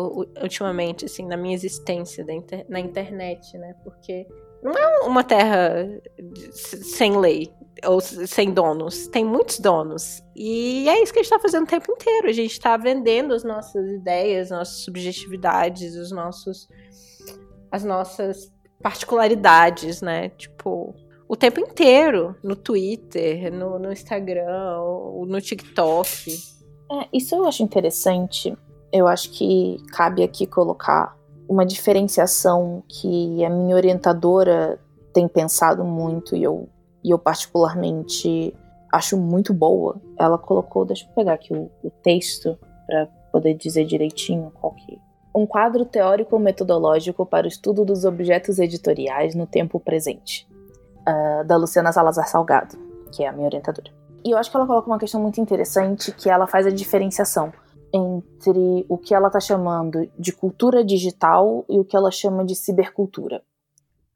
ultimamente, 0.42 1.04
assim, 1.04 1.26
na 1.26 1.36
minha 1.36 1.54
existência 1.54 2.24
inter, 2.30 2.66
na 2.68 2.80
internet, 2.80 3.56
né? 3.58 3.74
Porque 3.84 4.26
não 4.62 4.72
é 4.72 5.00
uma 5.00 5.24
terra 5.24 5.88
sem 6.34 7.18
lei 7.18 7.52
ou 7.84 8.00
sem 8.00 8.52
donos. 8.52 9.08
Tem 9.08 9.24
muitos 9.24 9.58
donos. 9.58 10.22
E 10.36 10.88
é 10.88 11.02
isso 11.02 11.12
que 11.12 11.18
a 11.18 11.22
gente 11.22 11.32
está 11.32 11.38
fazendo 11.38 11.64
o 11.64 11.66
tempo 11.66 11.90
inteiro. 11.90 12.28
A 12.28 12.32
gente 12.32 12.52
está 12.52 12.76
vendendo 12.76 13.34
as 13.34 13.42
nossas 13.42 13.90
ideias, 13.90 14.50
nossas 14.50 14.84
subjetividades, 14.84 15.96
os 15.96 16.12
nossos, 16.12 16.68
as 17.72 17.82
nossas 17.82 18.52
particularidades, 18.82 20.02
né? 20.02 20.28
Tipo, 20.30 20.94
o 21.26 21.34
tempo 21.34 21.58
inteiro. 21.58 22.36
No 22.44 22.54
Twitter, 22.54 23.50
no, 23.50 23.78
no 23.78 23.90
Instagram, 23.90 24.78
no 25.26 25.40
TikTok. 25.40 26.30
É, 26.92 27.08
isso 27.10 27.34
eu 27.34 27.46
acho 27.46 27.62
interessante. 27.62 28.54
Eu 28.92 29.08
acho 29.08 29.30
que 29.30 29.78
cabe 29.92 30.22
aqui 30.22 30.46
colocar 30.46 31.16
uma 31.48 31.64
diferenciação 31.64 32.82
que 32.86 33.42
a 33.42 33.48
minha 33.48 33.74
orientadora 33.74 34.78
tem 35.14 35.26
pensado 35.26 35.84
muito 35.84 36.36
e 36.36 36.42
eu, 36.42 36.68
e 37.02 37.10
eu 37.10 37.18
particularmente 37.18 38.54
acho 38.92 39.16
muito 39.16 39.54
boa. 39.54 40.00
Ela 40.18 40.36
colocou, 40.36 40.84
deixa 40.84 41.06
eu 41.06 41.14
pegar 41.14 41.34
aqui 41.34 41.54
o, 41.54 41.70
o 41.82 41.90
texto 42.02 42.58
para 42.86 43.06
poder 43.32 43.54
dizer 43.54 43.86
direitinho 43.86 44.52
qual 44.60 44.74
que 44.74 44.98
um 45.34 45.46
quadro 45.46 45.84
teórico-metodológico 45.84 47.24
para 47.24 47.46
o 47.46 47.48
estudo 47.48 47.84
dos 47.84 48.04
objetos 48.04 48.58
editoriais 48.58 49.34
no 49.34 49.46
tempo 49.46 49.80
presente, 49.80 50.46
uh, 51.00 51.44
da 51.44 51.56
Luciana 51.56 51.92
Salazar 51.92 52.28
Salgado, 52.28 52.76
que 53.12 53.24
é 53.24 53.28
a 53.28 53.32
minha 53.32 53.46
orientadora. 53.46 53.90
E 54.24 54.30
eu 54.30 54.38
acho 54.38 54.50
que 54.50 54.56
ela 54.56 54.66
coloca 54.66 54.86
uma 54.86 54.98
questão 54.98 55.20
muito 55.20 55.40
interessante, 55.40 56.12
que 56.12 56.30
ela 56.30 56.46
faz 56.46 56.66
a 56.66 56.70
diferenciação 56.70 57.52
entre 57.92 58.86
o 58.88 58.96
que 58.96 59.14
ela 59.14 59.26
está 59.26 59.40
chamando 59.40 60.08
de 60.18 60.32
cultura 60.32 60.84
digital 60.84 61.64
e 61.68 61.78
o 61.78 61.84
que 61.84 61.96
ela 61.96 62.10
chama 62.10 62.44
de 62.44 62.54
cibercultura. 62.54 63.42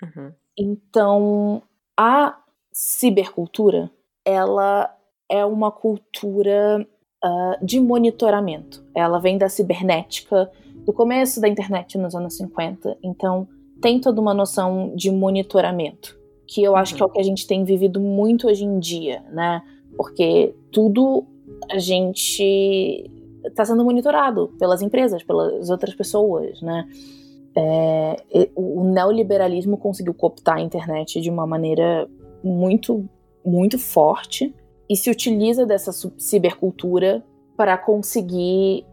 Uhum. 0.03 0.33
Então, 0.57 1.63
a 1.97 2.39
cibercultura, 2.73 3.91
ela 4.25 4.95
é 5.29 5.45
uma 5.45 5.71
cultura 5.71 6.87
uh, 7.25 7.65
de 7.65 7.81
monitoramento. 7.81 8.85
Ela 8.95 9.19
vem 9.19 9.37
da 9.37 9.49
cibernética, 9.49 10.51
do 10.87 10.93
começo 10.93 11.41
da 11.41 11.49
internet 11.49 11.99
nos 11.99 12.15
anos 12.15 12.37
50. 12.37 12.97
Então, 13.03 13.49
tem 13.83 14.01
toda 14.01 14.21
uma 14.21 14.33
noção 14.33 14.95
de 14.95 15.11
monitoramento, 15.11 16.17
que 16.47 16.63
eu 16.63 16.77
acho 16.77 16.95
que 16.95 17.03
é 17.03 17.05
o 17.05 17.09
que 17.09 17.19
a 17.19 17.25
gente 17.25 17.45
tem 17.45 17.65
vivido 17.65 18.01
muito 18.01 18.47
hoje 18.47 18.65
em 18.65 18.79
dia, 18.79 19.23
né? 19.33 19.61
Porque 19.97 20.55
tudo 20.71 21.27
a 21.71 21.79
gente 21.79 23.11
está 23.45 23.65
sendo 23.65 23.85
monitorado 23.85 24.55
pelas 24.59 24.81
empresas, 24.81 25.25
pelas 25.25 25.69
outras 25.69 25.95
pessoas, 25.95 26.63
né? 26.63 26.89
É, 27.59 28.51
o 28.55 28.85
neoliberalismo 28.85 29.79
conseguiu 29.79 30.15
cooptar 30.15 30.59
a 30.59 30.61
internet 30.61 31.21
de 31.21 31.31
uma 31.31 31.47
maneira 31.47 32.09
muito, 32.45 33.09
muito 33.45 33.79
forte 33.79 34.55
e 34.89 34.97
se 34.97 35.11
utiliza 35.11 35.67
dessa 35.67 35.91
cibercultura 36.19 37.25
para 37.57 37.77
conseguir 37.79 38.85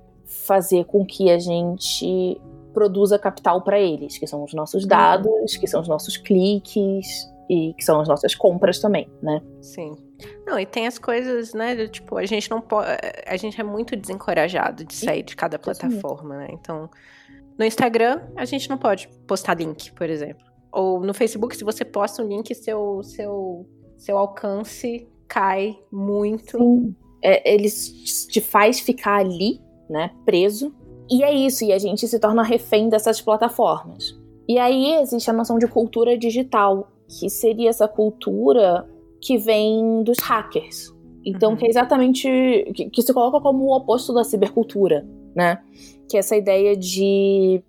fazer 0.46 0.86
com 0.86 1.06
que 1.06 1.30
a 1.30 1.40
gente 1.40 2.40
produza 2.74 3.20
capital 3.20 3.62
para 3.62 3.80
eles, 3.80 4.18
que 4.18 4.26
são 4.26 4.44
os 4.44 4.54
nossos 4.54 4.86
dados, 4.86 5.56
que 5.56 5.68
são 5.68 5.82
os 5.82 5.88
nossos 5.88 6.18
cliques 6.18 7.32
e 7.50 7.74
que 7.74 7.84
são 7.84 8.02
as 8.02 8.08
nossas 8.08 8.34
compras 8.34 8.80
também, 8.80 9.08
né? 9.22 9.42
Sim. 9.62 9.96
Não, 10.46 10.60
e 10.60 10.66
tem 10.66 10.88
as 10.88 10.98
coisas, 10.98 11.54
né? 11.54 11.76
Do, 11.76 11.88
tipo, 11.88 12.18
a 12.18 12.26
gente 12.26 12.50
não 12.50 12.62
pode. 12.62 12.90
A 13.28 13.38
gente 13.38 13.60
é 13.60 13.64
muito 13.64 13.96
desencorajado 13.96 14.84
de 14.86 14.96
sair 14.96 15.24
de 15.24 15.36
cada 15.36 15.60
plataforma, 15.60 16.38
né? 16.38 16.48
Então, 16.52 16.90
no 17.58 17.66
Instagram, 17.66 18.22
a 18.36 18.46
gente 18.46 18.70
não 18.70 18.78
pode 18.78 19.08
postar 19.28 19.56
link, 19.56 19.92
por 19.94 20.10
exemplo. 20.10 20.44
Ou 20.72 21.02
no 21.02 21.14
Facebook, 21.14 21.56
se 21.56 21.64
você 21.64 21.86
posta 21.86 22.24
um 22.24 22.28
link, 22.28 22.54
seu, 22.56 23.04
seu, 23.04 23.68
seu 23.98 24.18
alcance 24.18 25.08
cai 25.28 25.78
muito. 25.92 26.58
Sim. 26.58 26.96
É, 27.22 27.54
eles 27.54 28.28
te 28.28 28.42
faz 28.42 28.80
ficar 28.80 29.20
ali, 29.20 29.62
né? 29.94 30.10
Preso. 30.26 30.74
E 31.10 31.24
é 31.24 31.32
isso, 31.32 31.64
e 31.64 31.72
a 31.72 31.78
gente 31.78 32.08
se 32.08 32.20
torna 32.20 32.42
refém 32.42 32.90
dessas 32.90 33.22
plataformas. 33.22 34.20
E 34.48 34.58
aí 34.58 34.96
existe 34.96 35.30
a 35.30 35.34
noção 35.34 35.60
de 35.60 35.68
cultura 35.68 36.18
digital, 36.18 36.92
que 37.08 37.30
seria 37.30 37.70
essa 37.70 37.88
cultura 37.88 38.90
que 39.22 39.38
vem 39.38 40.02
dos 40.04 40.18
hackers. 40.20 40.92
Então, 41.24 41.52
uhum. 41.52 41.56
que 41.56 41.66
é 41.66 41.70
exatamente. 41.70 42.28
Que, 42.76 42.90
que, 42.90 43.02
se 43.02 43.14
coloca 43.14 43.40
como 43.40 43.66
o 43.66 43.76
oposto 43.76 44.14
da 44.14 44.24
cibercultura, 44.24 45.08
né? 45.36 45.62
Que 46.10 46.18
é 46.18 46.20
essa 46.20 46.36
ideia 46.36 46.76
de 46.76 47.62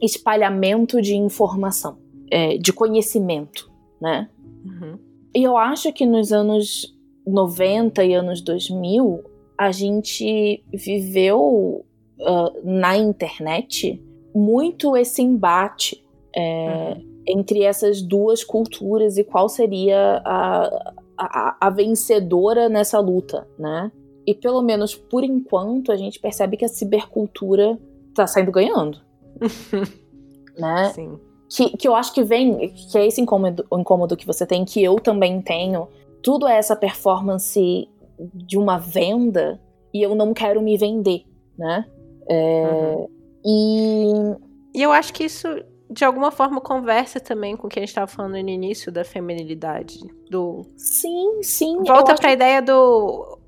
espalhamento 0.00 1.02
de 1.02 1.14
informação, 1.16 1.98
é, 2.30 2.56
de 2.56 2.72
conhecimento, 2.72 3.70
né? 4.00 4.30
Uhum. 4.64 4.98
E 5.34 5.42
eu 5.42 5.56
acho 5.56 5.92
que 5.92 6.06
nos 6.06 6.32
anos 6.32 6.96
90 7.26 8.04
e 8.04 8.14
anos 8.14 8.40
2000, 8.40 9.24
a 9.58 9.70
gente 9.72 10.64
viveu 10.72 11.84
uh, 12.20 12.60
na 12.64 12.96
internet 12.96 14.02
muito 14.34 14.96
esse 14.96 15.22
embate. 15.22 16.04
É, 16.34 16.94
uhum 16.96 17.16
entre 17.26 17.62
essas 17.62 18.00
duas 18.00 18.44
culturas 18.44 19.18
e 19.18 19.24
qual 19.24 19.48
seria 19.48 20.22
a, 20.24 20.94
a, 21.18 21.56
a 21.60 21.70
vencedora 21.70 22.68
nessa 22.68 23.00
luta, 23.00 23.46
né? 23.58 23.90
E 24.26 24.34
pelo 24.34 24.62
menos 24.62 24.94
por 24.94 25.24
enquanto 25.24 25.90
a 25.90 25.96
gente 25.96 26.20
percebe 26.20 26.56
que 26.56 26.64
a 26.64 26.68
cibercultura 26.68 27.78
tá 28.14 28.26
saindo 28.26 28.52
ganhando. 28.52 29.00
né? 30.56 30.92
Sim. 30.94 31.18
Que, 31.48 31.76
que 31.76 31.88
eu 31.88 31.94
acho 31.94 32.12
que 32.12 32.22
vem, 32.22 32.68
que 32.70 32.98
é 32.98 33.06
esse 33.06 33.20
incômodo, 33.20 33.64
incômodo 33.72 34.16
que 34.16 34.26
você 34.26 34.46
tem, 34.46 34.64
que 34.64 34.82
eu 34.82 34.96
também 34.96 35.40
tenho. 35.40 35.88
Tudo 36.22 36.46
é 36.46 36.56
essa 36.56 36.74
performance 36.74 37.88
de 38.34 38.58
uma 38.58 38.78
venda 38.78 39.60
e 39.92 40.02
eu 40.02 40.14
não 40.14 40.32
quero 40.34 40.60
me 40.62 40.76
vender, 40.76 41.24
né? 41.58 41.84
É, 42.28 42.66
uhum. 42.66 43.08
E... 43.44 44.78
e 44.78 44.82
eu 44.82 44.92
acho 44.92 45.12
que 45.12 45.24
isso 45.24 45.48
de 45.88 46.04
alguma 46.04 46.30
forma 46.30 46.60
conversa 46.60 47.20
também 47.20 47.56
com 47.56 47.66
o 47.66 47.70
que 47.70 47.78
a 47.78 47.82
gente 47.82 47.90
estava 47.90 48.06
falando 48.06 48.32
no 48.32 48.48
início 48.48 48.90
da 48.90 49.04
feminilidade. 49.04 50.00
Do... 50.28 50.66
Sim, 50.76 51.42
sim. 51.42 51.82
Volta 51.84 52.14
para 52.14 52.30
a 52.30 52.32
ideia 52.32 52.60
do. 52.60 53.38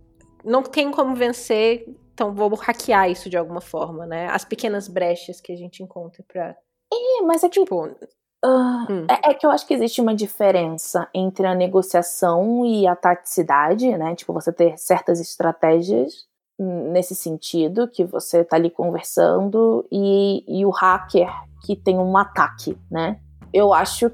Não 0.45 0.63
tem 0.63 0.91
como 0.91 1.15
vencer, 1.15 1.85
então 2.15 2.35
vou 2.35 2.55
hackear 2.55 3.11
isso 3.11 3.29
de 3.29 3.37
alguma 3.37 3.61
forma, 3.61 4.07
né? 4.07 4.29
As 4.29 4.45
pequenas 4.45 4.89
brechas 4.89 5.41
que 5.41 5.53
a 5.53 5.57
gente 5.57 5.83
encontra 5.83 6.25
pra. 6.27 6.57
É, 6.93 7.23
mas 7.23 7.43
é 7.43 7.49
que. 7.49 7.61
Tipo, 7.61 7.97
uh, 8.45 8.93
hum. 8.93 9.07
é, 9.09 9.31
é, 9.31 9.35
que 9.35 9.47
eu 9.47 9.51
acho 9.51 9.67
que 9.67 9.75
existe 9.75 10.01
uma 10.01 10.15
diferença 10.15 11.09
entre 11.15 11.47
a 11.47 11.55
negociação 11.55 12.65
e 12.65 12.87
a 12.87 12.97
taticidade, 12.97 13.89
né? 13.97 14.15
Tipo, 14.15 14.33
você 14.33 14.53
ter 14.53 14.79
certas 14.79 15.21
estratégias 15.21 16.27
nesse 16.59 17.15
sentido, 17.15 17.87
que 17.87 18.05
você 18.05 18.43
tá 18.43 18.57
ali 18.57 18.69
conversando, 18.69 19.87
e, 19.93 20.45
e 20.49 20.67
o 20.67 20.71
hacker 20.71 21.31
que 21.65 21.77
tem 21.77 21.99
um 21.99 22.17
ataque, 22.17 22.77
né? 22.91 23.21
eu 23.53 23.73
acho 23.73 24.11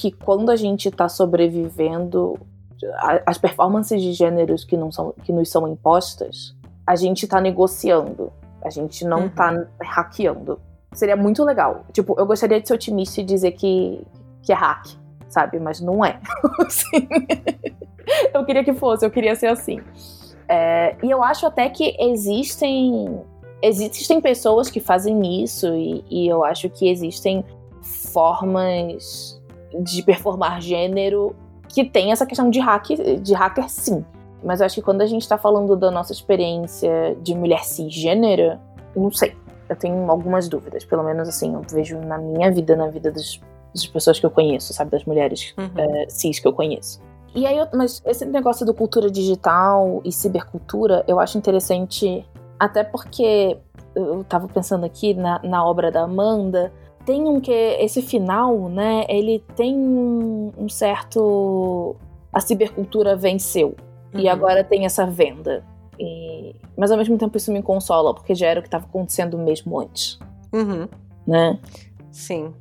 que 0.00 0.10
quando 0.10 0.50
a 0.50 0.56
gente 0.56 0.90
tá 0.90 1.08
sobrevivendo, 1.08 2.38
as 3.26 3.38
performances 3.38 4.02
de 4.02 4.12
gêneros 4.12 4.64
que, 4.64 4.76
não 4.76 4.90
são, 4.90 5.12
que 5.24 5.32
nos 5.32 5.50
são 5.50 5.66
impostas, 5.68 6.54
a 6.86 6.96
gente 6.96 7.26
tá 7.26 7.40
negociando. 7.40 8.32
A 8.62 8.70
gente 8.70 9.04
não 9.04 9.22
uhum. 9.22 9.28
tá 9.28 9.66
hackeando. 9.82 10.58
Seria 10.94 11.16
muito 11.16 11.44
legal. 11.44 11.84
Tipo, 11.92 12.14
eu 12.18 12.24
gostaria 12.24 12.60
de 12.60 12.66
ser 12.66 12.74
otimista 12.74 13.20
e 13.20 13.24
dizer 13.24 13.52
que, 13.52 14.00
que 14.42 14.52
é 14.52 14.56
hack, 14.56 14.86
sabe? 15.28 15.58
Mas 15.58 15.80
não 15.80 16.04
é. 16.04 16.20
eu 18.32 18.44
queria 18.44 18.64
que 18.64 18.72
fosse, 18.72 19.04
eu 19.04 19.10
queria 19.10 19.34
ser 19.34 19.48
assim. 19.48 19.80
É, 20.48 20.96
e 21.02 21.10
eu 21.10 21.22
acho 21.22 21.46
até 21.46 21.68
que 21.68 21.96
existem 21.98 23.22
existem 23.62 24.20
pessoas 24.20 24.70
que 24.70 24.78
fazem 24.78 25.42
isso 25.42 25.66
e, 25.74 26.04
e 26.10 26.28
eu 26.28 26.44
acho 26.44 26.68
que 26.68 26.86
existem 26.86 27.42
formas 27.82 29.40
de 29.82 30.02
performar 30.02 30.60
gênero 30.60 31.34
que 31.68 31.82
tem 31.82 32.12
essa 32.12 32.26
questão 32.26 32.50
de 32.50 32.60
hack, 32.60 32.90
de 33.20 33.34
hacker 33.34 33.68
sim. 33.68 34.04
Mas 34.44 34.60
eu 34.60 34.66
acho 34.66 34.74
que 34.76 34.82
quando 34.82 35.00
a 35.00 35.06
gente 35.06 35.26
tá 35.26 35.38
falando 35.38 35.74
da 35.74 35.90
nossa 35.90 36.12
experiência 36.12 37.16
de 37.22 37.34
mulher 37.34 37.64
cisgênera, 37.64 38.60
não 38.94 39.10
sei. 39.10 39.34
Eu 39.74 39.78
tenho 39.78 40.10
algumas 40.10 40.48
dúvidas. 40.48 40.84
Pelo 40.84 41.02
menos 41.02 41.28
assim, 41.28 41.52
eu 41.54 41.62
vejo 41.68 41.98
na 41.98 42.16
minha 42.16 42.50
vida, 42.50 42.76
na 42.76 42.88
vida 42.88 43.10
das, 43.10 43.40
das 43.74 43.86
pessoas 43.86 44.20
que 44.20 44.24
eu 44.24 44.30
conheço, 44.30 44.72
sabe? 44.72 44.90
Das 44.90 45.04
mulheres 45.04 45.52
uhum. 45.58 45.70
é, 45.76 46.06
cis 46.08 46.38
que 46.38 46.46
eu 46.46 46.52
conheço. 46.52 47.02
E 47.34 47.46
aí, 47.46 47.58
eu, 47.58 47.66
mas 47.74 48.00
esse 48.06 48.24
negócio 48.24 48.64
do 48.64 48.72
cultura 48.72 49.10
digital 49.10 50.00
e 50.04 50.12
cibercultura, 50.12 51.04
eu 51.08 51.18
acho 51.18 51.36
interessante, 51.36 52.24
até 52.58 52.84
porque 52.84 53.58
eu 53.94 54.22
tava 54.24 54.46
pensando 54.46 54.86
aqui 54.86 55.14
na, 55.14 55.40
na 55.42 55.64
obra 55.64 55.90
da 55.90 56.02
Amanda, 56.02 56.72
tem 57.04 57.24
um 57.24 57.40
que 57.40 57.52
esse 57.52 58.00
final, 58.00 58.68
né? 58.68 59.04
Ele 59.08 59.44
tem 59.56 59.76
um, 59.76 60.52
um 60.56 60.68
certo 60.68 61.96
a 62.32 62.40
cibercultura 62.40 63.14
venceu 63.14 63.76
uhum. 64.12 64.20
e 64.20 64.28
agora 64.28 64.64
tem 64.64 64.84
essa 64.84 65.06
venda. 65.06 65.64
E... 65.98 66.56
mas 66.76 66.90
ao 66.90 66.98
mesmo 66.98 67.16
tempo 67.16 67.36
isso 67.36 67.52
me 67.52 67.62
consola 67.62 68.14
porque 68.14 68.34
já 68.34 68.48
era 68.48 68.60
o 68.60 68.62
que 68.62 68.68
estava 68.68 68.84
acontecendo 68.84 69.38
mesmo 69.38 69.78
antes, 69.78 70.18
uhum. 70.52 70.88
né? 71.26 71.58
Sim, 72.10 72.54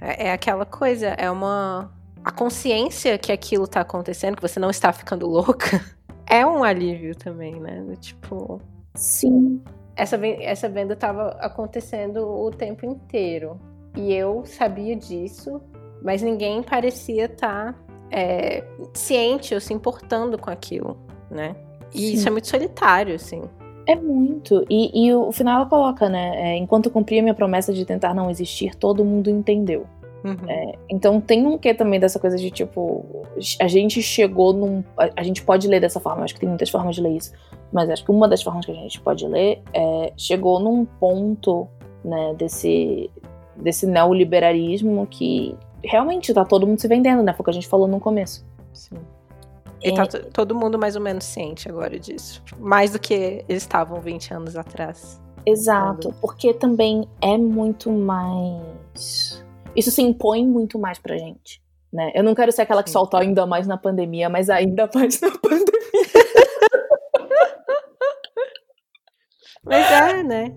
é, 0.00 0.28
é 0.28 0.32
aquela 0.32 0.64
coisa, 0.64 1.08
é 1.08 1.30
uma 1.30 1.92
a 2.24 2.30
consciência 2.30 3.18
que 3.18 3.30
aquilo 3.30 3.66
tá 3.66 3.80
acontecendo, 3.80 4.36
que 4.36 4.42
você 4.42 4.58
não 4.58 4.70
está 4.70 4.92
ficando 4.92 5.26
louca, 5.26 5.84
é 6.26 6.46
um 6.46 6.64
alívio 6.64 7.14
também, 7.14 7.60
né? 7.60 7.84
Tipo, 8.00 8.60
sim 8.94 9.60
essa, 9.96 10.18
essa 10.26 10.68
venda 10.68 10.94
estava 10.94 11.28
acontecendo 11.40 12.26
o 12.28 12.50
tempo 12.50 12.84
inteiro. 12.84 13.58
E 13.96 14.12
eu 14.12 14.44
sabia 14.44 14.96
disso, 14.96 15.60
mas 16.02 16.20
ninguém 16.20 16.62
parecia 16.62 17.26
estar 17.26 17.72
tá, 17.72 17.78
é, 18.10 18.64
ciente 18.92 19.54
ou 19.54 19.60
se 19.60 19.72
importando 19.72 20.36
com 20.36 20.50
aquilo, 20.50 20.98
né? 21.30 21.54
E 21.94 21.98
Sim. 21.98 22.12
isso 22.14 22.28
é 22.28 22.30
muito 22.30 22.48
solitário, 22.48 23.14
assim. 23.14 23.42
É 23.86 23.94
muito. 23.94 24.64
E, 24.68 25.06
e 25.06 25.14
o 25.14 25.30
final 25.30 25.60
ela 25.60 25.66
coloca, 25.66 26.08
né? 26.08 26.32
É, 26.36 26.56
enquanto 26.56 26.90
cumpria 26.90 27.22
minha 27.22 27.34
promessa 27.34 27.72
de 27.72 27.84
tentar 27.84 28.14
não 28.14 28.30
existir, 28.30 28.74
todo 28.74 29.04
mundo 29.04 29.30
entendeu. 29.30 29.86
Uhum. 30.24 30.36
É, 30.48 30.72
então 30.88 31.20
tem 31.20 31.46
um 31.46 31.58
quê 31.58 31.74
também 31.74 32.00
dessa 32.00 32.18
coisa 32.18 32.38
de 32.38 32.50
tipo, 32.50 33.04
a 33.60 33.68
gente 33.68 34.00
chegou 34.02 34.54
num. 34.54 34.82
A, 34.96 35.10
a, 35.16 35.22
gente 35.22 35.42
pode 35.42 35.68
ler 35.68 35.80
dessa 35.80 36.00
forma, 36.00 36.24
acho 36.24 36.32
que 36.32 36.40
tem 36.40 36.48
muitas 36.48 36.70
formas 36.70 36.96
de 36.96 37.02
ler 37.02 37.14
isso, 37.14 37.32
mas 37.70 37.90
acho 37.90 38.02
que 38.02 38.10
uma 38.10 38.26
das 38.26 38.42
formas 38.42 38.64
que 38.64 38.72
a 38.72 38.74
gente 38.74 39.00
pode 39.00 39.26
ler 39.26 39.62
é. 39.74 40.12
Chegou 40.16 40.58
num 40.58 40.86
ponto, 40.86 41.68
né, 42.02 42.34
desse, 42.38 43.10
desse 43.54 43.86
neoliberalismo 43.86 45.06
que 45.06 45.54
realmente 45.82 46.32
tá 46.32 46.44
todo 46.44 46.66
mundo 46.66 46.80
se 46.80 46.88
vendendo, 46.88 47.22
né? 47.22 47.34
Foi 47.34 47.42
o 47.42 47.44
que 47.44 47.50
a 47.50 47.54
gente 47.54 47.68
falou 47.68 47.86
no 47.86 48.00
começo. 48.00 48.46
Sim. 48.72 48.96
E 49.84 49.94
tá 49.94 50.06
todo 50.32 50.54
mundo 50.54 50.78
mais 50.78 50.96
ou 50.96 51.02
menos 51.02 51.24
ciente 51.24 51.68
agora 51.68 51.98
disso. 51.98 52.42
Mais 52.58 52.92
do 52.92 52.98
que 52.98 53.44
eles 53.48 53.62
estavam 53.62 54.00
20 54.00 54.34
anos 54.34 54.56
atrás. 54.56 55.20
Exato, 55.46 56.12
porque 56.20 56.54
também 56.54 57.06
é 57.20 57.36
muito 57.36 57.92
mais 57.92 59.44
isso 59.76 59.90
se 59.90 60.00
impõe 60.02 60.46
muito 60.46 60.78
mais 60.78 60.98
pra 60.98 61.18
gente. 61.18 61.62
Né? 61.92 62.12
Eu 62.14 62.24
não 62.24 62.34
quero 62.34 62.52
ser 62.52 62.62
aquela 62.62 62.82
que 62.82 62.88
solta 62.90 63.18
ainda 63.18 63.46
mais 63.46 63.66
na 63.66 63.76
pandemia, 63.76 64.28
mas 64.28 64.48
ainda 64.50 64.88
mais 64.94 65.20
na 65.20 65.30
pandemia. 65.30 65.64
mas 69.64 69.90
é, 69.90 70.22
né? 70.22 70.54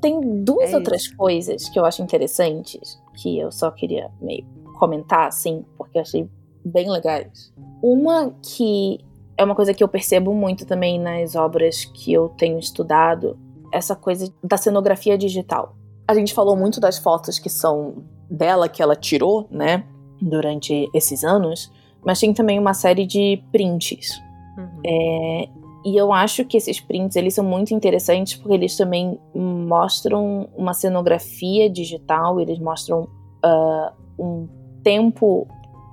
Tem 0.00 0.20
duas 0.42 0.72
é 0.72 0.76
outras 0.76 1.02
isso. 1.02 1.16
coisas 1.16 1.68
que 1.68 1.78
eu 1.78 1.84
acho 1.84 2.02
interessantes, 2.02 2.98
que 3.14 3.38
eu 3.38 3.52
só 3.52 3.70
queria 3.70 4.10
meio 4.20 4.44
comentar, 4.78 5.28
assim, 5.28 5.64
porque 5.78 5.98
eu 5.98 6.02
achei 6.02 6.28
bem 6.64 6.90
legais. 6.90 7.52
Uma 7.82 8.32
que 8.42 9.00
é 9.36 9.44
uma 9.44 9.54
coisa 9.54 9.74
que 9.74 9.82
eu 9.82 9.88
percebo 9.88 10.32
muito 10.34 10.66
também 10.66 10.98
nas 10.98 11.34
obras 11.34 11.84
que 11.84 12.12
eu 12.12 12.28
tenho 12.30 12.58
estudado, 12.58 13.38
essa 13.72 13.96
coisa 13.96 14.32
da 14.42 14.56
cenografia 14.56 15.16
digital. 15.16 15.74
A 16.06 16.14
gente 16.14 16.34
falou 16.34 16.56
muito 16.56 16.80
das 16.80 16.98
fotos 16.98 17.38
que 17.38 17.48
são 17.48 18.04
dela 18.30 18.68
que 18.68 18.82
ela 18.82 18.94
tirou, 18.94 19.46
né, 19.50 19.84
durante 20.20 20.88
esses 20.94 21.24
anos, 21.24 21.70
mas 22.04 22.20
tem 22.20 22.32
também 22.32 22.58
uma 22.58 22.74
série 22.74 23.06
de 23.06 23.42
prints. 23.50 24.20
Uhum. 24.56 24.80
É, 24.86 25.48
e 25.84 25.96
eu 25.96 26.12
acho 26.12 26.44
que 26.44 26.56
esses 26.56 26.80
prints 26.80 27.16
eles 27.16 27.34
são 27.34 27.44
muito 27.44 27.74
interessantes 27.74 28.36
porque 28.36 28.54
eles 28.54 28.76
também 28.76 29.18
mostram 29.34 30.48
uma 30.56 30.74
cenografia 30.74 31.68
digital, 31.68 32.40
eles 32.40 32.58
mostram 32.58 33.08
uh, 33.44 33.92
um 34.18 34.48
tempo 34.82 35.48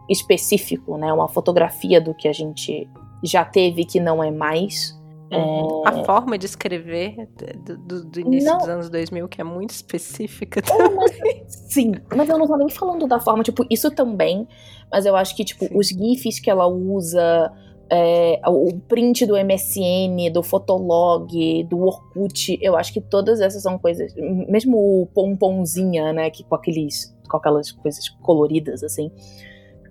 específico, 0.09 0.97
né, 0.97 1.11
uma 1.13 1.27
fotografia 1.27 2.01
do 2.01 2.13
que 2.13 2.27
a 2.27 2.33
gente 2.33 2.89
já 3.23 3.43
teve 3.45 3.85
que 3.85 3.99
não 3.99 4.23
é 4.23 4.31
mais. 4.31 4.97
Uhum. 5.31 5.83
É... 5.85 5.89
A 5.89 6.03
forma 6.03 6.37
de 6.37 6.45
escrever 6.45 7.29
do, 7.63 7.77
do, 7.77 8.05
do 8.05 8.19
início 8.19 8.49
não. 8.49 8.57
dos 8.57 8.67
anos 8.67 8.89
2000, 8.89 9.27
que 9.27 9.41
é 9.41 9.43
muito 9.43 9.71
específica 9.71 10.61
também. 10.61 10.95
Mas, 10.95 11.11
sim, 11.71 11.91
mas 12.15 12.27
eu 12.29 12.37
não 12.37 12.47
tô 12.47 12.57
nem 12.57 12.69
falando 12.69 13.07
da 13.07 13.19
forma, 13.19 13.43
tipo, 13.43 13.65
isso 13.69 13.91
também, 13.91 14.47
mas 14.91 15.05
eu 15.05 15.15
acho 15.15 15.35
que, 15.35 15.45
tipo, 15.45 15.65
sim. 15.65 15.77
os 15.77 15.87
GIFs 15.87 16.39
que 16.39 16.49
ela 16.49 16.67
usa, 16.67 17.51
é, 17.91 18.41
o 18.47 18.79
print 18.87 19.25
do 19.25 19.35
MSN, 19.35 20.31
do 20.33 20.41
Fotolog, 20.41 21.63
do 21.65 21.79
Orkut, 21.79 22.57
eu 22.61 22.75
acho 22.75 22.91
que 22.91 23.01
todas 23.01 23.39
essas 23.39 23.61
são 23.61 23.77
coisas, 23.77 24.13
mesmo 24.15 24.77
o 24.77 25.07
pomponzinha, 25.07 26.11
né, 26.11 26.29
que 26.29 26.43
com 26.43 26.55
aqueles, 26.55 27.15
com 27.29 27.37
aquelas 27.37 27.71
coisas 27.71 28.09
coloridas, 28.21 28.83
assim, 28.83 29.11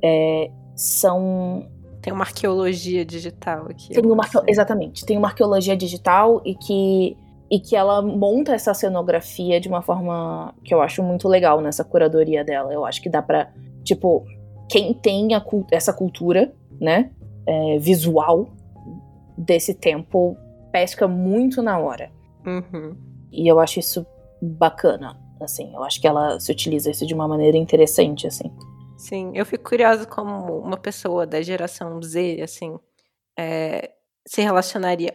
é, 0.03 0.51
são 0.75 1.67
tem 2.01 2.13
uma 2.13 2.25
arqueologia 2.25 3.05
digital 3.05 3.67
aqui. 3.69 3.91
Tem 3.91 4.05
uma, 4.05 4.25
exatamente. 4.47 5.05
Tem 5.05 5.19
uma 5.19 5.29
arqueologia 5.29 5.77
digital 5.77 6.41
e 6.45 6.55
que, 6.55 7.17
e 7.51 7.61
que 7.61 7.77
ela 7.77 8.01
monta 8.01 8.55
essa 8.55 8.73
cenografia 8.73 9.61
de 9.61 9.69
uma 9.69 9.83
forma 9.83 10.55
que 10.65 10.73
eu 10.73 10.81
acho 10.81 11.03
muito 11.03 11.29
legal 11.29 11.61
nessa 11.61 11.85
curadoria 11.85 12.45
dela. 12.45 12.73
Eu 12.73 12.85
acho 12.85 13.03
que 13.03 13.11
dá 13.11 13.21
pra. 13.21 13.53
Tipo, 13.85 14.25
quem 14.71 14.95
tem 14.95 15.35
a, 15.35 15.45
essa 15.71 15.93
cultura, 15.93 16.53
né? 16.81 17.11
É, 17.47 17.79
visual 17.79 18.49
desse 19.37 19.75
tempo 19.75 20.37
pesca 20.71 21.09
muito 21.09 21.63
na 21.63 21.79
hora. 21.79 22.11
Uhum. 22.47 22.97
E 23.33 23.49
eu 23.49 23.59
acho 23.59 23.81
isso 23.81 24.07
bacana. 24.41 25.19
Assim, 25.41 25.73
eu 25.75 25.83
acho 25.85 26.01
que 26.01 26.07
ela 26.07 26.39
se 26.41 26.51
utiliza 26.51 26.91
isso 26.91 27.07
de 27.07 27.15
uma 27.15 27.27
maneira 27.27 27.57
interessante, 27.57 28.27
assim. 28.27 28.51
Sim, 28.99 29.31
eu 29.33 29.47
fico 29.47 29.71
curiosa 29.71 30.05
como 30.05 30.59
uma 30.59 30.77
pessoa 30.77 31.25
da 31.25 31.41
geração 31.41 32.03
Z, 32.03 32.41
assim, 32.43 32.77
é, 33.39 33.93
se 34.27 34.43
relacionaria, 34.43 35.15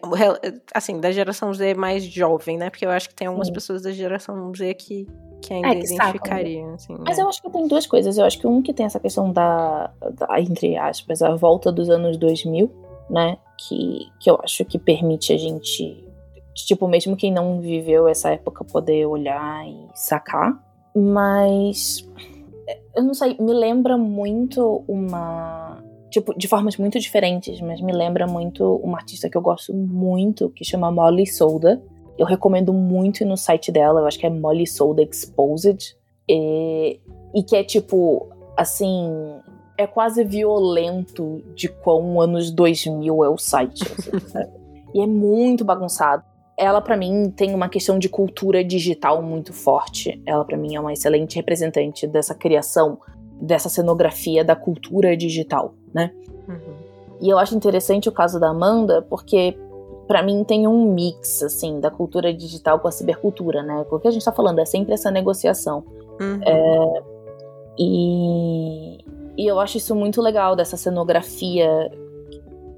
assim, 0.73 0.99
da 1.01 1.11
geração 1.11 1.53
Z 1.53 1.73
mais 1.75 2.03
jovem, 2.03 2.57
né? 2.57 2.69
Porque 2.69 2.85
eu 2.85 2.89
acho 2.89 3.09
que 3.09 3.15
tem 3.15 3.27
algumas 3.27 3.49
Sim. 3.49 3.53
pessoas 3.53 3.81
da 3.83 3.91
geração 3.91 4.51
Z 4.55 4.73
que, 4.75 5.05
que 5.41 5.53
ainda 5.53 5.67
é, 5.67 5.75
que 5.75 5.85
identificariam, 5.85 6.73
assim. 6.73 6.95
Mas 6.97 7.17
né? 7.17 7.23
eu 7.23 7.27
acho 7.27 7.41
que 7.41 7.49
tem 7.49 7.67
duas 7.67 7.85
coisas. 7.85 8.17
Eu 8.17 8.25
acho 8.25 8.39
que 8.39 8.47
um 8.47 8.61
que 8.61 8.73
tem 8.73 8.85
essa 8.85 9.01
questão 9.01 9.31
da, 9.31 9.91
da 10.13 10.39
entre 10.39 10.77
aspas, 10.77 11.21
a 11.21 11.35
volta 11.35 11.69
dos 11.69 11.89
anos 11.89 12.15
2000, 12.17 12.71
né? 13.09 13.37
Que, 13.59 14.07
que 14.19 14.31
eu 14.31 14.39
acho 14.41 14.63
que 14.63 14.79
permite 14.79 15.33
a 15.33 15.37
gente, 15.37 16.03
tipo, 16.55 16.87
mesmo 16.87 17.17
quem 17.17 17.31
não 17.33 17.59
viveu 17.59 18.07
essa 18.07 18.31
época 18.31 18.63
poder 18.63 19.05
olhar 19.05 19.67
e 19.67 19.89
sacar. 19.93 20.57
Mas 20.95 22.07
eu 22.95 23.03
não 23.03 23.13
sei, 23.13 23.35
me 23.39 23.53
lembra 23.53 23.97
muito 23.97 24.83
uma. 24.87 25.83
Tipo, 26.09 26.37
de 26.37 26.47
formas 26.47 26.77
muito 26.77 26.99
diferentes, 26.99 27.59
mas 27.59 27.81
me 27.81 27.91
lembra 27.91 28.27
muito 28.27 28.75
uma 28.83 28.99
artista 28.99 29.27
que 29.27 29.35
eu 29.35 29.41
gosto 29.41 29.73
muito, 29.73 30.49
que 30.51 30.63
chama 30.63 30.91
Molly 30.91 31.25
Solda. 31.25 31.81
Eu 32.17 32.27
recomendo 32.27 32.71
muito 32.71 33.25
no 33.25 33.35
site 33.35 33.71
dela, 33.71 34.01
eu 34.01 34.05
acho 34.05 34.19
que 34.19 34.25
é 34.25 34.29
Molly 34.29 34.67
Solda 34.67 35.01
Exposed. 35.01 35.97
E, 36.29 36.99
e 37.33 37.43
que 37.43 37.55
é 37.55 37.63
tipo, 37.63 38.29
assim, 38.55 39.09
é 39.75 39.87
quase 39.87 40.23
violento 40.23 41.43
de 41.55 41.67
quão 41.67 42.21
anos 42.21 42.51
2000 42.51 43.23
é 43.23 43.29
o 43.29 43.37
site. 43.37 43.83
Assim, 43.83 44.11
e 44.93 45.01
é 45.01 45.07
muito 45.07 45.65
bagunçado. 45.65 46.23
Ela 46.57 46.81
para 46.81 46.95
mim 46.95 47.31
tem 47.35 47.53
uma 47.53 47.67
questão 47.67 47.97
de 47.97 48.07
cultura 48.07 48.63
digital 48.63 49.21
muito 49.21 49.53
forte. 49.53 50.21
Ela 50.25 50.45
para 50.45 50.57
mim 50.57 50.75
é 50.75 50.79
uma 50.79 50.93
excelente 50.93 51.35
representante 51.35 52.05
dessa 52.07 52.35
criação, 52.35 52.99
dessa 53.41 53.69
cenografia 53.69 54.43
da 54.43 54.55
cultura 54.55 55.15
digital, 55.17 55.73
né? 55.93 56.11
Uhum. 56.47 56.73
E 57.21 57.29
eu 57.29 57.37
acho 57.37 57.55
interessante 57.55 58.09
o 58.09 58.11
caso 58.11 58.39
da 58.39 58.49
Amanda, 58.49 59.01
porque 59.01 59.57
para 60.07 60.21
mim 60.21 60.43
tem 60.43 60.67
um 60.67 60.93
mix 60.93 61.41
assim 61.41 61.79
da 61.79 61.89
cultura 61.89 62.33
digital 62.33 62.79
com 62.79 62.87
a 62.87 62.91
cibercultura, 62.91 63.63
né? 63.63 63.85
O 63.89 63.99
que 63.99 64.07
a 64.07 64.11
gente 64.11 64.25
tá 64.25 64.31
falando 64.31 64.59
é 64.59 64.65
sempre 64.65 64.93
essa 64.93 65.09
negociação. 65.09 65.83
Uhum. 66.19 66.39
É, 66.45 67.03
e, 67.79 68.97
e 69.37 69.47
eu 69.47 69.59
acho 69.59 69.77
isso 69.77 69.95
muito 69.95 70.21
legal 70.21 70.55
dessa 70.55 70.77
cenografia 70.77 71.89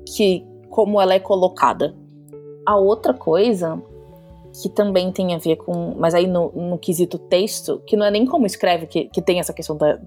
que 0.06 0.46
como 0.70 1.02
ela 1.02 1.14
é 1.14 1.20
colocada. 1.20 1.96
A 2.66 2.76
outra 2.78 3.14
coisa 3.14 3.82
que 4.62 4.70
também 4.70 5.12
tem 5.12 5.36
a 5.36 5.38
ver 5.38 5.58
com, 5.58 5.96
mas 5.98 6.14
aí 6.14 6.28
no, 6.28 6.52
no 6.52 6.78
quesito 6.78 7.20
texto, 7.20 7.82
que 7.86 7.98
não 7.98 8.06
é 8.06 8.12
nem 8.12 8.26
como 8.26 8.46
escreve, 8.46 8.88
que, 8.88 9.06
que 9.06 9.22
tem 9.22 9.40
essa 9.40 9.54
questão 9.54 9.76
da, 9.76 10.00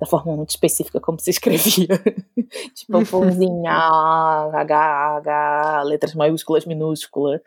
da 0.00 0.06
forma 0.06 0.36
muito 0.36 0.50
específica 0.50 1.00
como 1.00 1.18
se 1.18 1.30
escrevia. 1.30 1.88
tipo, 2.74 3.04
pãozinho, 3.10 3.66
H, 3.66 5.16
H, 5.16 5.82
letras 5.84 6.14
maiúsculas, 6.14 6.66
minúsculas. 6.66 7.40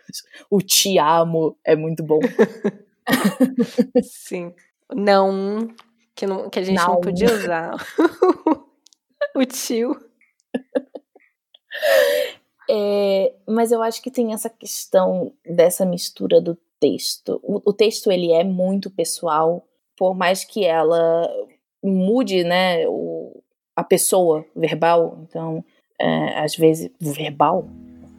O 0.50 0.62
te 0.62 0.98
amo 0.98 1.58
é 1.64 1.76
muito 1.76 2.04
bom. 2.04 2.20
Sim. 4.04 4.54
Não, 4.94 5.68
que, 6.16 6.28
não, 6.28 6.50
que 6.50 6.60
a 6.60 6.64
gente 6.64 6.78
não, 6.78 6.96
não 6.96 7.02
podia 7.02 7.32
usar. 7.34 7.76
o 9.36 9.46
tio. 9.46 9.96
É, 12.70 13.34
mas 13.48 13.72
eu 13.72 13.82
acho 13.82 14.02
que 14.02 14.12
tem 14.12 14.32
essa 14.32 14.50
questão 14.50 15.34
dessa 15.44 15.86
mistura 15.86 16.40
do 16.40 16.56
texto. 16.80 17.40
O, 17.44 17.70
o 17.72 17.74
texto 17.74 18.12
ele 18.12 18.32
é 18.32 18.44
muito 18.44 18.92
pessoal, 18.92 19.66
por 19.98 20.16
mais 20.16 20.44
que 20.44 20.64
ela 20.64 21.28
mude, 21.84 22.44
né, 22.44 22.88
o, 22.88 23.42
a 23.76 23.84
pessoa 23.84 24.46
verbal. 24.56 25.20
Então, 25.24 25.64
é, 26.00 26.40
às 26.40 26.56
vezes 26.56 26.92
verbal, 27.02 27.68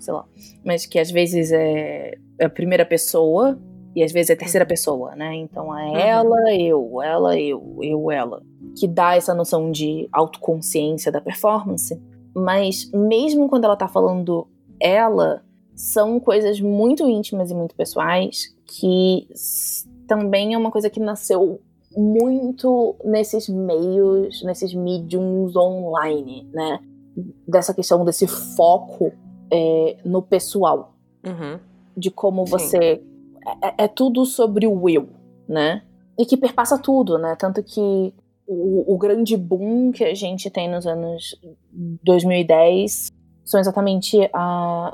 sei 0.01 0.13
lá, 0.13 0.27
mas 0.65 0.85
que 0.85 0.99
às 0.99 1.11
vezes 1.11 1.53
é, 1.53 2.15
é 2.39 2.45
a 2.45 2.51
primeira 2.51 2.85
pessoa 2.85 3.59
e 3.95 4.03
às 4.03 4.13
vezes 4.13 4.31
é 4.31 4.33
a 4.35 4.37
terceira 4.37 4.65
uhum. 4.65 4.69
pessoa, 4.69 5.17
né? 5.17 5.35
Então 5.35 5.77
é 5.77 5.89
uhum. 5.89 5.97
ela, 5.97 6.55
eu, 6.55 7.03
ela, 7.03 7.39
eu, 7.39 7.79
eu, 7.83 8.11
ela, 8.11 8.43
que 8.79 8.87
dá 8.87 9.17
essa 9.17 9.35
noção 9.35 9.71
de 9.71 10.09
autoconsciência 10.13 11.11
da 11.11 11.21
performance. 11.21 12.01
Mas 12.35 12.91
mesmo 12.93 13.49
quando 13.49 13.65
ela 13.65 13.77
tá 13.77 13.89
falando 13.89 14.47
ela, 14.81 15.43
são 15.75 16.21
coisas 16.21 16.61
muito 16.61 17.09
íntimas 17.09 17.51
e 17.51 17.55
muito 17.55 17.75
pessoais 17.75 18.55
que 18.67 19.29
também 20.07 20.55
é 20.55 20.59
uma 20.59 20.71
coisa 20.71 20.89
que 20.89 21.01
nasceu 21.01 21.61
muito 21.97 22.95
nesses 23.05 23.49
meios, 23.49 24.43
nesses 24.43 24.75
mediums 24.75 25.57
online, 25.57 26.49
né? 26.53 26.81
Dessa 27.47 27.75
questão 27.75 28.05
desse 28.05 28.27
foco 28.27 29.13
é, 29.51 29.97
no 30.05 30.23
pessoal. 30.23 30.95
Uhum. 31.25 31.59
De 31.97 32.11
como 32.11 32.47
Sim. 32.47 32.53
você. 32.53 33.03
É, 33.63 33.85
é, 33.85 33.89
tudo 33.89 34.25
sobre 34.25 34.67
o 34.67 34.89
eu, 34.89 35.09
né? 35.49 35.83
E 36.19 36.25
que 36.25 36.37
perpassa 36.37 36.79
tudo, 36.79 37.19
né? 37.19 37.35
Tanto 37.37 37.63
que 37.63 38.15
o, 38.51 38.95
o 38.95 38.99
grande 38.99 39.37
boom 39.37 39.93
que 39.93 40.03
a 40.03 40.13
gente 40.13 40.51
tem 40.51 40.69
nos 40.69 40.85
anos 40.85 41.41
2010 42.03 43.09
são 43.45 43.61
exatamente 43.61 44.19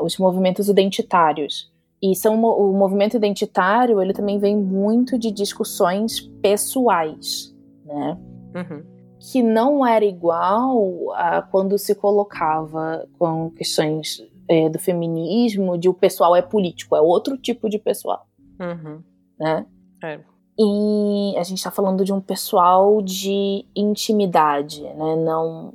os 0.00 0.18
movimentos 0.18 0.68
identitários. 0.68 1.72
E 2.02 2.14
são, 2.14 2.42
o 2.42 2.72
movimento 2.74 3.16
identitário 3.16 4.02
ele 4.02 4.12
também 4.12 4.38
vem 4.38 4.54
muito 4.54 5.18
de 5.18 5.30
discussões 5.30 6.20
pessoais, 6.42 7.54
né? 7.84 8.18
Uhum. 8.54 8.84
Que 9.18 9.42
não 9.42 9.86
era 9.86 10.04
igual 10.04 11.12
a 11.14 11.40
quando 11.40 11.78
se 11.78 11.94
colocava 11.94 13.08
com 13.18 13.50
questões 13.50 14.22
é, 14.46 14.68
do 14.68 14.78
feminismo, 14.78 15.78
de 15.78 15.88
o 15.88 15.94
pessoal 15.94 16.36
é 16.36 16.42
político, 16.42 16.94
é 16.94 17.00
outro 17.00 17.38
tipo 17.38 17.68
de 17.68 17.78
pessoal, 17.78 18.26
uhum. 18.60 19.02
né? 19.40 19.66
É. 20.02 20.20
E 20.58 21.36
a 21.36 21.42
gente 21.42 21.58
está 21.58 21.70
falando 21.70 22.04
de 22.04 22.12
um 22.12 22.20
pessoal 22.20 23.02
de 23.02 23.64
intimidade, 23.74 24.82
né? 24.82 25.16
Não, 25.16 25.74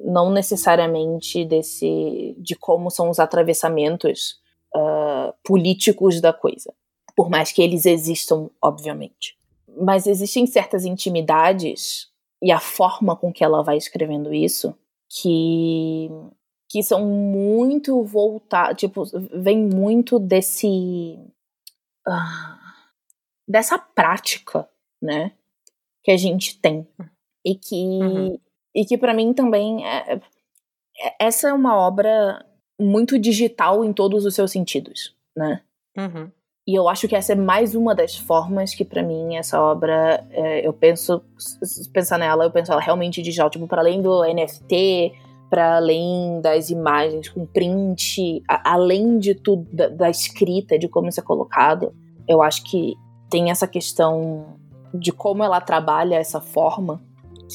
não 0.00 0.30
necessariamente 0.30 1.44
desse 1.44 2.34
de 2.38 2.54
como 2.54 2.90
são 2.90 3.10
os 3.10 3.18
atravessamentos 3.18 4.40
uh, 4.74 5.34
políticos 5.44 6.20
da 6.20 6.32
coisa, 6.32 6.72
por 7.14 7.28
mais 7.28 7.52
que 7.52 7.60
eles 7.60 7.84
existam, 7.84 8.48
obviamente. 8.62 9.36
Mas 9.78 10.06
existem 10.06 10.46
certas 10.46 10.84
intimidades 10.84 12.08
e 12.42 12.50
a 12.50 12.60
forma 12.60 13.14
com 13.16 13.32
que 13.32 13.44
ela 13.44 13.62
vai 13.62 13.76
escrevendo 13.76 14.32
isso 14.32 14.74
que 15.08 16.10
que 16.68 16.82
são 16.82 17.06
muito 17.06 18.02
voltados, 18.02 18.80
tipo, 18.80 19.04
vem 19.32 19.64
muito 19.64 20.18
desse 20.18 21.16
uh, 22.08 22.63
dessa 23.46 23.78
prática, 23.78 24.68
né, 25.02 25.32
que 26.02 26.10
a 26.10 26.16
gente 26.16 26.58
tem. 26.60 26.86
E 27.44 27.54
que, 27.54 27.74
uhum. 27.74 28.38
e 28.74 28.84
que 28.84 28.96
para 28.96 29.12
mim 29.12 29.34
também 29.34 29.86
é, 29.86 30.14
é, 30.14 31.16
essa 31.20 31.48
é 31.48 31.52
uma 31.52 31.76
obra 31.76 32.44
muito 32.80 33.18
digital 33.18 33.84
em 33.84 33.92
todos 33.92 34.24
os 34.24 34.34
seus 34.34 34.50
sentidos, 34.50 35.14
né? 35.36 35.62
Uhum. 35.96 36.30
E 36.66 36.74
eu 36.74 36.88
acho 36.88 37.06
que 37.06 37.14
essa 37.14 37.32
é 37.32 37.36
mais 37.36 37.74
uma 37.74 37.94
das 37.94 38.16
formas 38.16 38.74
que, 38.74 38.86
para 38.86 39.02
mim, 39.02 39.36
essa 39.36 39.60
obra, 39.60 40.26
é, 40.30 40.66
eu 40.66 40.72
penso, 40.72 41.22
pensar 41.92 42.18
nela, 42.18 42.44
eu 42.44 42.50
penso 42.50 42.72
ela 42.72 42.80
realmente 42.80 43.20
digital, 43.20 43.50
tipo, 43.50 43.66
para 43.66 43.82
além 43.82 44.00
do 44.00 44.22
NFT, 44.24 45.12
para 45.50 45.76
além 45.76 46.40
das 46.40 46.70
imagens 46.70 47.28
com 47.28 47.44
print, 47.44 48.42
a, 48.48 48.72
além 48.72 49.18
de 49.18 49.34
tudo, 49.34 49.68
da, 49.70 49.88
da, 49.88 50.10
escrita, 50.10 50.78
de 50.78 50.88
como 50.88 51.08
isso 51.08 51.20
é 51.20 51.22
colocado, 51.22 51.94
eu 52.26 52.40
acho 52.40 52.64
que 52.64 52.94
tem 53.30 53.50
essa 53.50 53.66
questão 53.66 54.56
de 54.92 55.12
como 55.12 55.42
ela 55.42 55.60
trabalha 55.60 56.16
essa 56.16 56.40
forma 56.40 57.02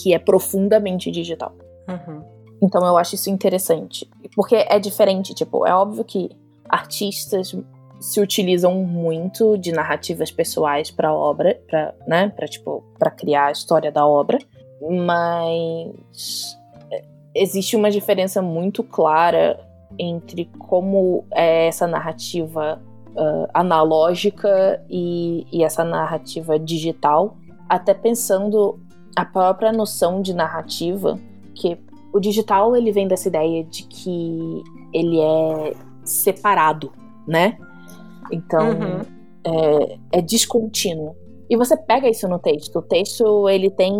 que 0.01 0.13
é 0.13 0.19
profundamente 0.19 1.09
digital. 1.09 1.53
Uhum. 1.87 2.23
Então 2.61 2.85
eu 2.85 2.97
acho 2.97 3.15
isso 3.15 3.29
interessante. 3.29 4.09
Porque 4.35 4.55
é 4.55 4.79
diferente, 4.79 5.33
tipo, 5.33 5.65
é 5.65 5.73
óbvio 5.73 6.03
que 6.03 6.29
artistas 6.67 7.55
se 7.99 8.21
utilizam 8.21 8.75
muito 8.75 9.57
de 9.57 9.71
narrativas 9.71 10.31
pessoais 10.31 10.91
para 10.91 11.09
a 11.09 11.13
obra, 11.13 11.61
para, 11.67 11.93
né, 12.07 12.29
para 12.29 12.47
tipo, 12.47 12.83
para 12.97 13.11
criar 13.11 13.47
a 13.47 13.51
história 13.51 13.91
da 13.91 14.05
obra, 14.05 14.39
mas 14.81 16.57
existe 17.35 17.75
uma 17.75 17.91
diferença 17.91 18.41
muito 18.41 18.83
clara 18.83 19.59
entre 19.97 20.45
como 20.57 21.25
é 21.31 21.67
essa 21.67 21.85
narrativa 21.87 22.81
uh, 23.15 23.47
analógica 23.53 24.83
e, 24.89 25.45
e 25.51 25.63
essa 25.63 25.83
narrativa 25.83 26.57
digital, 26.59 27.37
até 27.67 27.93
pensando 27.93 28.79
a 29.15 29.25
própria 29.25 29.71
noção 29.71 30.21
de 30.21 30.33
narrativa, 30.33 31.19
que 31.53 31.77
o 32.13 32.19
digital 32.19 32.75
ele 32.75 32.91
vem 32.91 33.07
dessa 33.07 33.27
ideia 33.27 33.63
de 33.63 33.83
que 33.83 34.63
ele 34.93 35.19
é 35.19 35.73
separado, 36.03 36.91
né? 37.27 37.57
Então 38.31 38.69
uhum. 38.69 39.01
é, 39.43 39.97
é 40.13 40.21
descontínuo. 40.21 41.15
E 41.49 41.57
você 41.57 41.75
pega 41.75 42.07
isso 42.09 42.27
no 42.27 42.39
texto. 42.39 42.79
O 42.79 42.81
texto 42.81 43.49
ele 43.49 43.69
tem 43.69 43.93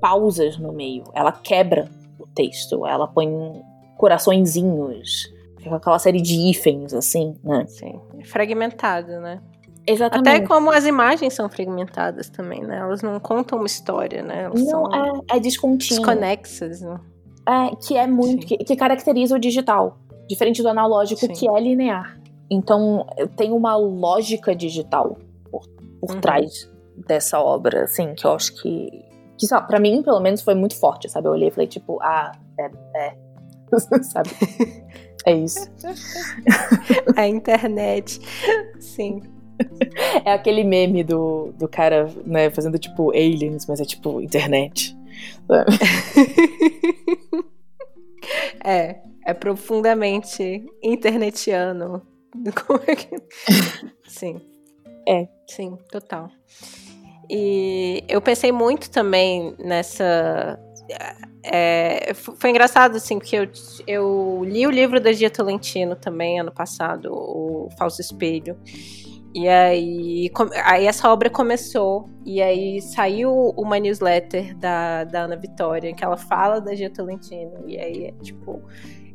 pausas 0.00 0.56
no 0.58 0.72
meio. 0.72 1.04
Ela 1.14 1.32
quebra 1.32 1.88
o 2.18 2.26
texto. 2.26 2.86
Ela 2.86 3.06
põe 3.06 3.28
coraçõezinhos 3.96 5.32
aquela 5.70 5.98
série 5.98 6.20
de 6.20 6.34
hífens, 6.34 6.94
assim, 6.94 7.34
né? 7.44 7.66
Sim, 7.66 8.00
é 8.18 8.24
fragmentado, 8.24 9.20
né? 9.20 9.40
Exatamente. 9.86 10.28
Até 10.28 10.46
como 10.46 10.70
as 10.70 10.84
imagens 10.84 11.34
são 11.34 11.48
fragmentadas 11.48 12.28
também, 12.28 12.62
né? 12.62 12.78
Elas 12.78 13.02
não 13.02 13.18
contam 13.18 13.58
uma 13.58 13.66
história, 13.66 14.22
né? 14.22 14.44
Elas 14.44 14.60
não, 14.60 14.70
são 14.70 14.94
é, 14.94 15.36
é 15.36 15.40
descontínuo. 15.40 15.98
desconexas, 15.98 16.80
né? 16.80 17.00
É, 17.48 17.74
que 17.76 17.96
é 17.96 18.06
muito. 18.06 18.46
Que, 18.46 18.58
que, 18.58 18.76
caracteriza 18.76 19.34
o 19.34 19.38
digital. 19.38 19.98
Diferente 20.28 20.62
do 20.62 20.68
analógico, 20.68 21.20
Sim. 21.20 21.32
que 21.32 21.48
é 21.48 21.60
linear. 21.60 22.18
Então, 22.48 23.06
tem 23.36 23.52
uma 23.52 23.76
lógica 23.76 24.54
digital 24.54 25.18
por, 25.50 25.62
por 26.00 26.14
uhum. 26.14 26.20
trás 26.20 26.70
dessa 26.96 27.40
obra, 27.40 27.84
assim, 27.84 28.14
que 28.14 28.24
eu 28.24 28.32
acho 28.32 28.54
que. 28.62 28.88
Que, 29.36 29.46
sabe, 29.46 29.66
pra 29.66 29.80
mim, 29.80 30.02
pelo 30.02 30.20
menos, 30.20 30.42
foi 30.42 30.54
muito 30.54 30.78
forte, 30.78 31.08
sabe? 31.08 31.26
Eu 31.26 31.32
olhei 31.32 31.48
e 31.48 31.50
falei, 31.50 31.66
tipo, 31.66 32.00
ah, 32.00 32.30
é. 32.58 32.70
é. 32.96 33.16
sabe? 34.04 34.30
É 35.26 35.32
isso. 35.32 35.70
A 37.16 37.26
internet. 37.26 38.20
Sim. 38.80 39.22
É 40.24 40.32
aquele 40.32 40.64
meme 40.64 41.04
do, 41.04 41.52
do 41.58 41.68
cara, 41.68 42.10
né, 42.24 42.50
fazendo 42.50 42.78
tipo 42.78 43.10
aliens, 43.10 43.66
mas 43.66 43.80
é 43.80 43.84
tipo 43.84 44.20
internet. 44.20 44.96
é, 48.64 48.96
é 49.24 49.34
profundamente 49.34 50.64
internetiano. 50.82 52.02
Como 52.66 52.80
é 52.86 52.96
que... 52.96 53.16
Sim. 54.08 54.40
É. 55.06 55.28
Sim, 55.46 55.76
total. 55.90 56.30
E 57.28 58.04
eu 58.08 58.20
pensei 58.20 58.52
muito 58.52 58.90
também 58.90 59.54
nessa. 59.58 60.58
É, 61.44 62.12
foi 62.14 62.50
engraçado, 62.50 62.96
assim, 62.96 63.18
porque 63.18 63.36
eu, 63.36 63.48
eu 63.86 64.44
li 64.44 64.66
o 64.66 64.70
livro 64.70 65.00
da 65.00 65.12
Gia 65.12 65.30
Tolentino 65.30 65.96
também 65.96 66.40
ano 66.40 66.52
passado, 66.52 67.10
o 67.12 67.68
Falso 67.78 68.00
Espelho. 68.00 68.56
E 69.34 69.48
aí, 69.48 70.30
aí 70.64 70.86
essa 70.86 71.10
obra 71.10 71.30
começou, 71.30 72.08
e 72.24 72.42
aí 72.42 72.82
saiu 72.82 73.32
uma 73.56 73.78
newsletter 73.78 74.54
da, 74.58 75.04
da 75.04 75.22
Ana 75.22 75.36
Vitória, 75.36 75.94
que 75.94 76.04
ela 76.04 76.18
fala 76.18 76.60
da 76.60 76.74
Gia 76.74 76.90
Tolentino, 76.90 77.64
e 77.66 77.78
aí 77.78 78.04
é 78.06 78.12
tipo. 78.22 78.62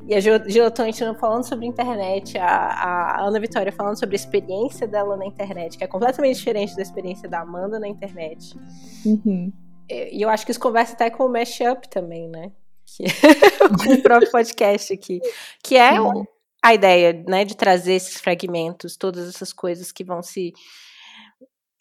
E 0.08 0.16
a 0.16 0.20
Gia 0.20 0.72
Tolentino 0.72 1.14
falando 1.16 1.44
sobre 1.44 1.66
internet, 1.66 2.38
a, 2.38 2.48
a, 2.48 3.28
Ana 3.28 3.40
Vitória 3.40 3.72
falando 3.72 4.00
sobre 4.00 4.16
a 4.16 4.20
experiência 4.20 4.88
dela 4.88 5.18
na 5.18 5.26
internet, 5.26 5.78
que 5.78 5.84
é 5.84 5.88
completamente 5.88 6.38
diferente 6.38 6.76
da 6.76 6.82
experiência 6.82 7.30
da 7.30 7.42
Amanda 7.42 7.78
na 7.78 7.88
internet. 7.88 8.58
Uhum. 9.06 9.52
E 9.90 10.22
eu 10.22 10.30
acho 10.30 10.46
que 10.46 10.52
isso 10.52 10.60
conversa 10.60 10.94
até 10.94 11.10
com 11.10 11.26
o 11.26 11.30
Mashup 11.30 11.88
também, 11.90 12.28
né? 12.30 12.52
Que, 12.86 13.04
com 13.86 13.94
o 13.94 14.02
próprio 14.02 14.32
podcast 14.32 14.94
aqui. 14.94 15.20
Que 15.64 15.78
é 15.78 16.00
o, 16.00 16.26
a 16.64 16.74
ideia, 16.74 17.24
né, 17.28 17.46
de 17.46 17.56
trazer 17.56 17.94
esses 17.94 18.20
fragmentos, 18.20 18.98
todas 18.98 19.28
essas 19.28 19.54
coisas 19.54 19.92
que 19.92 20.04
vão 20.04 20.22
se. 20.22 20.54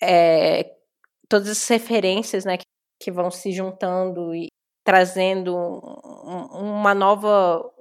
É, 0.01 0.75
todas 1.29 1.49
essas 1.49 1.69
referências, 1.69 2.45
né, 2.45 2.57
que, 2.57 2.65
que 3.01 3.11
vão 3.11 3.31
se 3.31 3.53
juntando 3.53 4.35
e 4.35 4.49
trazendo 4.85 5.57
um, 5.57 6.79
uma 6.79 6.95
nova. 6.95 7.73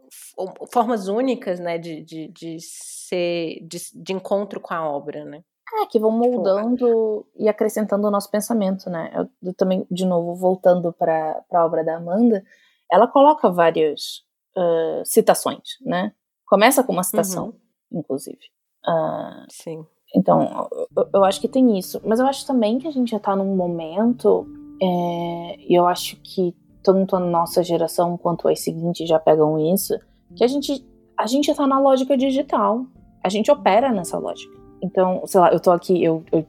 formas 0.72 1.08
únicas, 1.08 1.60
né, 1.60 1.78
de, 1.78 2.02
de, 2.02 2.28
de 2.30 2.58
ser. 2.60 3.60
De, 3.68 3.80
de 3.94 4.14
encontro 4.14 4.60
com 4.60 4.74
a 4.74 4.88
obra, 4.88 5.26
né? 5.26 5.44
É, 5.74 5.86
que 5.88 6.00
vão 6.00 6.12
moldando 6.12 7.26
e 7.36 7.50
acrescentando 7.50 8.08
o 8.08 8.12
nosso 8.12 8.30
pensamento, 8.30 8.90
né? 8.90 9.12
Eu, 9.16 9.28
eu 9.50 9.54
também, 9.54 9.86
de 9.90 10.06
novo, 10.06 10.36
voltando 10.36 10.94
para 10.94 11.44
a 11.52 11.66
obra 11.66 11.84
da 11.84 11.98
Amanda, 11.98 12.44
ela 12.92 13.08
coloca 13.08 13.50
várias 13.50 14.22
uh, 14.56 15.04
citações, 15.04 15.80
né? 15.82 16.14
Começa 16.46 16.84
com 16.84 16.94
uma 16.94 17.04
citação, 17.04 17.48
uhum. 17.92 18.00
inclusive. 18.00 18.40
Uh, 18.88 19.46
Sim. 19.50 19.86
Então, 20.16 20.70
eu, 20.96 21.10
eu, 21.16 21.24
acho 21.24 21.42
que 21.42 21.48
tem 21.48 21.78
isso. 21.78 22.00
Mas 22.06 22.20
eu 22.20 22.28
acho 22.28 22.46
também 22.46 22.78
que 22.78 22.88
a 22.88 22.92
gente 22.92 23.10
já 23.10 23.20
tá 23.20 23.36
num 23.36 23.56
momento, 23.56 24.48
é, 24.82 25.56
e 25.68 25.74
eu 25.78 25.88
acho 25.88 26.16
que 26.18 26.56
tanto 26.84 27.16
a 27.16 27.20
nossa 27.20 27.64
geração 27.64 28.16
quanto 28.18 28.48
as 28.48 28.60
seguintes 28.60 29.10
já 29.10 29.20
pegam 29.20 29.74
isso, 29.74 29.98
que 30.36 30.44
a 30.44 30.48
gente, 30.48 30.86
a 31.18 31.26
gente 31.26 31.54
tá 31.54 31.66
na 31.66 31.80
lógica 31.80 32.16
digital. 32.16 32.86
A 33.24 33.30
gente 33.30 33.50
opera 33.50 33.92
nessa 33.92 34.20
lógica. 34.20 34.65
Então, 34.86 35.26
sei 35.26 35.40
lá, 35.40 35.52
eu 35.52 35.60
tô 35.60 35.72
aqui, 35.72 36.04
eu, 36.04 36.24
eu 36.32 36.46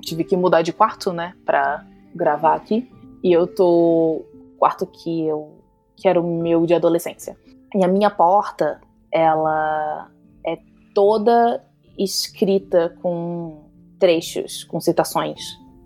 tive 0.00 0.24
que 0.24 0.34
mudar 0.34 0.62
de 0.62 0.72
quarto, 0.72 1.12
né, 1.12 1.34
pra 1.44 1.86
gravar 2.14 2.54
aqui. 2.54 2.90
E 3.22 3.30
eu 3.30 3.46
tô. 3.46 4.24
Quarto 4.58 4.86
que 4.86 5.26
eu. 5.26 5.58
que 5.94 6.08
era 6.08 6.18
o 6.18 6.42
meu 6.42 6.64
de 6.64 6.72
adolescência. 6.72 7.36
E 7.74 7.84
a 7.84 7.88
minha 7.88 8.08
porta 8.08 8.80
ela 9.12 10.10
é 10.46 10.58
toda 10.94 11.62
escrita 11.98 12.96
com 13.02 13.64
trechos, 13.98 14.64
com 14.64 14.80
citações 14.80 15.40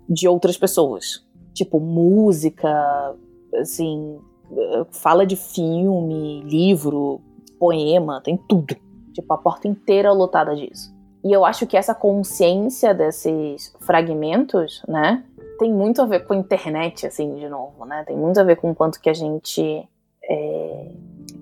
de 0.07 0.27
outras 0.27 0.57
pessoas. 0.57 1.25
Tipo, 1.53 1.79
música, 1.81 3.15
assim, 3.59 4.19
fala 4.91 5.25
de 5.25 5.35
filme, 5.35 6.41
livro, 6.43 7.19
poema, 7.59 8.21
tem 8.21 8.37
tudo. 8.37 8.75
Tipo, 9.13 9.33
a 9.33 9.37
porta 9.37 9.67
inteira 9.67 10.13
lotada 10.13 10.55
disso. 10.55 10.97
E 11.23 11.31
eu 11.31 11.45
acho 11.45 11.67
que 11.67 11.75
essa 11.75 11.93
consciência 11.93 12.93
desses 12.93 13.75
fragmentos, 13.81 14.81
né, 14.87 15.23
tem 15.59 15.73
muito 15.73 16.01
a 16.01 16.05
ver 16.05 16.25
com 16.25 16.33
a 16.33 16.37
internet, 16.37 17.05
assim, 17.05 17.35
de 17.35 17.49
novo, 17.49 17.85
né? 17.85 18.05
Tem 18.05 18.15
muito 18.15 18.39
a 18.39 18.43
ver 18.43 18.55
com 18.55 18.71
o 18.71 18.75
quanto 18.75 19.01
que 19.01 19.09
a 19.09 19.13
gente 19.13 19.87
é, 20.23 20.91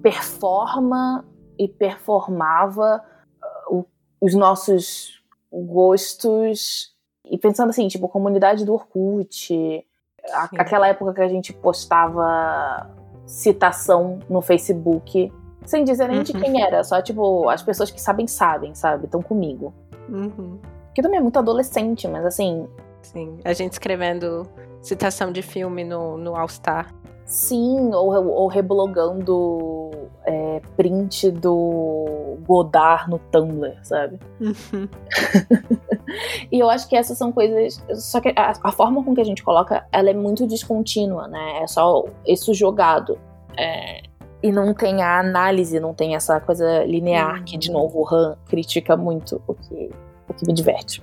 performa 0.02 1.24
e 1.58 1.68
performava 1.68 3.04
uh, 3.70 3.86
os 4.20 4.34
nossos 4.34 5.22
gostos. 5.52 6.96
E 7.24 7.38
pensando 7.38 7.70
assim, 7.70 7.88
tipo, 7.88 8.10
comunidade 8.10 8.66
do 8.66 8.74
Orkut, 8.74 9.86
a, 10.32 10.50
aquela 10.58 10.88
época 10.88 11.14
que 11.14 11.22
a 11.22 11.28
gente 11.28 11.54
postava 11.54 12.90
citação 13.28 14.20
no 14.28 14.42
Facebook, 14.42 15.32
sem 15.68 15.84
dizer 15.84 16.08
nem 16.08 16.18
uhum. 16.18 16.24
de 16.24 16.34
quem 16.34 16.64
era, 16.64 16.84
só 16.84 17.02
tipo, 17.02 17.48
as 17.50 17.62
pessoas 17.62 17.92
que 17.92 18.02
sabem, 18.02 18.26
sabem, 18.26 18.74
sabe? 18.74 19.06
Estão 19.06 19.22
comigo. 19.22 19.74
Uhum. 20.10 20.58
Que 20.96 21.02
também 21.02 21.20
é 21.20 21.22
muito 21.22 21.38
adolescente, 21.38 22.08
mas 22.08 22.26
assim. 22.26 22.68
Sim, 23.02 23.38
a 23.46 23.54
gente 23.54 23.74
escrevendo 23.74 24.48
citação 24.82 25.32
de 25.32 25.42
filme 25.42 25.84
no, 25.84 26.18
no 26.18 26.36
All 26.36 26.48
Star. 26.48 26.94
Sim, 27.26 27.94
ou, 27.94 28.26
ou 28.30 28.48
reblogando 28.48 29.92
é, 30.26 30.62
print 30.78 31.30
do 31.32 32.38
Godard 32.48 33.10
no 33.10 33.20
Tumblr, 33.20 33.78
sabe? 33.84 34.18
Uhum. 34.40 34.88
e 36.50 36.58
eu 36.58 36.70
acho 36.70 36.88
que 36.88 36.96
essas 36.96 37.18
são 37.18 37.34
coisas. 37.34 37.84
Só 37.96 38.22
que 38.22 38.30
a, 38.30 38.54
a, 38.64 38.72
forma 38.72 39.04
com 39.04 39.14
que 39.14 39.20
a 39.20 39.26
gente 39.26 39.44
coloca, 39.44 39.86
ela 39.92 40.10
é 40.10 40.14
muito 40.14 40.48
descontínua, 40.48 41.28
né? 41.28 41.64
É 41.64 41.68
só 41.68 42.06
isso 42.26 42.54
jogado. 42.54 43.20
É, 43.58 44.04
e 44.42 44.52
não 44.52 44.74
tem 44.74 45.02
a 45.02 45.20
análise, 45.20 45.80
não 45.80 45.94
tem 45.94 46.16
essa 46.16 46.40
coisa 46.40 46.84
linear, 46.84 47.38
uhum. 47.38 47.44
que 47.44 47.58
de 47.58 47.72
novo 47.72 48.02
o 48.02 48.08
Han 48.14 48.38
critica 48.48 48.96
muito, 48.96 49.42
o 49.48 49.54
que, 49.54 49.90
o 50.30 50.34
que 50.34 50.46
me 50.48 50.54
diverte. 50.54 51.02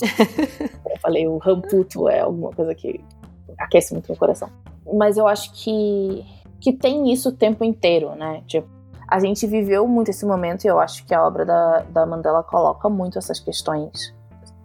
eu 0.88 0.98
falei, 1.00 1.26
o 1.26 1.40
Han 1.44 1.60
puto 1.62 2.08
é 2.08 2.20
alguma 2.20 2.52
coisa 2.52 2.74
que 2.74 3.00
aquece 3.58 3.92
muito 3.92 4.06
meu 4.08 4.16
coração 4.16 4.48
mas 4.92 5.16
eu 5.16 5.26
acho 5.26 5.52
que, 5.52 6.24
que 6.60 6.72
tem 6.72 7.12
isso 7.12 7.28
o 7.28 7.32
tempo 7.32 7.64
inteiro, 7.64 8.14
né? 8.14 8.42
Tipo, 8.46 8.68
a 9.06 9.18
gente 9.20 9.46
viveu 9.46 9.86
muito 9.86 10.10
esse 10.10 10.24
momento 10.26 10.64
e 10.64 10.68
eu 10.68 10.78
acho 10.78 11.04
que 11.04 11.14
a 11.14 11.26
obra 11.26 11.44
da, 11.44 11.80
da 11.90 12.06
Mandela 12.06 12.42
coloca 12.42 12.88
muito 12.88 13.18
essas 13.18 13.40
questões 13.40 14.14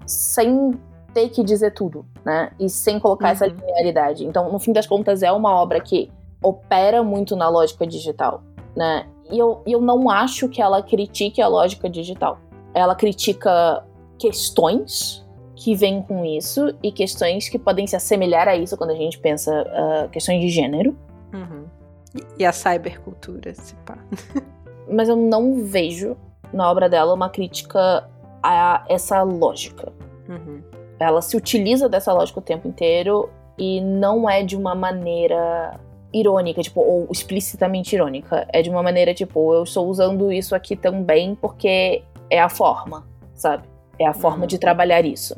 sem 0.05 0.71
ter 1.13 1.29
que 1.29 1.43
dizer 1.43 1.73
tudo, 1.73 2.05
né? 2.25 2.51
E 2.59 2.69
sem 2.69 2.99
colocar 2.99 3.27
uhum. 3.27 3.31
essa 3.31 3.47
linearidade. 3.47 4.25
Então, 4.25 4.51
no 4.51 4.59
fim 4.59 4.73
das 4.73 4.87
contas, 4.87 5.23
é 5.23 5.31
uma 5.31 5.53
obra 5.55 5.79
que 5.79 6.11
opera 6.43 7.03
muito 7.03 7.35
na 7.35 7.49
lógica 7.49 7.87
digital, 7.87 8.43
né? 8.75 9.07
E 9.31 9.39
eu, 9.39 9.61
eu 9.65 9.81
não 9.81 10.09
acho 10.09 10.49
que 10.49 10.61
ela 10.61 10.83
critique 10.83 11.41
a 11.41 11.47
lógica 11.47 11.89
digital. 11.89 12.37
Ela 12.73 12.93
critica 12.93 13.83
questões 14.19 15.25
que 15.55 15.75
vem 15.75 16.01
com 16.01 16.25
isso 16.25 16.75
e 16.83 16.91
questões 16.91 17.47
que 17.47 17.57
podem 17.57 17.87
se 17.87 17.95
assemelhar 17.95 18.47
a 18.47 18.55
isso 18.55 18.75
quando 18.75 18.89
a 18.89 18.95
gente 18.95 19.17
pensa 19.19 19.51
uh, 19.61 20.09
questões 20.09 20.41
de 20.41 20.49
gênero. 20.49 20.95
Uhum. 21.33 21.65
E 22.37 22.45
a 22.45 22.51
cybercultura, 22.51 23.53
se 23.53 23.73
pá. 23.85 23.97
Mas 24.91 25.07
eu 25.07 25.15
não 25.15 25.63
vejo 25.63 26.17
na 26.51 26.69
obra 26.69 26.89
dela 26.89 27.13
uma 27.13 27.29
crítica 27.29 28.09
a 28.41 28.83
essa 28.89 29.23
lógica. 29.23 29.91
Uhum. 30.27 30.61
Ela 30.99 31.21
se 31.21 31.35
utiliza 31.35 31.87
dessa 31.87 32.13
lógica 32.13 32.39
o 32.39 32.43
tempo 32.43 32.67
inteiro 32.67 33.29
e 33.57 33.81
não 33.81 34.29
é 34.29 34.43
de 34.43 34.55
uma 34.55 34.75
maneira 34.75 35.79
irônica, 36.13 36.61
tipo, 36.61 36.81
ou 36.81 37.07
explicitamente 37.11 37.95
irônica. 37.95 38.47
É 38.51 38.61
de 38.61 38.69
uma 38.69 38.83
maneira, 38.83 39.13
tipo, 39.13 39.53
eu 39.53 39.63
estou 39.63 39.87
usando 39.87 40.31
isso 40.31 40.53
aqui 40.55 40.75
também 40.75 41.35
porque 41.35 42.03
é 42.29 42.39
a 42.39 42.49
forma, 42.49 43.07
sabe? 43.33 43.67
É 43.99 44.05
a 44.05 44.13
forma 44.13 44.41
uhum. 44.41 44.47
de 44.47 44.57
trabalhar 44.57 45.05
isso. 45.05 45.35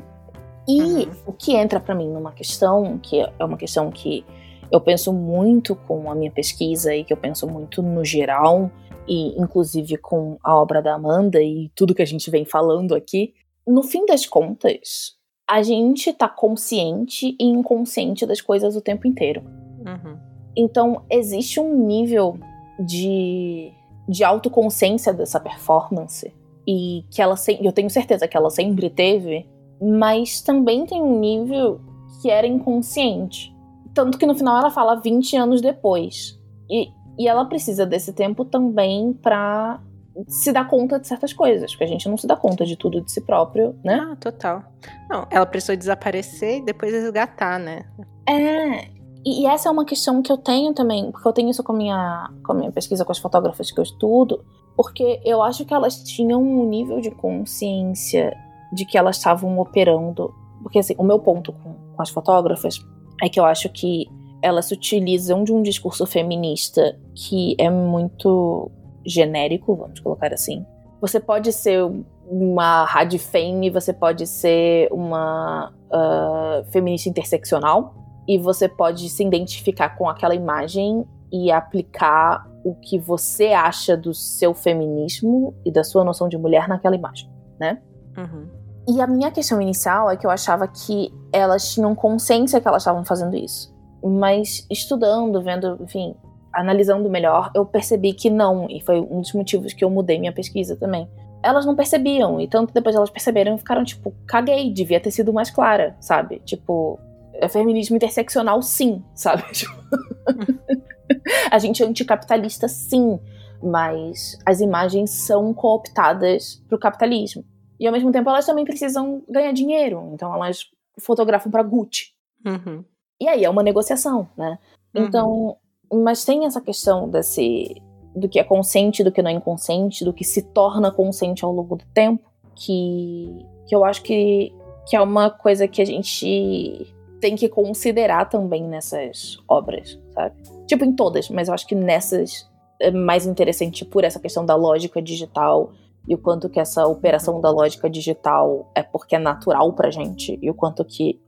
E 0.67 0.81
uhum. 0.81 1.11
o 1.27 1.33
que 1.33 1.55
entra 1.55 1.79
para 1.79 1.95
mim 1.95 2.09
numa 2.09 2.31
questão, 2.31 2.97
que 2.97 3.19
é 3.21 3.45
uma 3.45 3.57
questão 3.57 3.89
que 3.91 4.25
eu 4.71 4.81
penso 4.81 5.13
muito 5.13 5.75
com 5.75 6.09
a 6.09 6.15
minha 6.15 6.31
pesquisa 6.31 6.95
e 6.95 7.03
que 7.03 7.13
eu 7.13 7.17
penso 7.17 7.47
muito 7.47 7.81
no 7.81 8.03
geral, 8.03 8.71
e 9.07 9.39
inclusive 9.39 9.97
com 9.97 10.37
a 10.43 10.55
obra 10.55 10.81
da 10.81 10.95
Amanda 10.95 11.41
e 11.41 11.71
tudo 11.75 11.93
que 11.93 12.01
a 12.01 12.07
gente 12.07 12.29
vem 12.31 12.45
falando 12.45 12.95
aqui, 12.95 13.33
no 13.67 13.83
fim 13.83 14.05
das 14.05 14.25
contas, 14.25 15.15
a 15.47 15.61
gente 15.61 16.11
tá 16.11 16.27
consciente 16.27 17.35
e 17.39 17.45
inconsciente 17.45 18.25
das 18.25 18.41
coisas 18.41 18.75
o 18.75 18.81
tempo 18.81 19.07
inteiro. 19.07 19.43
Uhum. 19.85 20.14
Então, 20.55 21.03
existe 21.09 21.59
um 21.59 21.85
nível 21.85 22.37
de, 22.79 23.71
de 24.07 24.23
autoconsciência 24.23 25.13
dessa 25.13 25.39
performance 25.39 26.33
e 26.67 27.03
que 27.11 27.21
ela 27.21 27.35
eu 27.61 27.71
tenho 27.71 27.89
certeza 27.89 28.27
que 28.27 28.35
ela 28.35 28.49
sempre 28.49 28.89
teve 28.89 29.47
mas 29.81 30.41
também 30.41 30.85
tem 30.85 31.01
um 31.01 31.19
nível 31.19 31.81
que 32.21 32.29
era 32.29 32.47
inconsciente. 32.47 33.55
Tanto 33.93 34.17
que 34.17 34.25
no 34.25 34.35
final 34.35 34.57
ela 34.57 34.71
fala 34.71 34.99
20 34.99 35.35
anos 35.37 35.61
depois. 35.61 36.39
E, 36.69 36.89
e 37.17 37.27
ela 37.27 37.45
precisa 37.45 37.85
desse 37.85 38.13
tempo 38.13 38.43
também 38.45 39.13
para 39.13 39.79
se 40.27 40.51
dar 40.51 40.67
conta 40.67 40.97
de 40.97 41.07
certas 41.07 41.33
coisas, 41.33 41.71
porque 41.71 41.83
a 41.83 41.87
gente 41.87 42.07
não 42.07 42.17
se 42.17 42.25
dá 42.25 42.37
conta 42.37 42.65
de 42.65 42.77
tudo 42.77 43.01
de 43.01 43.11
si 43.11 43.19
próprio, 43.19 43.75
né? 43.83 43.99
Ah, 44.11 44.15
total. 44.15 44.63
Não, 45.09 45.27
ela 45.29 45.45
precisou 45.45 45.75
desaparecer 45.75 46.59
e 46.59 46.65
depois 46.65 46.93
resgatar, 46.93 47.59
né? 47.59 47.85
É. 48.27 48.87
E, 49.25 49.41
e, 49.41 49.45
essa 49.47 49.69
é 49.69 49.71
uma 49.71 49.83
questão 49.83 50.21
que 50.21 50.31
eu 50.31 50.37
tenho 50.37 50.71
também, 50.71 51.11
porque 51.11 51.27
eu 51.27 51.33
tenho 51.33 51.49
isso 51.49 51.63
com 51.63 51.73
a 51.73 51.75
minha, 51.75 52.29
com 52.45 52.51
a 52.51 52.55
minha 52.55 52.71
pesquisa 52.71 53.03
com 53.03 53.11
as 53.11 53.17
fotógrafas 53.17 53.71
que 53.71 53.79
eu 53.79 53.83
estudo, 53.83 54.45
Porque 54.75 55.19
eu 55.25 55.41
acho 55.41 55.65
que 55.65 55.73
elas 55.73 56.03
tinham 56.03 56.41
um 56.41 56.69
nível 56.69 57.01
de 57.01 57.09
consciência 57.09 58.35
de 58.71 58.85
que 58.85 58.97
elas 58.97 59.17
estavam 59.17 59.57
operando. 59.57 60.31
Porque, 60.61 60.77
assim, 60.77 60.93
o 60.97 61.03
meu 61.03 61.17
ponto 61.17 61.51
com, 61.51 61.73
com 61.95 62.01
as 62.01 62.09
fotógrafas 62.09 62.77
é 63.23 63.27
que 63.27 63.39
eu 63.39 63.45
acho 63.45 63.67
que 63.69 64.07
elas 64.43 64.65
se 64.65 64.75
utilizam 64.75 65.43
de 65.43 65.51
um 65.51 65.63
discurso 65.63 66.05
feminista 66.05 66.95
que 67.15 67.55
é 67.57 67.69
muito 67.69 68.69
genérico, 69.03 69.75
vamos 69.75 69.99
colocar 70.01 70.31
assim. 70.33 70.63
Você 71.01 71.19
pode 71.19 71.51
ser 71.51 71.83
uma 72.29 72.85
rádio 72.85 73.19
fame, 73.19 73.69
você 73.69 73.93
pode 73.93 74.27
ser 74.27 74.87
uma 74.91 75.73
uh, 75.91 76.71
feminista 76.71 77.09
interseccional 77.09 78.04
e 78.27 78.37
você 78.37 78.67
pode 78.67 79.09
se 79.09 79.23
identificar 79.23 79.89
com 79.97 80.09
aquela 80.09 80.35
imagem 80.35 81.05
e 81.31 81.51
aplicar 81.51 82.47
o 82.63 82.73
que 82.75 82.97
você 82.97 83.47
acha 83.47 83.95
do 83.95 84.13
seu 84.13 84.53
feminismo 84.53 85.53
e 85.65 85.71
da 85.71 85.83
sua 85.83 86.03
noção 86.03 86.27
de 86.27 86.37
mulher 86.37 86.67
naquela 86.67 86.95
imagem, 86.95 87.29
né? 87.59 87.81
Uhum. 88.17 88.47
E 88.87 89.01
a 89.01 89.07
minha 89.07 89.31
questão 89.31 89.61
inicial 89.61 90.09
é 90.09 90.15
que 90.15 90.25
eu 90.25 90.31
achava 90.31 90.67
que 90.67 91.13
elas 91.33 91.73
tinham 91.73 91.93
consciência 91.95 92.61
que 92.61 92.67
elas 92.67 92.83
estavam 92.83 93.03
fazendo 93.03 93.35
isso. 93.35 93.73
Mas 94.03 94.65
estudando, 94.69 95.41
vendo, 95.41 95.79
enfim, 95.81 96.15
analisando 96.53 97.09
melhor, 97.09 97.51
eu 97.55 97.65
percebi 97.65 98.13
que 98.13 98.29
não. 98.29 98.67
E 98.69 98.79
foi 98.81 99.01
um 99.01 99.21
dos 99.21 99.33
motivos 99.33 99.73
que 99.73 99.83
eu 99.83 99.89
mudei 99.89 100.19
minha 100.19 100.31
pesquisa 100.31 100.75
também. 100.75 101.09
Elas 101.41 101.65
não 101.65 101.75
percebiam. 101.75 102.39
E 102.39 102.47
tanto 102.47 102.73
depois 102.73 102.95
elas 102.95 103.09
perceberam, 103.09 103.57
ficaram 103.57 103.83
tipo, 103.83 104.13
caguei, 104.27 104.71
devia 104.71 104.99
ter 104.99 105.11
sido 105.11 105.33
mais 105.33 105.49
clara, 105.49 105.95
sabe? 105.99 106.39
Tipo, 106.45 106.99
é 107.41 107.47
feminismo 107.47 107.95
interseccional, 107.95 108.61
sim, 108.61 109.03
sabe? 109.13 109.43
a 111.51 111.59
gente 111.59 111.83
é 111.83 111.85
anticapitalista, 111.85 112.67
sim, 112.67 113.19
mas 113.61 114.37
as 114.45 114.61
imagens 114.61 115.11
são 115.11 115.53
cooptadas 115.53 116.63
pro 116.67 116.79
capitalismo. 116.79 117.45
E 117.79 117.85
ao 117.85 117.93
mesmo 117.93 118.11
tempo 118.11 118.29
elas 118.29 118.45
também 118.45 118.65
precisam 118.65 119.21
ganhar 119.29 119.51
dinheiro, 119.51 120.11
então 120.13 120.33
elas 120.33 120.65
fotografam 120.99 121.51
para 121.51 121.63
Gucci. 121.63 122.13
Uhum. 122.45 122.83
E 123.19 123.27
aí 123.27 123.43
é 123.43 123.49
uma 123.49 123.63
negociação, 123.63 124.29
né? 124.37 124.57
Uhum. 124.93 125.03
Então, 125.03 125.57
mas 125.91 126.23
tem 126.23 126.45
essa 126.45 126.61
questão 126.61 127.09
desse 127.09 127.81
do 128.15 128.29
que 128.29 128.39
é 128.39 128.43
consciente, 128.43 129.03
do 129.03 129.11
que 129.11 129.21
não 129.21 129.29
é 129.29 129.33
inconsciente, 129.33 130.05
do 130.05 130.13
que 130.13 130.23
se 130.23 130.41
torna 130.41 130.89
consciente 130.89 131.43
ao 131.43 131.51
longo 131.51 131.75
do 131.75 131.85
tempo, 131.93 132.23
que, 132.55 133.45
que 133.67 133.75
eu 133.75 133.83
acho 133.83 134.01
que, 134.01 134.53
que 134.87 134.95
é 134.95 135.01
uma 135.01 135.29
coisa 135.29 135.67
que 135.67 135.81
a 135.81 135.85
gente 135.85 136.87
tem 137.19 137.35
que 137.35 137.49
considerar 137.49 138.29
também 138.29 138.63
nessas 138.63 139.37
obras, 139.47 139.99
sabe? 140.13 140.35
Tipo, 140.67 140.85
em 140.85 140.93
todas, 140.93 141.29
mas 141.29 141.47
eu 141.47 141.53
acho 141.53 141.67
que 141.67 141.75
nessas 141.75 142.49
é 142.79 142.91
mais 142.91 143.25
interessante 143.25 143.85
por 143.85 144.03
essa 144.03 144.19
questão 144.19 144.45
da 144.45 144.55
lógica 144.55 145.01
digital 145.01 145.71
e 146.07 146.13
o 146.13 146.17
quanto 146.17 146.49
que 146.49 146.59
essa 146.59 146.85
operação 146.85 147.41
da 147.41 147.49
lógica 147.49 147.89
digital 147.89 148.69
é 148.75 148.83
porque 148.83 149.15
é 149.15 149.19
natural 149.19 149.73
pra 149.73 149.89
gente 149.89 150.37
e 150.41 150.49
o 150.49 150.53
quanto 150.53 150.83
que 150.83 151.19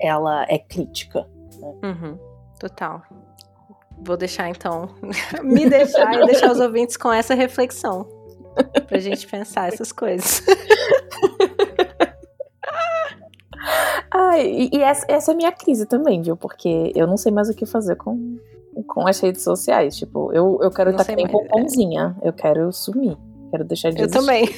ela 0.00 0.44
é 0.48 0.58
crítica. 0.58 1.28
Né? 1.58 1.74
Uhum, 1.84 2.18
total. 2.58 3.02
Vou 4.04 4.16
deixar 4.16 4.48
então, 4.48 4.88
me 5.42 5.68
deixar 5.68 6.14
e 6.14 6.26
deixar 6.26 6.50
os 6.50 6.60
ouvintes 6.60 6.96
com 6.96 7.12
essa 7.12 7.34
reflexão 7.34 8.06
pra 8.86 8.98
gente 8.98 9.26
pensar 9.26 9.68
essas 9.68 9.92
coisas. 9.92 10.42
Ai, 14.32 14.46
e, 14.46 14.70
e 14.72 14.82
essa, 14.82 15.04
essa, 15.08 15.30
é 15.30 15.34
a 15.34 15.36
minha 15.36 15.52
crise 15.52 15.84
também, 15.84 16.22
viu? 16.22 16.36
Porque 16.36 16.90
eu 16.94 17.06
não 17.06 17.18
sei 17.18 17.30
mais 17.30 17.50
o 17.50 17.54
que 17.54 17.66
fazer 17.66 17.96
com, 17.96 18.38
com 18.86 19.06
as 19.06 19.20
redes 19.20 19.42
sociais. 19.42 19.96
Tipo, 19.96 20.32
eu, 20.32 20.58
eu 20.62 20.70
quero 20.70 20.90
estar 20.90 21.04
com 21.04 21.46
pãozinha. 21.48 22.16
É. 22.22 22.28
Eu 22.28 22.32
quero 22.32 22.72
sumir. 22.72 23.16
Quero 23.50 23.64
deixar 23.64 23.90
de 23.90 24.00
eu 24.00 24.06
existir. 24.06 24.18
Eu 24.18 24.20
também. 24.20 24.48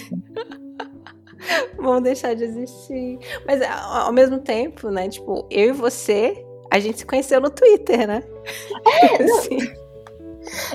Vamos 1.76 2.04
deixar 2.04 2.34
de 2.34 2.44
existir. 2.44 3.18
Mas 3.46 3.60
ao 3.62 4.12
mesmo 4.12 4.38
tempo, 4.38 4.90
né? 4.90 5.08
Tipo, 5.08 5.44
eu 5.50 5.70
e 5.70 5.72
você, 5.72 6.46
a 6.70 6.78
gente 6.78 7.00
se 7.00 7.06
conheceu 7.06 7.40
no 7.40 7.50
Twitter, 7.50 8.06
né? 8.06 8.22
É, 8.86 9.26
Sim. 9.42 9.58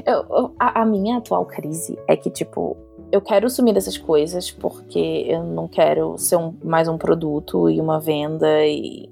Eu, 0.05 0.25
eu, 0.29 0.55
a, 0.59 0.81
a 0.81 0.85
minha 0.85 1.19
atual 1.19 1.45
crise 1.45 1.97
é 2.07 2.17
que, 2.17 2.29
tipo, 2.29 2.75
eu 3.11 3.21
quero 3.21 3.49
sumir 3.49 3.73
dessas 3.73 3.97
coisas 3.97 4.51
porque 4.51 5.25
eu 5.27 5.43
não 5.43 5.67
quero 5.67 6.17
ser 6.17 6.35
um, 6.35 6.55
mais 6.63 6.87
um 6.87 6.97
produto 6.97 7.69
e 7.69 7.81
uma 7.81 7.99
venda 7.99 8.65
e, 8.65 9.09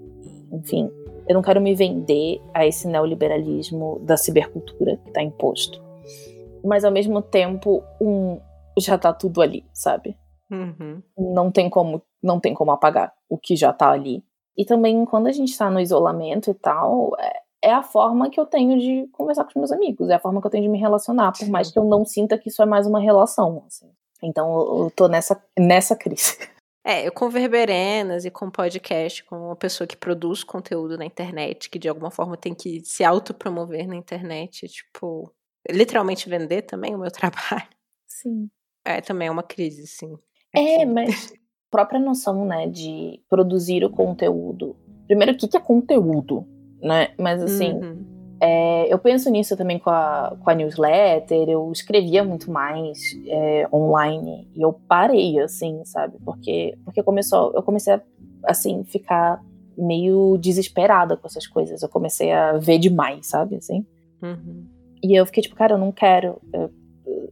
enfim, 0.51 0.89
eu 1.27 1.33
não 1.33 1.41
quero 1.41 1.59
me 1.59 1.73
vender 1.73 2.41
a 2.53 2.65
esse 2.65 2.87
neoliberalismo 2.87 3.99
da 4.03 4.15
cibercultura 4.15 4.97
que 4.97 5.09
está 5.09 5.21
imposto. 5.21 5.81
Mas 6.63 6.83
ao 6.83 6.91
mesmo 6.91 7.21
tempo, 7.21 7.83
um 7.99 8.39
já 8.79 8.97
tá 8.97 9.11
tudo 9.11 9.41
ali, 9.41 9.65
sabe? 9.73 10.15
Uhum. 10.51 11.01
Não 11.17 11.51
tem 11.51 11.69
como, 11.69 12.01
não 12.21 12.39
tem 12.39 12.53
como 12.53 12.71
apagar 12.71 13.13
o 13.27 13.37
que 13.37 13.55
já 13.55 13.73
tá 13.73 13.91
ali. 13.91 14.23
E 14.57 14.63
também 14.65 15.03
quando 15.05 15.27
a 15.27 15.31
gente 15.31 15.57
tá 15.57 15.69
no 15.69 15.79
isolamento 15.79 16.51
e 16.51 16.53
tal, 16.53 17.11
é, 17.19 17.41
é 17.67 17.73
a 17.73 17.83
forma 17.83 18.29
que 18.29 18.39
eu 18.39 18.45
tenho 18.45 18.79
de 18.79 19.07
conversar 19.11 19.43
com 19.43 19.49
os 19.49 19.55
meus 19.55 19.71
amigos, 19.71 20.09
é 20.09 20.15
a 20.15 20.19
forma 20.19 20.39
que 20.39 20.47
eu 20.47 20.51
tenho 20.51 20.63
de 20.63 20.69
me 20.69 20.79
relacionar, 20.79 21.33
por 21.37 21.47
mais 21.49 21.69
que 21.69 21.77
eu 21.77 21.83
não 21.83 22.05
sinta 22.05 22.37
que 22.37 22.47
isso 22.47 22.61
é 22.61 22.65
mais 22.65 22.87
uma 22.87 22.99
relação. 22.99 23.63
Assim. 23.67 23.91
Então 24.23 24.83
eu 24.83 24.91
tô 24.95 25.07
nessa, 25.07 25.41
nessa 25.57 25.95
crise. 25.95 26.37
É, 26.89 27.05
eu 27.05 27.11
com 27.11 27.29
verberenas 27.29 28.23
e 28.23 28.31
com 28.31 28.49
podcast, 28.49 29.21
com 29.25 29.35
uma 29.47 29.57
pessoa 29.57 29.85
que 29.85 29.97
produz 29.97 30.41
conteúdo 30.41 30.97
na 30.97 31.03
internet, 31.03 31.69
que 31.69 31.77
de 31.77 31.89
alguma 31.89 32.09
forma 32.09 32.37
tem 32.37 32.55
que 32.55 32.79
se 32.79 33.03
autopromover 33.03 33.85
na 33.85 33.97
internet, 33.97 34.65
tipo, 34.69 35.29
literalmente 35.69 36.29
vender 36.29 36.61
também 36.61 36.95
o 36.95 36.97
meu 36.97 37.11
trabalho. 37.11 37.67
Sim. 38.07 38.49
É, 38.85 39.01
também 39.01 39.27
é 39.27 39.31
uma 39.31 39.43
crise, 39.43 39.85
sim. 39.85 40.17
É, 40.55 40.85
mas 40.85 41.33
própria 41.69 41.99
noção, 41.99 42.45
né, 42.45 42.67
de 42.67 43.21
produzir 43.27 43.83
o 43.83 43.89
conteúdo. 43.89 44.73
Primeiro, 45.07 45.33
o 45.33 45.37
que 45.37 45.57
é 45.57 45.59
conteúdo? 45.59 46.47
Né? 46.81 47.09
Mas 47.17 47.41
assim, 47.41 47.73
uhum. 47.73 48.05
é, 48.39 48.93
eu 48.93 48.99
penso 48.99 49.29
nisso 49.29 49.55
também 49.57 49.79
com 49.79 49.89
a, 49.89 50.35
com 50.43 50.49
a 50.49 50.55
newsletter, 50.55 51.49
eu 51.49 51.71
escrevia 51.71 52.23
muito 52.23 52.51
mais 52.51 52.99
é, 53.27 53.67
online 53.73 54.47
e 54.55 54.61
eu 54.61 54.73
parei, 54.87 55.39
assim, 55.39 55.83
sabe? 55.85 56.17
Porque, 56.23 56.77
porque 56.83 57.03
começou, 57.03 57.51
eu 57.53 57.63
comecei 57.63 57.93
a, 57.93 58.01
assim, 58.45 58.83
ficar 58.83 59.41
meio 59.77 60.37
desesperada 60.37 61.15
com 61.15 61.27
essas 61.27 61.45
coisas. 61.45 61.83
Eu 61.83 61.89
comecei 61.89 62.31
a 62.31 62.53
ver 62.53 62.79
demais, 62.79 63.27
sabe? 63.27 63.57
Assim. 63.57 63.85
Uhum. 64.21 64.65
E 65.03 65.15
eu 65.15 65.25
fiquei 65.25 65.43
tipo, 65.43 65.55
cara, 65.55 65.75
eu 65.75 65.77
não 65.77 65.91
quero. 65.91 66.41
Eu, 66.51 66.71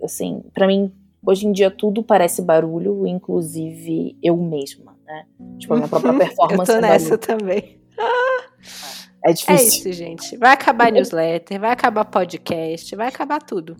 assim, 0.03 0.43
para 0.53 0.67
mim, 0.67 0.91
hoje 1.25 1.47
em 1.47 1.51
dia 1.51 1.71
tudo 1.71 2.03
parece 2.03 2.41
barulho, 2.41 3.07
inclusive 3.07 4.17
eu 4.21 4.37
mesma, 4.37 4.95
né? 5.05 5.25
Tipo, 5.57 5.73
a 5.73 5.77
minha 5.77 5.87
própria 5.87 6.13
performance. 6.13 6.71
eu 6.71 6.75
tô 6.75 6.81
nessa 6.81 7.17
também. 7.17 7.79
É 9.25 9.33
difícil. 9.33 9.55
É 9.55 9.63
isso, 9.63 9.93
gente. 9.93 10.37
Vai 10.37 10.51
acabar 10.51 10.89
newsletter, 10.93 11.59
vai 11.59 11.71
acabar 11.71 12.05
podcast, 12.05 12.95
vai 12.95 13.07
acabar 13.07 13.41
tudo. 13.41 13.75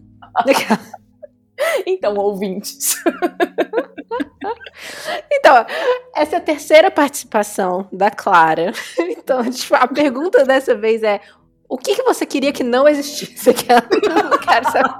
então, 1.86 2.16
ouvintes. 2.16 2.96
então, 5.32 5.66
essa 6.16 6.36
é 6.36 6.40
a 6.40 6.42
terceira 6.42 6.90
participação 6.90 7.88
da 7.94 8.10
Clara. 8.10 8.74
Então, 9.00 9.48
tipo, 9.50 9.76
a 9.76 9.88
pergunta 9.88 10.44
dessa 10.44 10.74
vez 10.74 11.04
é: 11.04 11.22
o 11.70 11.78
que, 11.78 11.96
que 11.96 12.04
você 12.04 12.26
queria 12.26 12.52
que 12.52 12.64
não 12.64 12.88
existisse? 12.88 13.54
Que 13.54 13.72
eu 13.72 14.24
não 14.24 14.40
quero 14.40 14.72
saber. 14.72 14.96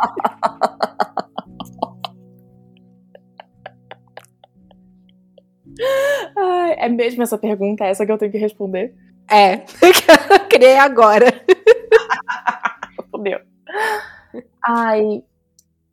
Ai, 6.38 6.76
é 6.78 6.88
mesmo 6.88 7.24
essa 7.24 7.38
pergunta, 7.38 7.84
é 7.84 7.90
essa 7.90 8.06
que 8.06 8.12
eu 8.12 8.18
tenho 8.18 8.32
que 8.32 8.38
responder? 8.38 8.96
É, 9.30 9.62
criei 10.46 10.78
agora. 10.78 11.26
Fudeu. 13.12 13.40
Ai, 14.64 15.24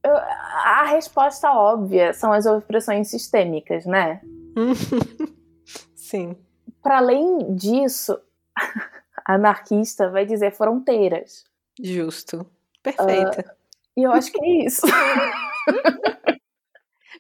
a 0.05 0.85
resposta 0.87 1.53
óbvia 1.53 2.13
são 2.13 2.33
as 2.33 2.47
opressões 2.47 3.09
sistêmicas, 3.09 3.87
né? 3.87 4.21
Sim. 5.95 6.37
Para 6.83 6.99
além 6.99 7.55
disso, 7.55 8.19
anarquista 9.25 10.11
vai 10.11 10.27
dizer 10.27 10.53
fronteiras. 10.53 11.45
Justo. 11.81 12.45
Perfeita. 12.83 13.41
Uh, 13.41 14.01
e 14.01 14.03
eu 14.03 14.13
acho 14.13 14.33
que 14.33 14.45
é 14.45 14.67
isso. 14.67 14.87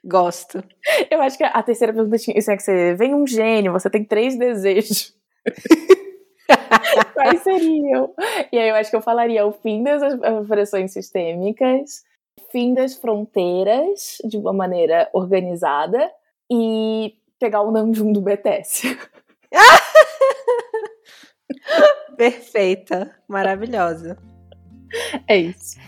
Gosto. 0.04 0.64
Eu 1.08 1.22
acho 1.22 1.38
que 1.38 1.44
a 1.44 1.62
terceira 1.62 1.92
pergunta 1.92 2.18
tinha 2.18 2.36
isso 2.36 2.50
é 2.50 2.56
que 2.56 2.62
você 2.62 2.94
vem 2.94 3.14
um 3.14 3.26
gênio, 3.26 3.72
você 3.72 3.88
tem 3.88 4.04
três 4.04 4.36
desejos. 4.36 5.14
Quais 7.12 7.42
seriam? 7.42 8.14
E 8.50 8.58
aí 8.58 8.68
eu 8.68 8.74
acho 8.74 8.90
que 8.90 8.96
eu 8.96 9.02
falaria 9.02 9.46
o 9.46 9.52
fim 9.52 9.82
das 9.82 10.02
opressões 10.40 10.92
sistêmicas, 10.92 12.04
fim 12.50 12.74
das 12.74 12.94
fronteiras 12.94 14.18
de 14.24 14.36
uma 14.36 14.52
maneira 14.52 15.08
organizada 15.12 16.10
e 16.50 17.14
pegar 17.38 17.62
o 17.62 17.70
Namjoon 17.70 18.12
do 18.12 18.20
BTS. 18.20 18.98
Perfeita, 22.16 23.14
maravilhosa. 23.26 24.18
É 25.26 25.36
isso. 25.36 25.78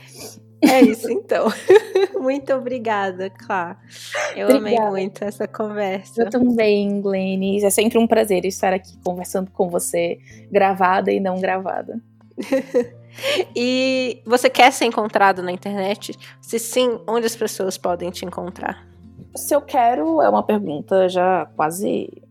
É 0.70 0.80
isso 0.80 1.10
então. 1.10 1.46
muito 2.20 2.52
obrigada, 2.52 3.30
Clá. 3.30 3.76
Eu 4.36 4.48
obrigada. 4.48 4.86
amei 4.86 4.90
muito 4.90 5.24
essa 5.24 5.46
conversa. 5.46 6.22
Eu 6.22 6.30
também, 6.30 7.00
Glenn. 7.00 7.58
É 7.62 7.70
sempre 7.70 7.98
um 7.98 8.06
prazer 8.06 8.44
estar 8.44 8.72
aqui 8.72 8.96
conversando 9.04 9.50
com 9.50 9.68
você, 9.68 10.18
gravada 10.50 11.12
e 11.12 11.20
não 11.20 11.40
gravada. 11.40 12.00
e 13.54 14.22
você 14.26 14.48
quer 14.48 14.72
ser 14.72 14.86
encontrado 14.86 15.42
na 15.42 15.52
internet? 15.52 16.18
Se 16.40 16.58
sim, 16.58 16.98
onde 17.06 17.26
as 17.26 17.36
pessoas 17.36 17.76
podem 17.76 18.10
te 18.10 18.24
encontrar? 18.24 18.86
Se 19.36 19.54
eu 19.54 19.60
quero 19.60 20.22
é 20.22 20.28
uma 20.28 20.42
pergunta 20.42 21.08
já 21.08 21.46
quase 21.56 22.22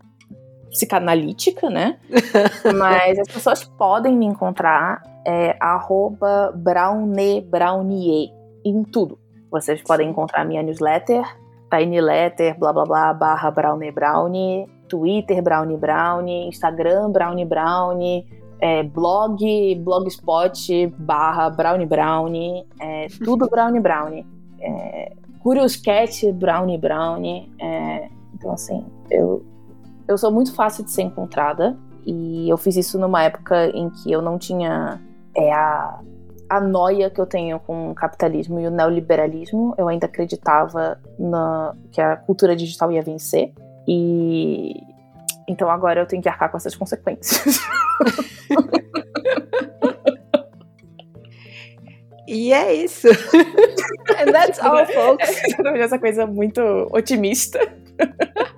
psicanalítica, 0.69 1.69
né? 1.69 1.99
Mas 2.77 3.19
as 3.19 3.27
pessoas 3.27 3.63
podem 3.63 4.15
me 4.15 4.25
encontrar 4.25 5.12
é 5.25 5.55
arroba 5.59 6.51
brownie, 6.55 8.31
em 8.65 8.83
tudo. 8.83 9.19
Vocês 9.51 9.81
podem 9.81 10.09
encontrar 10.09 10.45
minha 10.45 10.63
newsletter, 10.63 11.23
tinyletter, 11.69 12.57
blá 12.57 12.73
blá 12.73 12.85
blá, 12.85 13.13
barra 13.13 13.51
brownie 13.51 13.91
brownie, 13.91 14.67
Twitter 14.87 15.41
brownie 15.41 15.77
brownie, 15.77 16.47
Instagram 16.47 17.11
brownie 17.11 17.45
brownie, 17.45 18.25
é, 18.59 18.83
blog, 18.83 19.75
blogspot, 19.75 20.87
barra 20.97 21.49
brownie 21.49 21.85
brownie, 21.85 22.65
é, 22.79 23.07
tudo 23.23 23.49
brownie 23.49 23.81
brownie. 23.81 24.25
É, 24.59 25.13
Curious 25.41 25.75
Cat 25.75 26.31
brownie 26.31 26.77
brownie. 26.77 27.51
É, 27.59 28.09
então 28.33 28.53
assim, 28.53 28.85
eu, 29.11 29.45
eu 30.07 30.17
sou 30.17 30.31
muito 30.31 30.53
fácil 30.55 30.83
de 30.85 30.91
ser 30.91 31.03
encontrada. 31.03 31.77
E 32.05 32.49
eu 32.49 32.57
fiz 32.57 32.75
isso 32.75 32.99
numa 32.99 33.23
época 33.23 33.67
em 33.69 33.89
que 33.89 34.11
eu 34.11 34.21
não 34.21 34.37
tinha 34.37 35.01
é 35.35 35.51
a, 35.51 35.99
a 36.49 36.59
noia 36.59 37.09
que 37.09 37.19
eu 37.19 37.25
tenho 37.25 37.59
com 37.59 37.91
o 37.91 37.95
capitalismo 37.95 38.59
e 38.59 38.67
o 38.67 38.71
neoliberalismo. 38.71 39.73
Eu 39.77 39.87
ainda 39.87 40.05
acreditava 40.05 40.99
na, 41.17 41.73
que 41.91 42.01
a 42.01 42.17
cultura 42.17 42.55
digital 42.55 42.91
ia 42.91 43.01
vencer. 43.01 43.51
E 43.87 44.75
então 45.47 45.69
agora 45.69 46.01
eu 46.01 46.05
tenho 46.05 46.21
que 46.21 46.29
arcar 46.29 46.49
com 46.49 46.57
essas 46.57 46.75
consequências. 46.75 47.45
e 52.27 52.53
é 52.53 52.73
isso. 52.73 53.07
And 54.19 54.31
that's 54.31 54.59
all, 54.59 54.85
folks. 54.85 55.29
Essa 55.75 55.99
coisa 55.99 56.25
muito 56.25 56.61
otimista. 56.91 57.59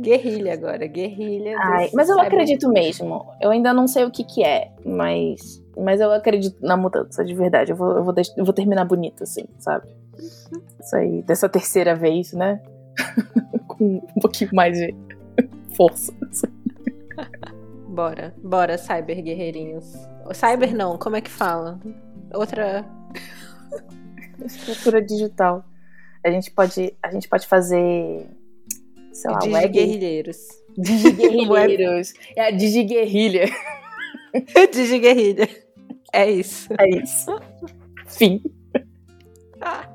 guerrilha 0.00 0.52
agora, 0.52 0.86
guerrilha. 0.86 1.56
Ai, 1.58 1.90
mas 1.94 2.08
eu 2.08 2.18
acredito 2.18 2.68
mesmo. 2.68 3.26
Eu 3.40 3.50
ainda 3.50 3.72
não 3.72 3.86
sei 3.86 4.04
o 4.04 4.10
que 4.10 4.24
que 4.24 4.44
é, 4.44 4.72
mas, 4.84 5.62
mas 5.76 6.00
eu 6.00 6.10
acredito 6.12 6.56
na 6.60 6.76
mudança, 6.76 7.24
de 7.24 7.34
verdade. 7.34 7.72
Eu 7.72 7.76
vou, 7.76 7.96
eu 7.96 8.04
vou, 8.04 8.14
eu 8.36 8.44
vou 8.44 8.54
terminar 8.54 8.84
bonito, 8.84 9.22
assim, 9.22 9.44
sabe? 9.58 9.88
Isso 10.80 10.96
aí, 10.96 11.22
dessa 11.22 11.48
terceira 11.48 11.94
vez, 11.94 12.32
né? 12.32 12.60
Com 13.68 13.96
um 13.96 14.20
pouquinho 14.20 14.50
mais 14.52 14.76
de 14.76 14.94
força. 15.76 16.12
Assim. 16.28 16.48
Bora, 17.88 18.34
bora, 18.42 18.78
cyber 18.78 19.22
guerreirinhos. 19.22 19.92
Cyber 20.32 20.74
não, 20.74 20.96
como 20.96 21.16
é 21.16 21.20
que 21.20 21.30
fala? 21.30 21.78
Outra. 22.32 22.84
Estrutura 24.44 25.02
digital. 25.02 25.64
A 26.24 26.30
gente 26.30 26.50
pode, 26.50 26.94
a 27.02 27.10
gente 27.10 27.28
pode 27.28 27.46
fazer 27.46 28.26
sei 29.12 29.30
lá, 29.30 29.38
Digiguerrilheiros. 29.38 30.38
Digiguerrilheiros. 30.78 32.14
é 32.36 32.46
a 32.46 32.50
Digiguerrilha. 32.50 33.44
Digiguerrilha. 34.72 35.48
É 36.12 36.30
isso. 36.30 36.68
É 36.78 36.88
isso. 36.88 37.40
Fim. 38.06 38.42
Ah. 39.60 39.89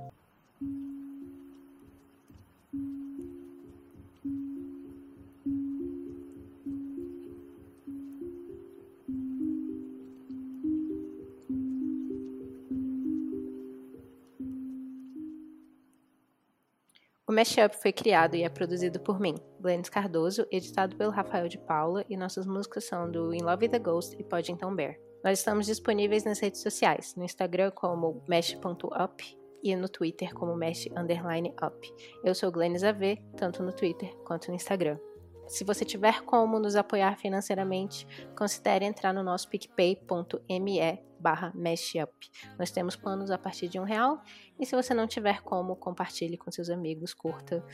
Mashup 17.35 17.75
foi 17.81 17.91
criado 17.91 18.35
e 18.35 18.43
é 18.43 18.49
produzido 18.49 18.97
por 18.97 19.19
mim, 19.19 19.35
Glennis 19.59 19.89
Cardoso, 19.89 20.47
editado 20.49 20.95
pelo 20.95 21.11
Rafael 21.11 21.49
de 21.49 21.57
Paula 21.57 22.05
e 22.09 22.15
nossas 22.15 22.45
músicas 22.45 22.85
são 22.85 23.11
do 23.11 23.33
In 23.33 23.41
Love 23.41 23.65
with 23.65 23.71
the 23.71 23.79
Ghost 23.79 24.15
e 24.17 24.23
Pode 24.23 24.53
Então 24.53 24.73
Bear. 24.73 24.97
Nós 25.21 25.39
estamos 25.39 25.65
disponíveis 25.65 26.23
nas 26.23 26.39
redes 26.39 26.61
sociais, 26.61 27.13
no 27.17 27.25
Instagram 27.25 27.71
como 27.71 28.23
mesh.up 28.25 29.37
e 29.61 29.75
no 29.75 29.89
Twitter 29.89 30.33
como 30.33 30.55
mesh_up. 30.55 31.93
Eu 32.23 32.33
sou 32.33 32.49
Glennis 32.53 32.85
AV, 32.85 33.17
tanto 33.35 33.61
no 33.61 33.73
Twitter 33.73 34.15
quanto 34.23 34.47
no 34.47 34.55
Instagram. 34.55 34.97
Se 35.45 35.65
você 35.65 35.83
tiver 35.83 36.21
como 36.21 36.57
nos 36.57 36.77
apoiar 36.77 37.17
financeiramente, 37.17 38.07
considere 38.37 38.85
entrar 38.85 39.13
no 39.13 39.23
nosso 39.23 39.49
picpay.me 39.49 40.79
barra 41.25 41.51
mashup. 41.55 42.29
Nós 42.59 42.69
temos 42.69 42.95
planos 42.95 43.31
a 43.31 43.37
partir 43.37 43.67
de 43.67 43.79
um 43.79 43.83
real. 43.83 44.21
E 44.59 44.65
se 44.65 44.75
você 44.75 44.93
não 44.93 45.07
tiver 45.07 45.41
como, 45.41 45.75
compartilhe 45.75 46.37
com 46.37 46.51
seus 46.51 46.69
amigos, 46.69 47.15
curta 47.15 47.65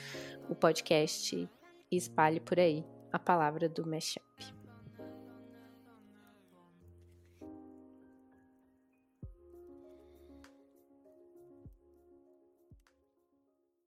o 0.49 0.55
podcast 0.55 1.49
e 1.91 1.97
espalhe 1.97 2.39
por 2.39 2.57
aí 2.57 2.85
a 3.11 3.19
palavra 3.19 3.67
do 3.67 3.85
mashup. 3.85 4.60